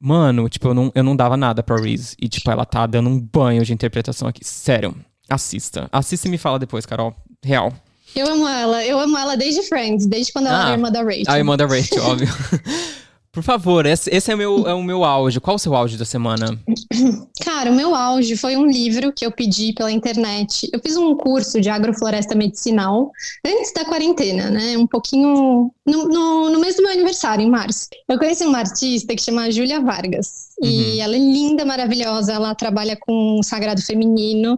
Mano, 0.03 0.49
tipo, 0.49 0.67
eu 0.67 0.73
não, 0.73 0.91
eu 0.95 1.03
não 1.03 1.15
dava 1.15 1.37
nada 1.37 1.61
pra 1.61 1.75
Reese. 1.77 2.15
E, 2.19 2.27
tipo, 2.27 2.49
ela 2.49 2.65
tá 2.65 2.87
dando 2.87 3.07
um 3.07 3.19
banho 3.19 3.63
de 3.63 3.71
interpretação 3.71 4.27
aqui. 4.27 4.43
Sério, 4.43 4.95
assista. 5.29 5.87
Assista 5.91 6.27
e 6.27 6.31
me 6.31 6.39
fala 6.39 6.57
depois, 6.57 6.87
Carol. 6.87 7.13
Real. 7.43 7.71
Eu 8.15 8.27
amo 8.27 8.47
ela, 8.47 8.83
eu 8.83 8.99
amo 8.99 9.17
ela 9.17 9.37
desde 9.37 9.61
Friends, 9.69 10.05
desde 10.07 10.33
quando 10.33 10.47
ela 10.47 10.57
Ah, 10.57 10.63
era 10.63 10.71
irmã 10.73 10.91
da 10.91 11.03
Rachel. 11.03 11.23
A 11.27 11.37
irmã 11.37 11.55
da 11.55 11.65
Rachel, 11.67 12.03
óbvio. 12.03 12.27
Por 13.31 13.43
favor, 13.43 13.85
esse, 13.85 14.09
esse 14.13 14.29
é, 14.29 14.35
o 14.35 14.37
meu, 14.37 14.67
é 14.67 14.73
o 14.73 14.83
meu 14.83 15.05
auge. 15.05 15.39
Qual 15.39 15.55
o 15.55 15.59
seu 15.59 15.73
auge 15.73 15.97
da 15.97 16.03
semana? 16.03 16.59
Cara, 17.41 17.71
o 17.71 17.73
meu 17.73 17.95
auge 17.95 18.35
foi 18.35 18.57
um 18.57 18.65
livro 18.65 19.13
que 19.13 19.25
eu 19.25 19.31
pedi 19.31 19.71
pela 19.73 19.89
internet. 19.89 20.69
Eu 20.73 20.81
fiz 20.81 20.97
um 20.97 21.15
curso 21.15 21.61
de 21.61 21.69
agrofloresta 21.69 22.35
medicinal 22.35 23.09
antes 23.45 23.71
da 23.73 23.85
quarentena, 23.85 24.49
né? 24.49 24.77
Um 24.77 24.85
pouquinho 24.85 25.71
no, 25.85 26.07
no, 26.09 26.49
no 26.49 26.59
mês 26.59 26.75
do 26.75 26.83
meu 26.83 26.91
aniversário, 26.91 27.43
em 27.43 27.49
março. 27.49 27.87
Eu 28.09 28.19
conheci 28.19 28.43
uma 28.43 28.59
artista 28.59 29.15
que 29.15 29.21
chama 29.21 29.49
Júlia 29.49 29.79
Vargas. 29.79 30.50
E 30.61 30.99
ela 30.99 31.15
é 31.15 31.19
linda, 31.19 31.65
maravilhosa. 31.65 32.33
Ela 32.33 32.55
trabalha 32.55 32.97
com 32.99 33.39
o 33.39 33.43
sagrado 33.43 33.81
feminino. 33.81 34.57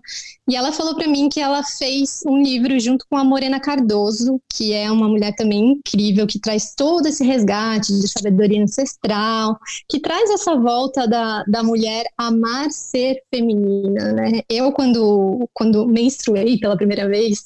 E 0.49 0.55
ela 0.55 0.71
falou 0.73 0.95
pra 0.95 1.07
mim 1.07 1.29
que 1.29 1.39
ela 1.39 1.63
fez 1.63 2.21
um 2.27 2.41
livro 2.41 2.77
junto 2.79 3.05
com 3.09 3.17
a 3.17 3.23
Morena 3.23 3.59
Cardoso, 3.59 4.41
que 4.53 4.73
é 4.73 4.91
uma 4.91 5.07
mulher 5.07 5.33
também 5.35 5.71
incrível, 5.71 6.27
que 6.27 6.39
traz 6.39 6.73
todo 6.75 7.07
esse 7.07 7.23
resgate 7.23 7.93
de 7.93 8.07
sabedoria 8.07 8.61
ancestral, 8.61 9.57
que 9.87 10.01
traz 10.01 10.29
essa 10.31 10.55
volta 10.55 11.07
da, 11.07 11.43
da 11.45 11.63
mulher 11.63 12.05
amar 12.17 12.69
ser 12.71 13.21
feminina, 13.33 14.11
né? 14.11 14.41
Eu, 14.49 14.73
quando, 14.73 15.49
quando 15.53 15.87
menstruei 15.87 16.59
pela 16.59 16.75
primeira 16.75 17.07
vez, 17.07 17.45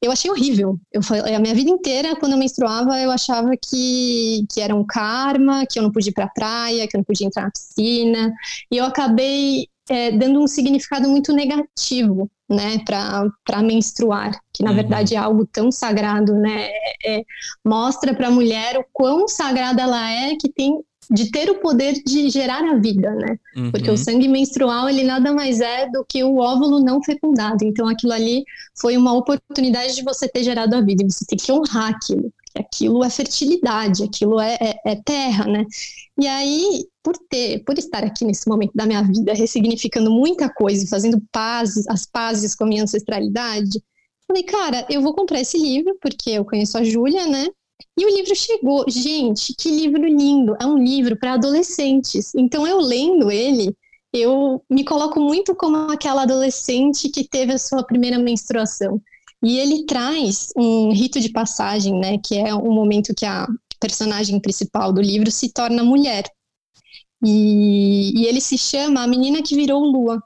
eu 0.00 0.12
achei 0.12 0.30
horrível. 0.30 0.78
Eu 0.92 1.02
a 1.34 1.38
minha 1.38 1.54
vida 1.54 1.70
inteira, 1.70 2.14
quando 2.16 2.32
eu 2.32 2.38
menstruava, 2.38 2.98
eu 3.00 3.10
achava 3.10 3.50
que, 3.56 4.44
que 4.52 4.60
era 4.60 4.74
um 4.74 4.84
karma, 4.84 5.66
que 5.66 5.78
eu 5.78 5.82
não 5.82 5.90
podia 5.90 6.10
ir 6.10 6.14
pra 6.14 6.28
praia, 6.28 6.86
que 6.86 6.96
eu 6.96 6.98
não 6.98 7.04
podia 7.04 7.26
entrar 7.26 7.42
na 7.42 7.50
piscina. 7.50 7.85
E 8.70 8.78
eu 8.78 8.84
acabei 8.84 9.66
é, 9.88 10.10
dando 10.10 10.40
um 10.42 10.48
significado 10.48 11.08
muito 11.08 11.32
negativo, 11.32 12.28
né, 12.48 12.78
para 12.84 13.62
menstruar, 13.62 14.32
que 14.52 14.64
na 14.64 14.70
Uhum. 14.70 14.76
verdade 14.76 15.14
é 15.14 15.18
algo 15.18 15.46
tão 15.46 15.70
sagrado, 15.70 16.34
né? 16.34 16.68
É- 17.04 17.22
mostra 17.64 18.12
para 18.14 18.26
a 18.28 18.30
mulher 18.30 18.78
o 18.78 18.84
quão 18.92 19.28
sagrada 19.28 19.82
ela 19.82 20.10
é 20.10 20.34
que 20.36 20.50
tem 20.50 20.80
de 21.08 21.30
ter 21.30 21.48
o 21.48 21.60
poder 21.60 22.02
de 22.04 22.28
gerar 22.30 22.64
a 22.68 22.74
vida, 22.78 23.12
né? 23.14 23.38
Porque 23.70 23.88
Uhum. 23.88 23.94
o 23.94 23.98
sangue 23.98 24.26
menstrual, 24.26 24.88
ele 24.88 25.04
nada 25.04 25.32
mais 25.32 25.60
é 25.60 25.88
do 25.88 26.04
que 26.08 26.24
o 26.24 26.38
óvulo 26.38 26.80
não 26.80 27.00
fecundado. 27.00 27.64
Então, 27.64 27.86
aquilo 27.86 28.12
ali 28.12 28.42
foi 28.80 28.96
uma 28.96 29.12
oportunidade 29.12 29.94
de 29.94 30.02
você 30.02 30.26
ter 30.28 30.42
gerado 30.42 30.74
a 30.74 30.80
vida. 30.80 31.04
E 31.04 31.12
você 31.12 31.24
tem 31.24 31.38
que 31.38 31.52
honrar 31.52 31.90
aquilo. 31.94 32.22
Porque 32.22 32.58
aquilo 32.60 33.04
é 33.04 33.10
fertilidade, 33.10 34.02
aquilo 34.02 34.40
é, 34.40 34.56
é- 34.60 34.80
é 34.84 34.96
terra, 34.96 35.44
né? 35.46 35.64
E 36.20 36.26
aí, 36.26 36.84
por 37.06 37.16
ter, 37.30 37.62
por 37.62 37.78
estar 37.78 38.02
aqui 38.02 38.24
nesse 38.24 38.48
momento 38.48 38.72
da 38.74 38.84
minha 38.84 39.00
vida, 39.00 39.32
ressignificando 39.32 40.10
muita 40.10 40.48
coisa, 40.48 40.84
fazendo 40.88 41.22
pazes, 41.30 41.86
as 41.86 42.04
pazes 42.04 42.52
com 42.52 42.64
a 42.64 42.66
minha 42.66 42.82
ancestralidade, 42.82 43.80
falei, 44.26 44.42
cara, 44.42 44.84
eu 44.90 45.00
vou 45.00 45.14
comprar 45.14 45.40
esse 45.40 45.56
livro, 45.56 45.96
porque 46.02 46.30
eu 46.30 46.44
conheço 46.44 46.76
a 46.76 46.82
Júlia, 46.82 47.24
né? 47.28 47.46
E 47.96 48.04
o 48.04 48.08
livro 48.08 48.34
chegou. 48.34 48.84
Gente, 48.88 49.54
que 49.56 49.70
livro 49.70 50.04
lindo! 50.04 50.56
É 50.60 50.66
um 50.66 50.76
livro 50.76 51.16
para 51.16 51.34
adolescentes. 51.34 52.34
Então, 52.34 52.66
eu 52.66 52.80
lendo 52.80 53.30
ele, 53.30 53.72
eu 54.12 54.60
me 54.68 54.84
coloco 54.84 55.20
muito 55.20 55.54
como 55.54 55.76
aquela 55.92 56.22
adolescente 56.22 57.08
que 57.08 57.22
teve 57.22 57.52
a 57.52 57.58
sua 57.58 57.84
primeira 57.84 58.18
menstruação. 58.18 59.00
E 59.44 59.60
ele 59.60 59.86
traz 59.86 60.48
um 60.56 60.92
rito 60.92 61.20
de 61.20 61.30
passagem, 61.30 61.96
né? 62.00 62.18
Que 62.18 62.36
é 62.36 62.52
um 62.52 62.72
momento 62.72 63.14
que 63.14 63.24
a 63.24 63.46
personagem 63.78 64.40
principal 64.40 64.92
do 64.92 65.00
livro 65.00 65.30
se 65.30 65.52
torna 65.52 65.84
mulher. 65.84 66.24
E, 67.24 68.12
e 68.20 68.26
ele 68.26 68.40
se 68.40 68.58
chama 68.58 69.02
A 69.02 69.06
Menina 69.06 69.42
que 69.42 69.54
Virou 69.54 69.84
Lua. 69.84 70.22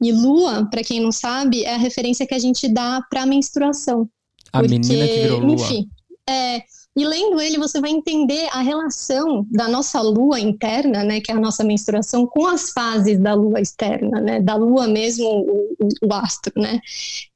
E 0.00 0.12
lua, 0.12 0.68
para 0.70 0.82
quem 0.84 1.00
não 1.00 1.10
sabe, 1.10 1.64
é 1.64 1.74
a 1.74 1.78
referência 1.78 2.24
que 2.26 2.34
a 2.34 2.38
gente 2.38 2.68
dá 2.68 3.02
para 3.10 3.22
a 3.22 3.26
menstruação. 3.26 4.08
A 4.52 4.62
menina 4.62 5.08
que 5.08 5.18
virou 5.20 5.40
lua. 5.40 5.54
Enfim, 5.54 5.88
é, 6.30 6.62
e 6.96 7.04
lendo 7.04 7.40
ele, 7.40 7.58
você 7.58 7.80
vai 7.80 7.90
entender 7.90 8.48
a 8.52 8.60
relação 8.60 9.44
da 9.50 9.66
nossa 9.68 10.00
lua 10.00 10.38
interna, 10.38 11.02
né, 11.02 11.20
que 11.20 11.32
é 11.32 11.34
a 11.34 11.40
nossa 11.40 11.64
menstruação, 11.64 12.26
com 12.26 12.46
as 12.46 12.70
fases 12.70 13.18
da 13.18 13.34
lua 13.34 13.60
externa, 13.60 14.20
né, 14.20 14.40
da 14.40 14.54
lua 14.54 14.86
mesmo, 14.86 15.26
o, 15.26 15.76
o- 15.80 16.06
o 16.06 16.12
astro, 16.14 16.52
né. 16.56 16.80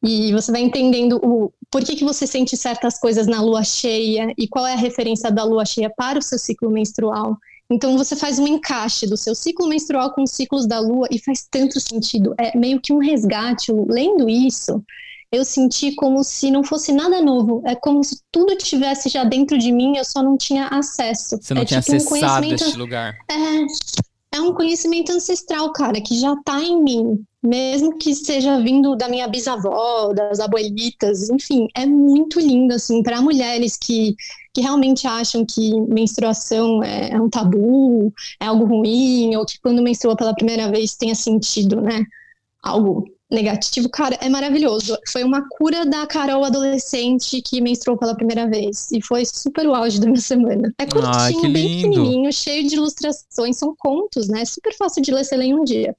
E 0.03 0.32
você 0.32 0.53
vai 0.53 0.61
entendendo 0.62 1.20
o 1.22 1.53
por 1.70 1.82
que, 1.82 1.96
que 1.96 2.05
você 2.05 2.26
sente 2.26 2.57
certas 2.57 2.98
coisas 2.98 3.26
na 3.26 3.40
lua 3.42 3.64
cheia 3.64 4.32
e 4.38 4.46
qual 4.46 4.66
é 4.66 4.74
a 4.74 4.76
referência 4.76 5.30
da 5.32 5.42
lua 5.42 5.64
cheia 5.64 5.90
para 5.90 6.18
o 6.18 6.22
seu 6.22 6.38
ciclo 6.38 6.70
menstrual. 6.70 7.36
Então 7.73 7.97
você 7.97 8.14
faz 8.14 8.39
um 8.39 8.47
encaixe 8.47 9.07
do 9.07 9.16
seu 9.16 9.35
ciclo 9.35 9.66
menstrual 9.66 10.12
com 10.12 10.23
os 10.23 10.31
ciclos 10.31 10.66
da 10.66 10.79
lua 10.79 11.09
e 11.11 11.18
faz 11.18 11.47
tanto 11.51 11.81
sentido. 11.81 12.35
É 12.39 12.57
meio 12.57 12.81
que 12.81 12.93
um 12.93 12.99
resgate. 12.99 13.73
Lendo 13.73 14.29
isso, 14.29 14.83
eu 15.33 15.45
senti 15.45 15.95
como 15.95 16.23
se 16.23 16.51
não 16.51 16.62
fosse 16.62 16.93
nada 16.93 17.23
novo. 17.23 17.62
É 17.64 17.75
como 17.75 18.05
se 18.05 18.20
tudo 18.31 18.55
tivesse 18.57 19.09
já 19.09 19.25
dentro 19.25 19.57
de 19.57 19.73
mim, 19.73 19.97
eu 19.97 20.05
só 20.05 20.23
não 20.23 20.37
tinha 20.37 20.66
acesso. 20.68 21.39
Você 21.41 21.55
não 21.55 21.62
é 21.62 21.64
tinha 21.64 21.81
tipo 21.81 21.95
um 21.95 21.97
acessado 21.97 22.18
conhecimento 22.18 22.64
este 22.64 22.79
lugar. 22.79 23.16
é, 23.31 24.37
é 24.37 24.41
um 24.41 24.53
conhecimento 24.55 25.11
ancestral, 25.12 25.73
cara, 25.73 26.01
que 26.01 26.18
já 26.18 26.37
tá 26.45 26.61
em 26.61 26.83
mim. 26.83 27.25
Mesmo 27.43 27.99
que 27.99 28.14
seja 28.14 28.61
vindo 28.61 28.95
da 28.95 29.09
minha 29.09 29.27
bisavó, 29.27 30.12
das 30.12 30.39
abuelitas, 30.39 31.29
enfim, 31.29 31.66
é 31.75 31.85
muito 31.85 32.39
lindo, 32.39 32.73
assim, 32.73 33.03
para 33.03 33.20
mulheres 33.20 33.77
que, 33.77 34.14
que 34.53 34.61
realmente 34.61 35.07
acham 35.07 35.44
que 35.44 35.80
menstruação 35.82 36.82
é, 36.82 37.11
é 37.11 37.20
um 37.20 37.28
tabu, 37.28 38.12
é 38.38 38.46
algo 38.46 38.64
ruim, 38.64 39.34
ou 39.36 39.46
que 39.46 39.59
quando 39.61 39.82
menstrua 39.82 40.16
pela 40.16 40.34
primeira 40.34 40.70
vez 40.70 40.94
tenha 40.94 41.14
sentido, 41.14 41.80
né, 41.80 42.05
algo 42.62 43.07
negativo. 43.32 43.88
Cara, 43.88 44.16
é 44.20 44.28
maravilhoso. 44.28 44.96
Foi 45.09 45.24
uma 45.24 45.48
cura 45.48 45.86
da 45.86 46.07
Carol 46.07 46.44
adolescente 46.44 47.40
que 47.40 47.61
menstruou 47.61 47.98
pela 47.98 48.14
primeira 48.14 48.46
vez. 48.46 48.92
E 48.92 49.00
foi 49.03 49.24
super 49.24 49.66
o 49.66 49.74
auge 49.74 49.98
da 49.98 50.07
minha 50.07 50.20
semana. 50.20 50.72
É 50.78 50.84
curtinho, 50.84 51.14
Ai, 51.14 51.32
bem 51.50 51.82
pequenininho, 51.82 52.32
cheio 52.32 52.68
de 52.68 52.74
ilustrações. 52.74 53.57
São 53.57 53.74
contos, 53.76 54.28
né? 54.28 54.44
Super 54.44 54.76
fácil 54.76 55.03
de 55.03 55.11
ler, 55.11 55.24
você 55.24 55.36
lê 55.36 55.46
em 55.46 55.55
um 55.55 55.64
dia. 55.64 55.96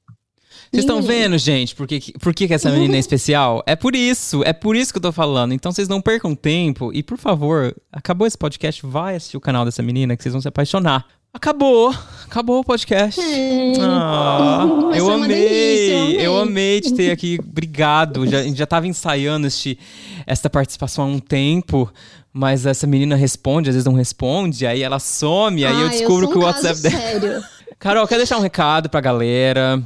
Vocês 0.73 0.85
estão 0.85 1.03
vendo, 1.03 1.37
gente, 1.37 1.75
por 1.75 1.85
que, 1.85 2.13
por 2.19 2.33
que, 2.33 2.47
que 2.47 2.53
essa 2.53 2.71
menina 2.71 2.95
é 2.95 2.99
especial? 2.99 3.61
É 3.67 3.75
por 3.75 3.95
isso, 3.95 4.41
é 4.43 4.51
por 4.51 4.75
isso 4.75 4.91
que 4.91 4.97
eu 4.97 5.01
tô 5.03 5.11
falando. 5.11 5.53
Então 5.53 5.71
vocês 5.71 5.87
não 5.87 6.01
percam 6.01 6.33
tempo 6.33 6.91
e, 6.91 7.03
por 7.03 7.15
favor, 7.17 7.75
acabou 7.91 8.25
esse 8.25 8.35
podcast, 8.37 8.83
vai 8.83 9.15
assistir 9.15 9.37
o 9.37 9.39
canal 9.39 9.65
dessa 9.65 9.83
menina 9.83 10.17
que 10.17 10.23
vocês 10.23 10.33
vão 10.33 10.41
se 10.41 10.47
apaixonar. 10.47 11.05
Acabou, 11.31 11.93
acabou 12.25 12.59
o 12.59 12.63
podcast. 12.63 13.19
É. 13.21 13.73
Ah, 13.81 14.65
Mas 14.89 14.97
eu 14.97 15.11
amei, 15.11 15.27
delícia, 15.27 15.93
eu 15.93 16.21
eu 16.21 16.37
amei. 16.37 16.51
amei 16.51 16.81
te 16.81 16.93
ter 16.93 17.11
aqui. 17.11 17.37
Obrigado. 17.39 18.25
Já, 18.27 18.43
já 18.43 18.65
tava 18.65 18.87
ensaiando 18.87 19.45
este, 19.47 19.77
esta 20.25 20.49
participação 20.49 21.05
há 21.05 21.07
um 21.07 21.19
tempo, 21.19 21.91
mas 22.31 22.65
essa 22.65 22.87
menina 22.87 23.15
responde, 23.15 23.69
às 23.69 23.75
vezes 23.75 23.85
não 23.85 23.93
responde, 23.93 24.65
aí 24.65 24.81
ela 24.81 24.97
some, 24.99 25.65
aí 25.65 25.81
eu 25.81 25.87
Ai, 25.87 25.89
descubro 25.89 26.25
sou 26.25 26.33
que 26.33 26.37
o 26.39 26.41
WhatsApp 26.41 26.79
dela. 26.81 26.97
Sério. 26.97 27.43
Carol, 27.79 28.07
quer 28.07 28.17
deixar 28.17 28.37
um 28.37 28.41
recado 28.41 28.89
pra 28.89 29.01
galera? 29.01 29.83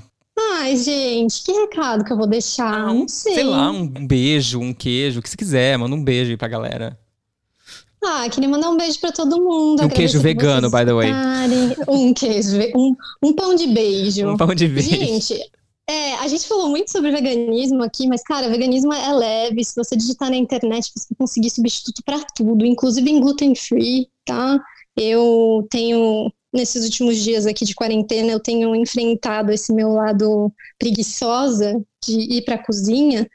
Ai, 0.67 0.75
gente, 0.75 1.43
que 1.43 1.51
recado 1.53 2.03
que 2.03 2.11
eu 2.11 2.17
vou 2.17 2.27
deixar? 2.27 2.87
não 2.87 3.07
sei. 3.07 3.31
Ah, 3.31 3.35
sei 3.35 3.43
lá, 3.45 3.71
um 3.71 3.87
beijo, 4.05 4.59
um 4.59 4.73
queijo, 4.73 5.19
o 5.19 5.23
que 5.23 5.29
você 5.29 5.37
quiser, 5.37 5.77
manda 5.77 5.95
um 5.95 6.03
beijo 6.03 6.31
aí 6.31 6.35
pra 6.35 6.49
galera. 6.49 6.99
Ah, 8.03 8.27
queria 8.29 8.49
mandar 8.49 8.69
um 8.69 8.75
beijo 8.75 8.99
pra 8.99 9.13
todo 9.13 9.41
mundo. 9.41 9.83
Um 9.83 9.87
queijo 9.87 10.19
vegano, 10.19 10.69
by 10.69 10.85
the 10.85 10.93
way. 10.93 11.11
Um 11.87 12.13
queijo, 12.13 12.57
um, 12.75 12.93
um 13.23 13.33
pão 13.33 13.55
de 13.55 13.67
beijo. 13.67 14.27
Um 14.27 14.35
pão 14.35 14.53
de 14.53 14.67
beijo. 14.67 14.89
Gente, 14.89 15.39
é, 15.89 16.15
a 16.15 16.27
gente 16.27 16.45
falou 16.45 16.67
muito 16.67 16.91
sobre 16.91 17.11
veganismo 17.11 17.81
aqui, 17.81 18.05
mas, 18.05 18.21
cara, 18.21 18.49
veganismo 18.49 18.91
é 18.91 19.13
leve. 19.13 19.63
Se 19.63 19.73
você 19.73 19.95
digitar 19.95 20.29
na 20.29 20.35
internet, 20.35 20.91
você 20.93 21.15
conseguir 21.17 21.49
substituto 21.49 22.03
pra 22.03 22.19
tudo, 22.35 22.65
inclusive 22.65 23.09
em 23.09 23.21
gluten 23.21 23.55
free, 23.55 24.09
tá? 24.25 24.59
Eu 24.97 25.65
tenho, 25.71 26.29
nesses 26.53 26.85
últimos 26.85 27.17
dias 27.17 27.45
aqui 27.45 27.65
de 27.65 27.75
quarentena, 27.75 28.31
eu 28.31 28.39
tenho 28.39 28.75
enfrentado 28.75 29.51
esse 29.51 29.73
meu 29.73 29.89
lado 29.89 30.51
preguiçosa 30.79 31.81
de 32.03 32.37
ir 32.37 32.43
pra 32.43 32.57
cozinha 32.57 33.27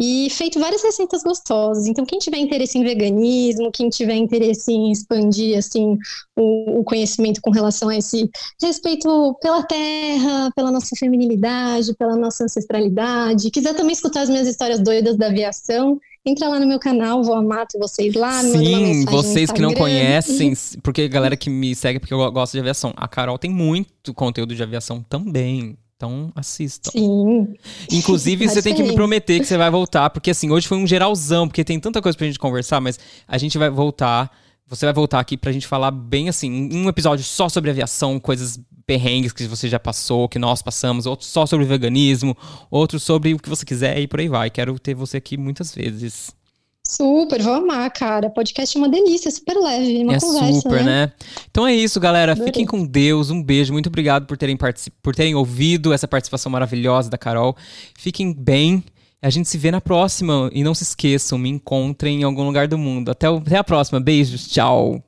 e 0.00 0.30
feito 0.30 0.60
várias 0.60 0.82
receitas 0.82 1.24
gostosas. 1.24 1.86
Então, 1.86 2.06
quem 2.06 2.20
tiver 2.20 2.38
interesse 2.38 2.78
em 2.78 2.84
veganismo, 2.84 3.72
quem 3.72 3.88
tiver 3.88 4.14
interesse 4.14 4.70
em 4.70 4.92
expandir, 4.92 5.58
assim, 5.58 5.98
o, 6.36 6.80
o 6.80 6.84
conhecimento 6.84 7.40
com 7.40 7.50
relação 7.50 7.88
a 7.88 7.96
esse 7.96 8.30
respeito 8.62 9.36
pela 9.42 9.62
terra, 9.64 10.52
pela 10.54 10.70
nossa 10.70 10.94
feminilidade, 10.96 11.96
pela 11.96 12.16
nossa 12.16 12.44
ancestralidade. 12.44 13.50
Quiser 13.50 13.74
também 13.74 13.92
escutar 13.92 14.22
as 14.22 14.30
minhas 14.30 14.46
histórias 14.46 14.80
doidas 14.80 15.16
da 15.16 15.26
aviação, 15.26 15.98
entra 16.28 16.48
lá 16.48 16.60
no 16.60 16.66
meu 16.66 16.78
canal, 16.78 17.22
vou 17.22 17.34
amar 17.34 17.66
ter 17.66 17.78
vocês 17.78 18.14
lá. 18.14 18.42
Sim, 18.42 19.04
vocês 19.06 19.50
que 19.50 19.60
não 19.60 19.72
conhecem, 19.72 20.52
porque 20.82 21.02
a 21.02 21.08
galera 21.08 21.36
que 21.36 21.50
me 21.50 21.74
segue 21.74 21.98
porque 21.98 22.14
eu 22.14 22.30
gosto 22.30 22.52
de 22.52 22.60
aviação. 22.60 22.92
A 22.96 23.08
Carol 23.08 23.38
tem 23.38 23.50
muito 23.50 24.12
conteúdo 24.14 24.54
de 24.54 24.62
aviação 24.62 25.02
também. 25.08 25.76
Então 25.96 26.30
assistam. 26.36 26.92
Sim. 26.92 27.54
Inclusive, 27.90 28.46
Tá 28.46 28.52
você 28.52 28.62
tem 28.62 28.74
que 28.74 28.82
me 28.84 28.94
prometer 28.94 29.40
que 29.40 29.46
você 29.46 29.56
vai 29.56 29.68
voltar, 29.68 30.10
porque 30.10 30.30
assim, 30.30 30.48
hoje 30.50 30.68
foi 30.68 30.78
um 30.78 30.86
geralzão, 30.86 31.48
porque 31.48 31.64
tem 31.64 31.80
tanta 31.80 32.00
coisa 32.00 32.16
pra 32.16 32.26
gente 32.26 32.38
conversar, 32.38 32.80
mas 32.80 32.98
a 33.26 33.36
gente 33.36 33.58
vai 33.58 33.68
voltar. 33.68 34.30
Você 34.68 34.84
vai 34.84 34.92
voltar 34.92 35.18
aqui 35.18 35.36
pra 35.36 35.50
gente 35.50 35.66
falar 35.66 35.90
bem 35.90 36.28
assim, 36.28 36.68
um 36.72 36.88
episódio 36.88 37.24
só 37.24 37.48
sobre 37.48 37.70
aviação, 37.70 38.20
coisas 38.20 38.60
perrengues 38.86 39.32
que 39.32 39.46
você 39.46 39.68
já 39.68 39.78
passou, 39.78 40.28
que 40.28 40.38
nós 40.38 40.60
passamos, 40.62 41.06
outro 41.06 41.26
só 41.26 41.46
sobre 41.46 41.64
veganismo, 41.64 42.36
outro 42.70 43.00
sobre 43.00 43.34
o 43.34 43.38
que 43.38 43.48
você 43.48 43.64
quiser 43.64 43.98
e 43.98 44.06
por 44.06 44.20
aí 44.20 44.28
vai. 44.28 44.50
Quero 44.50 44.78
ter 44.78 44.94
você 44.94 45.16
aqui 45.16 45.36
muitas 45.36 45.74
vezes. 45.74 46.36
Super, 46.86 47.42
vou 47.42 47.52
amar, 47.52 47.90
cara. 47.90 48.30
Podcast 48.30 48.76
é 48.76 48.80
uma 48.80 48.88
delícia, 48.88 49.30
super 49.30 49.56
leve, 49.58 50.02
uma 50.04 50.14
é 50.14 50.20
conversa, 50.20 50.60
super, 50.60 50.84
né? 50.84 51.12
Então 51.50 51.66
é 51.66 51.74
isso, 51.74 52.00
galera. 52.00 52.32
Adorei. 52.32 52.48
Fiquem 52.48 52.64
com 52.64 52.84
Deus. 52.86 53.28
Um 53.30 53.42
beijo. 53.42 53.74
Muito 53.74 53.88
obrigado 53.88 54.26
por 54.26 54.38
terem, 54.38 54.56
partici- 54.56 54.90
por 55.02 55.14
terem 55.14 55.34
ouvido 55.34 55.92
essa 55.92 56.08
participação 56.08 56.50
maravilhosa 56.50 57.10
da 57.10 57.18
Carol. 57.18 57.54
Fiquem 57.94 58.32
bem. 58.32 58.82
A 59.20 59.30
gente 59.30 59.48
se 59.48 59.58
vê 59.58 59.70
na 59.70 59.80
próxima. 59.80 60.50
E 60.52 60.62
não 60.62 60.74
se 60.74 60.84
esqueçam, 60.84 61.38
me 61.38 61.48
encontrem 61.48 62.20
em 62.20 62.24
algum 62.24 62.44
lugar 62.44 62.68
do 62.68 62.78
mundo. 62.78 63.10
Até, 63.10 63.26
até 63.26 63.56
a 63.56 63.64
próxima. 63.64 64.00
Beijos. 64.00 64.48
Tchau. 64.48 65.02